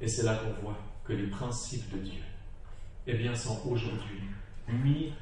Et 0.01 0.09
c'est 0.09 0.25
là 0.25 0.37
qu'on 0.37 0.61
voit 0.61 0.79
que 1.05 1.13
les 1.13 1.29
principes 1.29 1.89
de 1.93 1.99
Dieu, 1.99 2.23
eh 3.07 3.15
bien, 3.15 3.35
sont 3.35 3.61
aujourd'hui 3.69 4.21
mis 4.69 5.13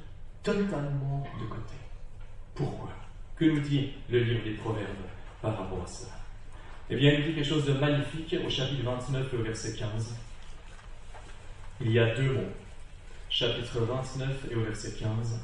totalement 0.43 1.27
de 1.41 1.47
côté. 1.47 1.75
Pourquoi? 2.55 2.91
Que 3.37 3.47
nous 3.47 3.61
dit 3.61 3.93
le 4.11 4.23
livre 4.23 4.45
des 4.45 4.53
Proverbes 4.53 4.87
par 5.41 5.57
rapport 5.57 5.83
à 5.83 5.87
cela? 5.87 6.13
Eh 6.91 6.97
bien, 6.97 7.13
il 7.13 7.25
dit 7.25 7.35
quelque 7.35 7.47
chose 7.47 7.65
de 7.65 7.73
magnifique 7.73 8.35
au 8.45 8.51
chapitre 8.51 8.83
29 8.85 9.33
et 9.33 9.37
au 9.37 9.43
verset 9.43 9.77
15. 9.77 10.15
Il 11.81 11.93
y 11.93 11.99
a 11.99 12.15
deux 12.15 12.33
mots. 12.33 12.53
Chapitre 13.31 13.81
29 13.81 14.47
et 14.51 14.55
au 14.57 14.63
verset 14.63 14.93
15. 14.99 15.41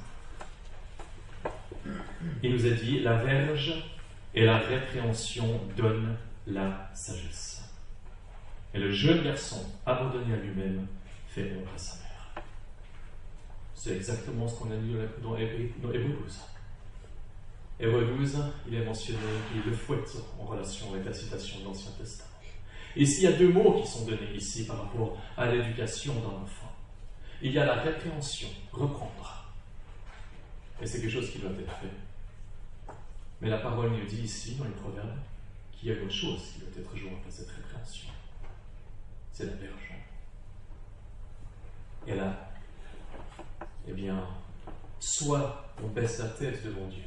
Il 2.43 2.53
nous 2.53 2.67
a 2.67 2.71
dit, 2.71 3.01
la 3.01 3.17
verge 3.19 3.75
et 4.35 4.45
la 4.45 4.59
répréhension 4.59 5.61
donnent 5.77 6.17
la 6.47 6.91
sagesse. 6.93 7.71
Et 8.75 8.79
le 8.79 8.91
jeune 8.91 9.25
garçon, 9.25 9.65
abandonné 9.87 10.35
à 10.35 10.37
lui-même, 10.37 10.87
fait 11.29 11.53
honte 11.57 11.69
à 11.75 11.79
sa. 11.79 12.06
C'est 13.77 13.95
exactement 13.95 14.49
ce 14.49 14.59
qu'on 14.59 14.71
a 14.73 14.77
dit 14.77 14.95
dans 15.23 15.37
Hébreu 15.37 16.19
12. 16.25 16.41
Hébreu 17.79 18.07
12, 18.19 18.39
il 18.67 18.75
est 18.75 18.85
mentionné 18.85 19.19
qu'il 19.53 19.71
le 19.71 19.77
fouette 19.77 20.17
en 20.41 20.45
relation 20.45 20.93
avec 20.93 21.05
la 21.05 21.13
citation 21.13 21.61
de 21.61 21.65
l'Ancien 21.67 21.93
Testament. 21.93 22.31
Et 22.97 23.05
s'il 23.05 23.25
y 23.25 23.27
a 23.27 23.33
deux 23.33 23.53
mots 23.53 23.79
qui 23.79 23.87
sont 23.87 24.07
donnés 24.07 24.33
ici 24.35 24.67
par 24.67 24.83
rapport 24.83 25.19
à 25.37 25.47
l'éducation 25.53 26.15
d'un 26.15 26.43
enfant, 26.43 26.73
il 27.43 27.53
y 27.53 27.59
a 27.59 27.67
la 27.67 27.75
répréhension, 27.75 28.49
reprendre. 28.73 29.53
Et 30.81 30.87
c'est 30.87 31.03
quelque 31.03 31.13
chose 31.13 31.31
qui 31.31 31.39
doit 31.39 31.51
être 31.51 31.77
fait. 31.77 32.95
Mais 33.43 33.51
la 33.51 33.59
parole 33.59 33.91
nous 33.91 34.07
dit 34.07 34.23
ici, 34.23 34.55
dans 34.55 34.65
les 34.65 34.71
proverbes, 34.71 35.19
qu'il 35.73 35.91
y 35.91 35.93
a 35.93 36.03
autre 36.03 36.11
chose 36.11 36.41
qui 36.55 36.61
doit 36.61 36.71
être 36.79 36.97
jouée 36.97 37.13
après 37.15 37.31
cette 37.31 37.51
répréhension. 37.51 38.09
C'est 39.33 39.45
la 39.45 39.53
verge. 39.53 39.93
Et 42.07 42.15
là, 42.15 42.46
eh 43.89 43.93
bien, 43.93 44.27
soit 45.01 45.75
on 45.83 45.89
baisse 45.89 46.19
la 46.19 46.29
tête 46.29 46.65
devant 46.65 46.87
Dieu, 46.89 47.03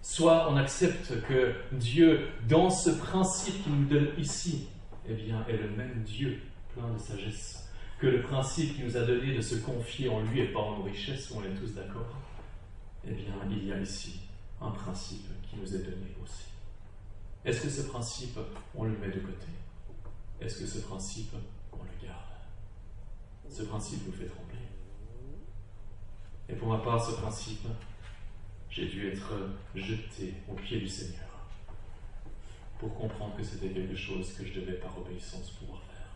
soit 0.00 0.50
on 0.50 0.56
accepte 0.56 1.20
que 1.26 1.54
Dieu, 1.72 2.28
dans 2.48 2.70
ce 2.70 2.90
principe 2.90 3.62
qu'il 3.62 3.74
nous 3.74 3.88
donne 3.88 4.08
ici, 4.18 4.68
eh 5.08 5.14
bien, 5.14 5.44
est 5.48 5.56
le 5.56 5.70
même 5.70 6.02
Dieu, 6.02 6.40
plein 6.74 6.90
de 6.90 6.98
sagesse, 6.98 7.68
que 7.98 8.06
le 8.06 8.22
principe 8.22 8.74
qu'il 8.74 8.86
nous 8.86 8.96
a 8.96 9.02
donné 9.02 9.34
de 9.36 9.40
se 9.40 9.56
confier 9.56 10.08
en 10.08 10.20
lui 10.22 10.40
et 10.40 10.52
pas 10.52 10.60
en 10.60 10.78
nos 10.78 10.84
richesses, 10.84 11.30
on 11.32 11.42
est 11.44 11.54
tous 11.54 11.74
d'accord, 11.74 12.16
eh 13.06 13.12
bien, 13.12 13.34
il 13.50 13.64
y 13.66 13.72
a 13.72 13.78
ici 13.78 14.20
un 14.60 14.70
principe 14.70 15.26
qui 15.42 15.56
nous 15.56 15.74
est 15.74 15.82
donné 15.82 16.14
aussi. 16.22 16.44
Est-ce 17.44 17.62
que 17.62 17.68
ce 17.68 17.82
principe, 17.82 18.38
on 18.74 18.84
le 18.84 18.96
met 18.98 19.08
de 19.08 19.18
côté? 19.18 19.46
Est-ce 20.40 20.60
que 20.60 20.66
ce 20.66 20.78
principe, 20.78 21.34
on 21.72 21.82
le 21.82 22.06
garde? 22.06 22.18
Ce 23.48 23.62
principe 23.64 24.06
nous 24.06 24.12
fait 24.12 24.26
trembler. 24.26 24.61
Et 26.52 26.54
pour 26.54 26.68
ma 26.68 26.78
part, 26.78 27.02
ce 27.02 27.12
principe, 27.12 27.66
j'ai 28.68 28.86
dû 28.86 29.08
être 29.08 29.32
jeté 29.74 30.34
au 30.50 30.52
pied 30.52 30.78
du 30.78 30.88
Seigneur 30.88 31.30
pour 32.78 32.94
comprendre 32.94 33.36
que 33.36 33.42
c'était 33.42 33.70
quelque 33.70 33.96
chose 33.96 34.34
que 34.34 34.44
je 34.44 34.60
devais 34.60 34.74
par 34.74 34.98
obéissance 34.98 35.50
pouvoir 35.52 35.80
faire. 35.82 36.10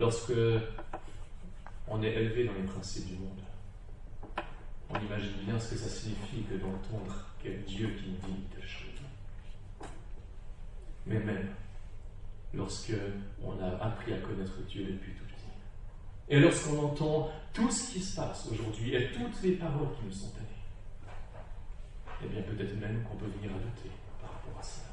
Lorsque 0.00 0.32
on 1.88 2.02
est 2.02 2.14
élevé 2.14 2.46
dans 2.46 2.54
les 2.54 2.62
principes 2.62 3.08
du 3.08 3.16
monde, 3.18 3.42
on 4.88 4.98
imagine 4.98 5.44
bien 5.44 5.58
ce 5.58 5.72
que 5.72 5.76
ça 5.76 5.88
signifie 5.88 6.44
que 6.44 6.54
d'entendre 6.54 7.26
quel 7.42 7.62
Dieu 7.64 7.88
qui 7.88 8.08
nous 8.08 8.34
dit 8.34 8.42
telle 8.54 8.66
chose. 8.66 9.02
Mais 11.04 11.18
même 11.18 11.48
lorsque 12.54 12.94
on 13.42 13.60
a 13.60 13.68
appris 13.84 14.14
à 14.14 14.18
connaître 14.18 14.62
Dieu 14.66 14.84
depuis 14.84 15.12
tout 15.12 15.25
et 16.28 16.40
lorsqu'on 16.40 16.84
entend 16.84 17.30
tout 17.52 17.70
ce 17.70 17.92
qui 17.92 18.00
se 18.00 18.16
passe 18.16 18.46
aujourd'hui 18.50 18.94
et 18.94 19.12
toutes 19.12 19.42
les 19.42 19.52
paroles 19.52 19.88
qui 19.98 20.06
nous 20.06 20.12
sont 20.12 20.28
données, 20.28 20.46
eh 22.24 22.26
bien 22.28 22.42
peut-être 22.42 22.76
même 22.80 23.02
qu'on 23.04 23.16
peut 23.16 23.26
venir 23.26 23.50
à 23.50 23.58
douter 23.58 23.90
par 24.20 24.32
rapport 24.32 24.58
à 24.58 24.62
cela. 24.62 24.86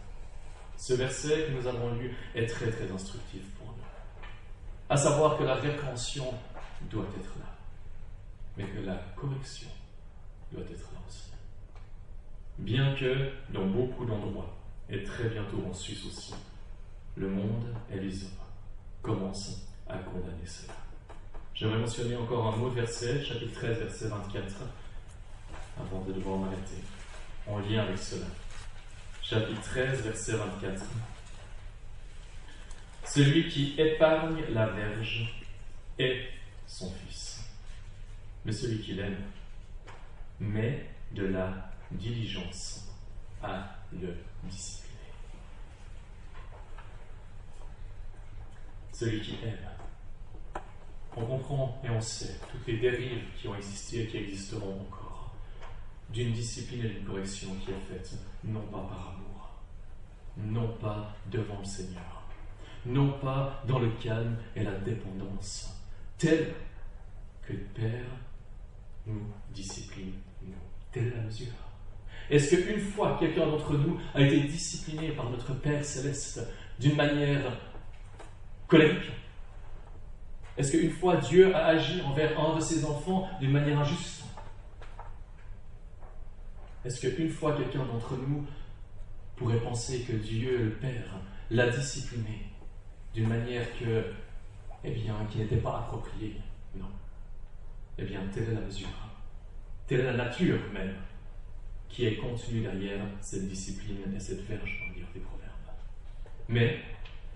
Ce 0.77 0.93
verset 0.93 1.47
que 1.47 1.51
nous 1.53 1.67
avons 1.67 1.93
lu 1.95 2.15
est 2.35 2.45
très 2.45 2.69
très 2.69 2.91
instructif 2.91 3.41
pour 3.57 3.67
nous. 3.67 3.83
À 4.89 4.97
savoir 4.97 5.37
que 5.37 5.43
la 5.43 5.55
répréhension 5.55 6.33
doit 6.89 7.07
être 7.19 7.39
là, 7.39 7.55
mais 8.57 8.65
que 8.65 8.79
la 8.79 8.95
correction 9.15 9.69
doit 10.51 10.63
être 10.63 10.91
là 10.93 10.99
aussi. 11.07 11.31
Bien 12.59 12.93
que 12.95 13.31
dans 13.49 13.65
beaucoup 13.65 14.05
d'endroits, 14.05 14.53
et 14.89 15.03
très 15.03 15.29
bientôt 15.29 15.63
en 15.67 15.73
Suisse 15.73 16.05
aussi, 16.05 16.33
le 17.15 17.29
monde 17.29 17.73
et 17.91 17.99
les 17.99 18.23
hommes 18.23 18.29
commencent 19.01 19.65
à 19.87 19.97
condamner 19.97 20.45
cela. 20.45 20.73
J'aimerais 21.55 21.77
mentionner 21.77 22.15
encore 22.15 22.51
un 22.51 22.57
mot 22.57 22.69
de 22.69 22.75
verset, 22.75 23.23
chapitre 23.23 23.53
13, 23.53 23.77
verset 23.77 24.07
24, 24.07 24.55
avant 25.79 26.01
de 26.01 26.13
devoir 26.13 26.39
m'arrêter, 26.39 26.81
en 27.45 27.59
lien 27.59 27.83
avec 27.83 27.99
cela. 27.99 28.25
Chapitre 29.21 29.61
13, 29.61 30.01
verset 30.01 30.31
24. 30.33 30.83
Celui 33.05 33.49
qui 33.49 33.75
épargne 33.77 34.43
la 34.49 34.65
verge 34.69 35.43
est 35.99 36.27
son 36.65 36.91
fils, 36.91 37.47
mais 38.45 38.51
celui 38.51 38.79
qui 38.79 38.93
l'aime 38.93 39.21
met 40.39 40.89
de 41.11 41.27
la 41.27 41.71
diligence 41.91 42.89
à 43.43 43.75
le 43.91 44.15
discipliner. 44.45 44.89
Celui 48.91 49.21
qui 49.21 49.35
aime 49.43 49.72
on 51.15 51.25
comprend 51.25 51.81
et 51.83 51.89
on 51.89 52.01
sait 52.01 52.39
toutes 52.51 52.65
les 52.67 52.77
dérives 52.77 53.23
qui 53.39 53.47
ont 53.47 53.55
existé 53.55 54.03
et 54.03 54.07
qui 54.07 54.17
existeront 54.17 54.81
encore, 54.81 55.33
d'une 56.09 56.33
discipline 56.33 56.85
et 56.85 56.89
d'une 56.89 57.05
correction 57.05 57.49
qui 57.63 57.71
est 57.71 57.93
faite, 57.93 58.13
non 58.43 58.61
pas 58.61 58.79
par 58.79 59.15
amour, 59.15 59.61
non 60.37 60.67
pas 60.79 61.15
devant 61.31 61.59
le 61.59 61.65
Seigneur, 61.65 62.23
non 62.85 63.11
pas 63.19 63.63
dans 63.67 63.79
le 63.79 63.91
calme 64.01 64.35
et 64.55 64.63
la 64.63 64.73
dépendance, 64.73 65.75
tel 66.17 66.53
que 67.41 67.53
le 67.53 67.59
Père 67.59 68.05
nous 69.05 69.21
discipline, 69.53 70.13
nous. 70.43 70.53
Telle 70.91 71.11
la 71.15 71.23
mesure. 71.23 71.47
Est-ce 72.29 72.55
qu'une 72.55 72.79
fois 72.79 73.17
quelqu'un 73.19 73.47
d'entre 73.47 73.73
nous 73.73 73.99
a 74.13 74.21
été 74.21 74.41
discipliné 74.41 75.09
par 75.09 75.29
notre 75.29 75.53
Père 75.55 75.83
céleste 75.83 76.41
d'une 76.79 76.95
manière 76.95 77.59
colérique, 78.67 79.11
est-ce 80.57 80.71
qu'une 80.71 80.91
fois 80.91 81.17
Dieu 81.17 81.55
a 81.55 81.65
agi 81.65 82.01
envers 82.01 82.39
un 82.39 82.55
de 82.55 82.61
ses 82.61 82.85
enfants 82.85 83.27
d'une 83.39 83.51
manière 83.51 83.79
injuste 83.79 84.23
Est-ce 86.85 87.07
qu'une 87.07 87.29
fois 87.29 87.57
quelqu'un 87.57 87.85
d'entre 87.85 88.15
nous 88.17 88.45
pourrait 89.35 89.59
penser 89.59 90.01
que 90.01 90.13
Dieu, 90.13 90.65
le 90.65 90.71
Père, 90.71 91.19
l'a 91.49 91.69
discipliné 91.69 92.45
d'une 93.13 93.27
manière 93.27 93.65
que, 93.79 94.05
eh 94.83 94.91
bien, 94.91 95.15
qui 95.31 95.39
n'était 95.39 95.57
pas 95.57 95.79
appropriée? 95.79 96.39
Non. 96.75 96.89
Eh 97.97 98.03
bien, 98.03 98.21
telle 98.31 98.49
est 98.49 98.53
la 98.53 98.61
mesure. 98.61 98.87
Telle 99.87 100.01
est 100.01 100.03
la 100.03 100.17
nature 100.25 100.59
même 100.71 100.95
qui 101.89 102.05
est 102.05 102.15
contenue 102.15 102.61
derrière 102.61 103.05
cette 103.21 103.47
discipline 103.47 104.13
et 104.15 104.19
cette 104.19 104.41
verge, 104.47 104.87
on 104.87 104.93
dire, 104.93 105.05
des 105.13 105.19
proverbes. 105.19 105.51
Mais 106.47 106.79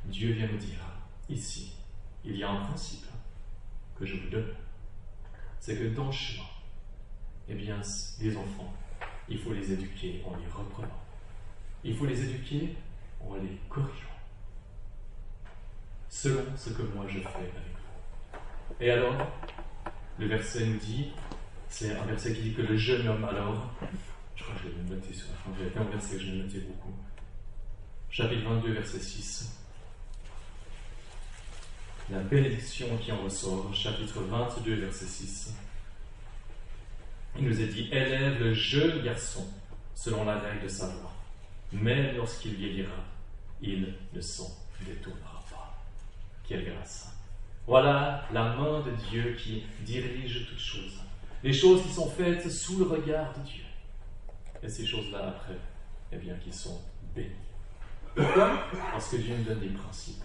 Dieu 0.06 0.34
vient 0.34 0.48
nous 0.48 0.58
dire 0.58 0.80
ici, 1.30 1.74
il 2.24 2.38
y 2.38 2.44
a 2.44 2.50
un 2.50 2.66
principe 2.66 3.07
que 4.00 4.06
je 4.06 4.16
vous 4.16 4.30
donne. 4.30 4.54
C'est 5.60 5.78
que 5.78 5.96
dans 5.96 6.08
le 6.08 6.12
chemin, 6.12 6.44
eh 7.50 7.56
bien, 7.56 7.82
les 8.20 8.38
enfants, 8.38 8.74
il 9.30 9.40
faut 9.40 9.54
les 9.54 9.72
éduquer 9.72 10.22
en 10.26 10.36
les 10.38 10.48
reprenant. 10.48 11.04
Il 11.84 11.96
faut 11.96 12.06
les 12.06 12.24
éduquer 12.24 12.76
en 13.22 13.36
les 13.36 13.58
corrigeant. 13.70 14.08
Selon 16.10 16.44
ce 16.56 16.70
que 16.72 16.82
moi 16.84 17.06
je 17.08 17.20
fais 17.20 17.28
avec 17.28 17.52
vous. 17.54 18.38
Et 18.80 18.92
alors, 18.92 19.16
le 20.18 20.28
verset 20.28 20.66
nous 20.66 20.78
dit, 20.78 21.12
c'est 21.68 21.96
un 21.96 22.06
verset 22.06 22.34
qui 22.34 22.42
dit 22.42 22.54
que 22.54 22.62
le 22.62 22.78
jeune 22.78 23.08
homme 23.08 23.26
alors, 23.26 23.74
je 24.36 24.44
crois 24.44 24.56
que 24.56 24.64
je 24.64 24.68
l'ai 24.70 24.96
noté 24.96 25.14
sur 25.14 25.28
la 25.30 25.36
fin, 25.36 25.52
il 25.60 25.66
y 25.66 25.78
un 25.78 25.84
verset 25.84 26.16
que 26.16 26.24
je 26.24 26.32
noté 26.32 26.60
beaucoup. 26.62 26.94
Chapitre 28.10 28.50
22, 28.50 28.72
verset 28.74 29.00
6 29.00 29.67
la 32.10 32.20
bénédiction 32.20 32.98
qui 32.98 33.12
en 33.12 33.22
ressort, 33.24 33.74
chapitre 33.74 34.22
22, 34.22 34.76
verset 34.76 35.06
6. 35.06 35.56
Il 37.38 37.46
nous 37.46 37.62
est 37.62 37.68
dit, 37.68 37.90
élève 37.92 38.40
le 38.40 38.54
jeune 38.54 39.04
garçon 39.04 39.46
selon 39.94 40.24
la 40.24 40.40
règle 40.40 40.64
de 40.64 40.68
sa 40.70 40.88
voix, 40.88 41.14
mais 41.74 42.14
lorsqu'il 42.14 42.56
vieillira, 42.56 43.04
il 43.62 43.94
ne 44.14 44.22
s'en 44.22 44.48
détournera 44.86 45.44
pas. 45.52 45.84
Quelle 46.48 46.66
grâce. 46.72 47.14
Voilà 47.66 48.26
la 48.32 48.56
main 48.56 48.82
de 48.82 48.92
Dieu 49.10 49.36
qui 49.38 49.64
dirige 49.82 50.48
toutes 50.48 50.60
choses. 50.60 51.02
Les 51.44 51.54
choses 51.54 51.84
qui 51.84 51.90
sont 51.90 52.10
faites 52.10 52.50
sous 52.50 52.80
le 52.80 52.86
regard 52.86 53.34
de 53.38 53.44
Dieu. 53.44 53.64
Et 54.64 54.70
ces 54.70 54.86
choses-là, 54.86 55.28
après, 55.28 55.58
eh 56.12 56.18
bien, 56.18 56.36
qui 56.36 56.54
sont 56.54 56.82
bénies. 57.14 57.30
Parce 58.16 59.10
que 59.10 59.18
Dieu 59.18 59.36
nous 59.38 59.44
donne 59.44 59.60
des 59.60 59.68
principes. 59.68 60.24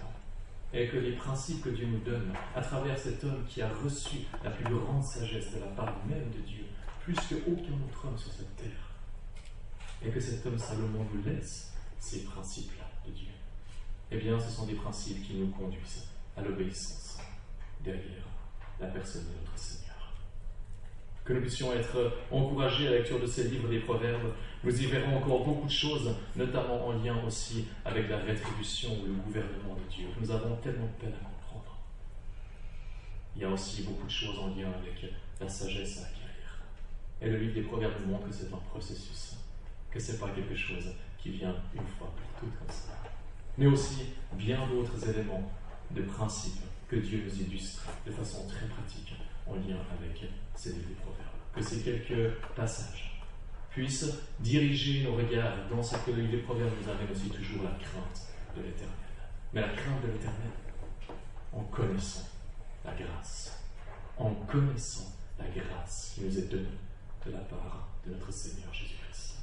Et 0.74 0.88
que 0.88 0.96
les 0.96 1.12
principes 1.12 1.62
que 1.62 1.68
Dieu 1.68 1.86
nous 1.86 2.00
donne, 2.00 2.32
à 2.54 2.62
travers 2.62 2.98
cet 2.98 3.22
homme 3.24 3.44
qui 3.46 3.60
a 3.60 3.68
reçu 3.68 4.18
la 4.42 4.50
plus 4.50 4.74
grande 4.74 5.04
sagesse 5.04 5.52
de 5.52 5.60
la 5.60 5.66
part 5.66 5.94
même 6.06 6.30
de 6.30 6.40
Dieu, 6.40 6.64
plus 7.00 7.14
qu'aucun 7.14 7.74
autre 7.84 8.06
homme 8.06 8.16
sur 8.16 8.32
cette 8.32 8.56
terre, 8.56 8.90
et 10.02 10.10
que 10.10 10.20
cet 10.20 10.46
homme 10.46 10.58
Salomon 10.58 11.06
nous 11.12 11.22
laisse 11.24 11.72
ces 11.98 12.24
principes-là 12.24 12.88
de 13.06 13.12
Dieu, 13.12 13.28
eh 14.10 14.18
bien, 14.18 14.38
ce 14.38 14.50
sont 14.50 14.66
des 14.66 14.74
principes 14.74 15.22
qui 15.22 15.34
nous 15.34 15.48
conduisent 15.48 16.08
à 16.36 16.42
l'obéissance 16.42 17.18
derrière 17.82 18.26
la 18.80 18.88
personne 18.88 19.24
de 19.24 19.40
notre 19.40 19.58
Seigneur. 19.58 19.71
Que 21.24 21.32
nous 21.32 21.40
puissions 21.40 21.72
être 21.72 22.12
encouragés 22.32 22.88
à 22.88 22.90
la 22.90 22.96
lecture 22.98 23.20
de 23.20 23.26
ces 23.26 23.44
livres 23.44 23.68
des 23.68 23.78
Proverbes. 23.78 24.32
Nous 24.64 24.82
y 24.82 24.86
verrons 24.86 25.18
encore 25.18 25.44
beaucoup 25.44 25.66
de 25.66 25.72
choses, 25.72 26.14
notamment 26.34 26.88
en 26.88 26.92
lien 26.92 27.16
aussi 27.24 27.66
avec 27.84 28.08
la 28.08 28.18
rétribution 28.18 28.90
ou 29.00 29.06
le 29.06 29.12
gouvernement 29.12 29.74
de 29.74 29.94
Dieu. 29.94 30.06
Nous 30.20 30.30
avons 30.30 30.56
tellement 30.56 30.86
de 30.86 31.04
peine 31.04 31.14
à 31.14 31.24
comprendre. 31.24 31.78
Il 33.36 33.42
y 33.42 33.44
a 33.44 33.50
aussi 33.50 33.82
beaucoup 33.82 34.06
de 34.06 34.10
choses 34.10 34.38
en 34.38 34.48
lien 34.48 34.68
avec 34.68 35.12
la 35.40 35.48
sagesse 35.48 35.98
à 35.98 36.06
acquérir. 36.06 36.22
Et 37.20 37.30
le 37.30 37.38
livre 37.38 37.54
des 37.54 37.62
Proverbes 37.62 38.06
montre 38.06 38.28
que 38.28 38.34
c'est 38.34 38.52
un 38.52 38.60
processus, 38.70 39.36
que 39.92 40.00
ce 40.00 40.12
n'est 40.12 40.18
pas 40.18 40.28
quelque 40.30 40.56
chose 40.56 40.92
qui 41.18 41.30
vient 41.30 41.54
une 41.72 41.86
fois 41.98 42.12
pour 42.16 42.40
toutes 42.40 42.58
comme 42.58 42.68
ça. 42.68 42.98
Mais 43.56 43.66
aussi 43.66 44.06
bien 44.32 44.66
d'autres 44.66 45.08
éléments 45.08 45.52
de 45.92 46.02
principes 46.02 46.62
que 46.88 46.96
Dieu 46.96 47.22
nous 47.24 47.42
illustre 47.42 47.86
de 48.04 48.10
façon 48.10 48.46
très 48.48 48.66
pratique 48.66 49.14
en 49.46 49.54
lien 49.54 49.78
avec 49.98 50.30
ces 50.54 50.72
livres 50.72 51.00
proverbes. 51.02 51.28
Que 51.54 51.62
ces 51.62 51.82
quelques 51.82 52.34
passages 52.54 53.20
puissent 53.70 54.18
diriger 54.40 55.04
nos 55.04 55.16
regards 55.16 55.68
dans 55.70 55.82
ce 55.82 55.96
que 55.96 56.10
le 56.10 56.22
livre 56.22 56.32
des 56.32 56.42
proverbes 56.42 56.72
nous 56.80 56.90
amène 56.90 57.10
aussi 57.10 57.30
toujours 57.30 57.64
la 57.64 57.70
crainte 57.70 58.28
de 58.56 58.62
l'éternel. 58.62 58.96
Mais 59.52 59.60
la 59.60 59.68
crainte 59.68 60.02
de 60.02 60.12
l'éternel 60.12 60.50
en 61.52 61.62
connaissant 61.64 62.28
la 62.84 62.94
grâce, 62.94 63.60
en 64.16 64.34
connaissant 64.46 65.12
la 65.38 65.44
grâce 65.48 66.12
qui 66.14 66.22
nous 66.22 66.38
est 66.38 66.48
donnée 66.48 66.78
de 67.26 67.30
la 67.30 67.38
part 67.38 67.88
de 68.06 68.12
notre 68.12 68.32
Seigneur 68.32 68.72
Jésus-Christ. 68.72 69.36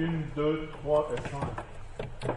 Une, 0.00 0.22
deux, 0.34 0.70
trois 0.80 1.10
et 1.12 1.28
cinq. 1.28 2.34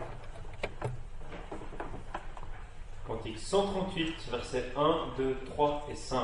Cantique 3.08 3.40
138, 3.40 4.16
versets 4.32 4.74
1, 4.76 4.98
2, 5.18 5.38
3 5.46 5.88
et 5.90 5.96
5. 5.96 6.20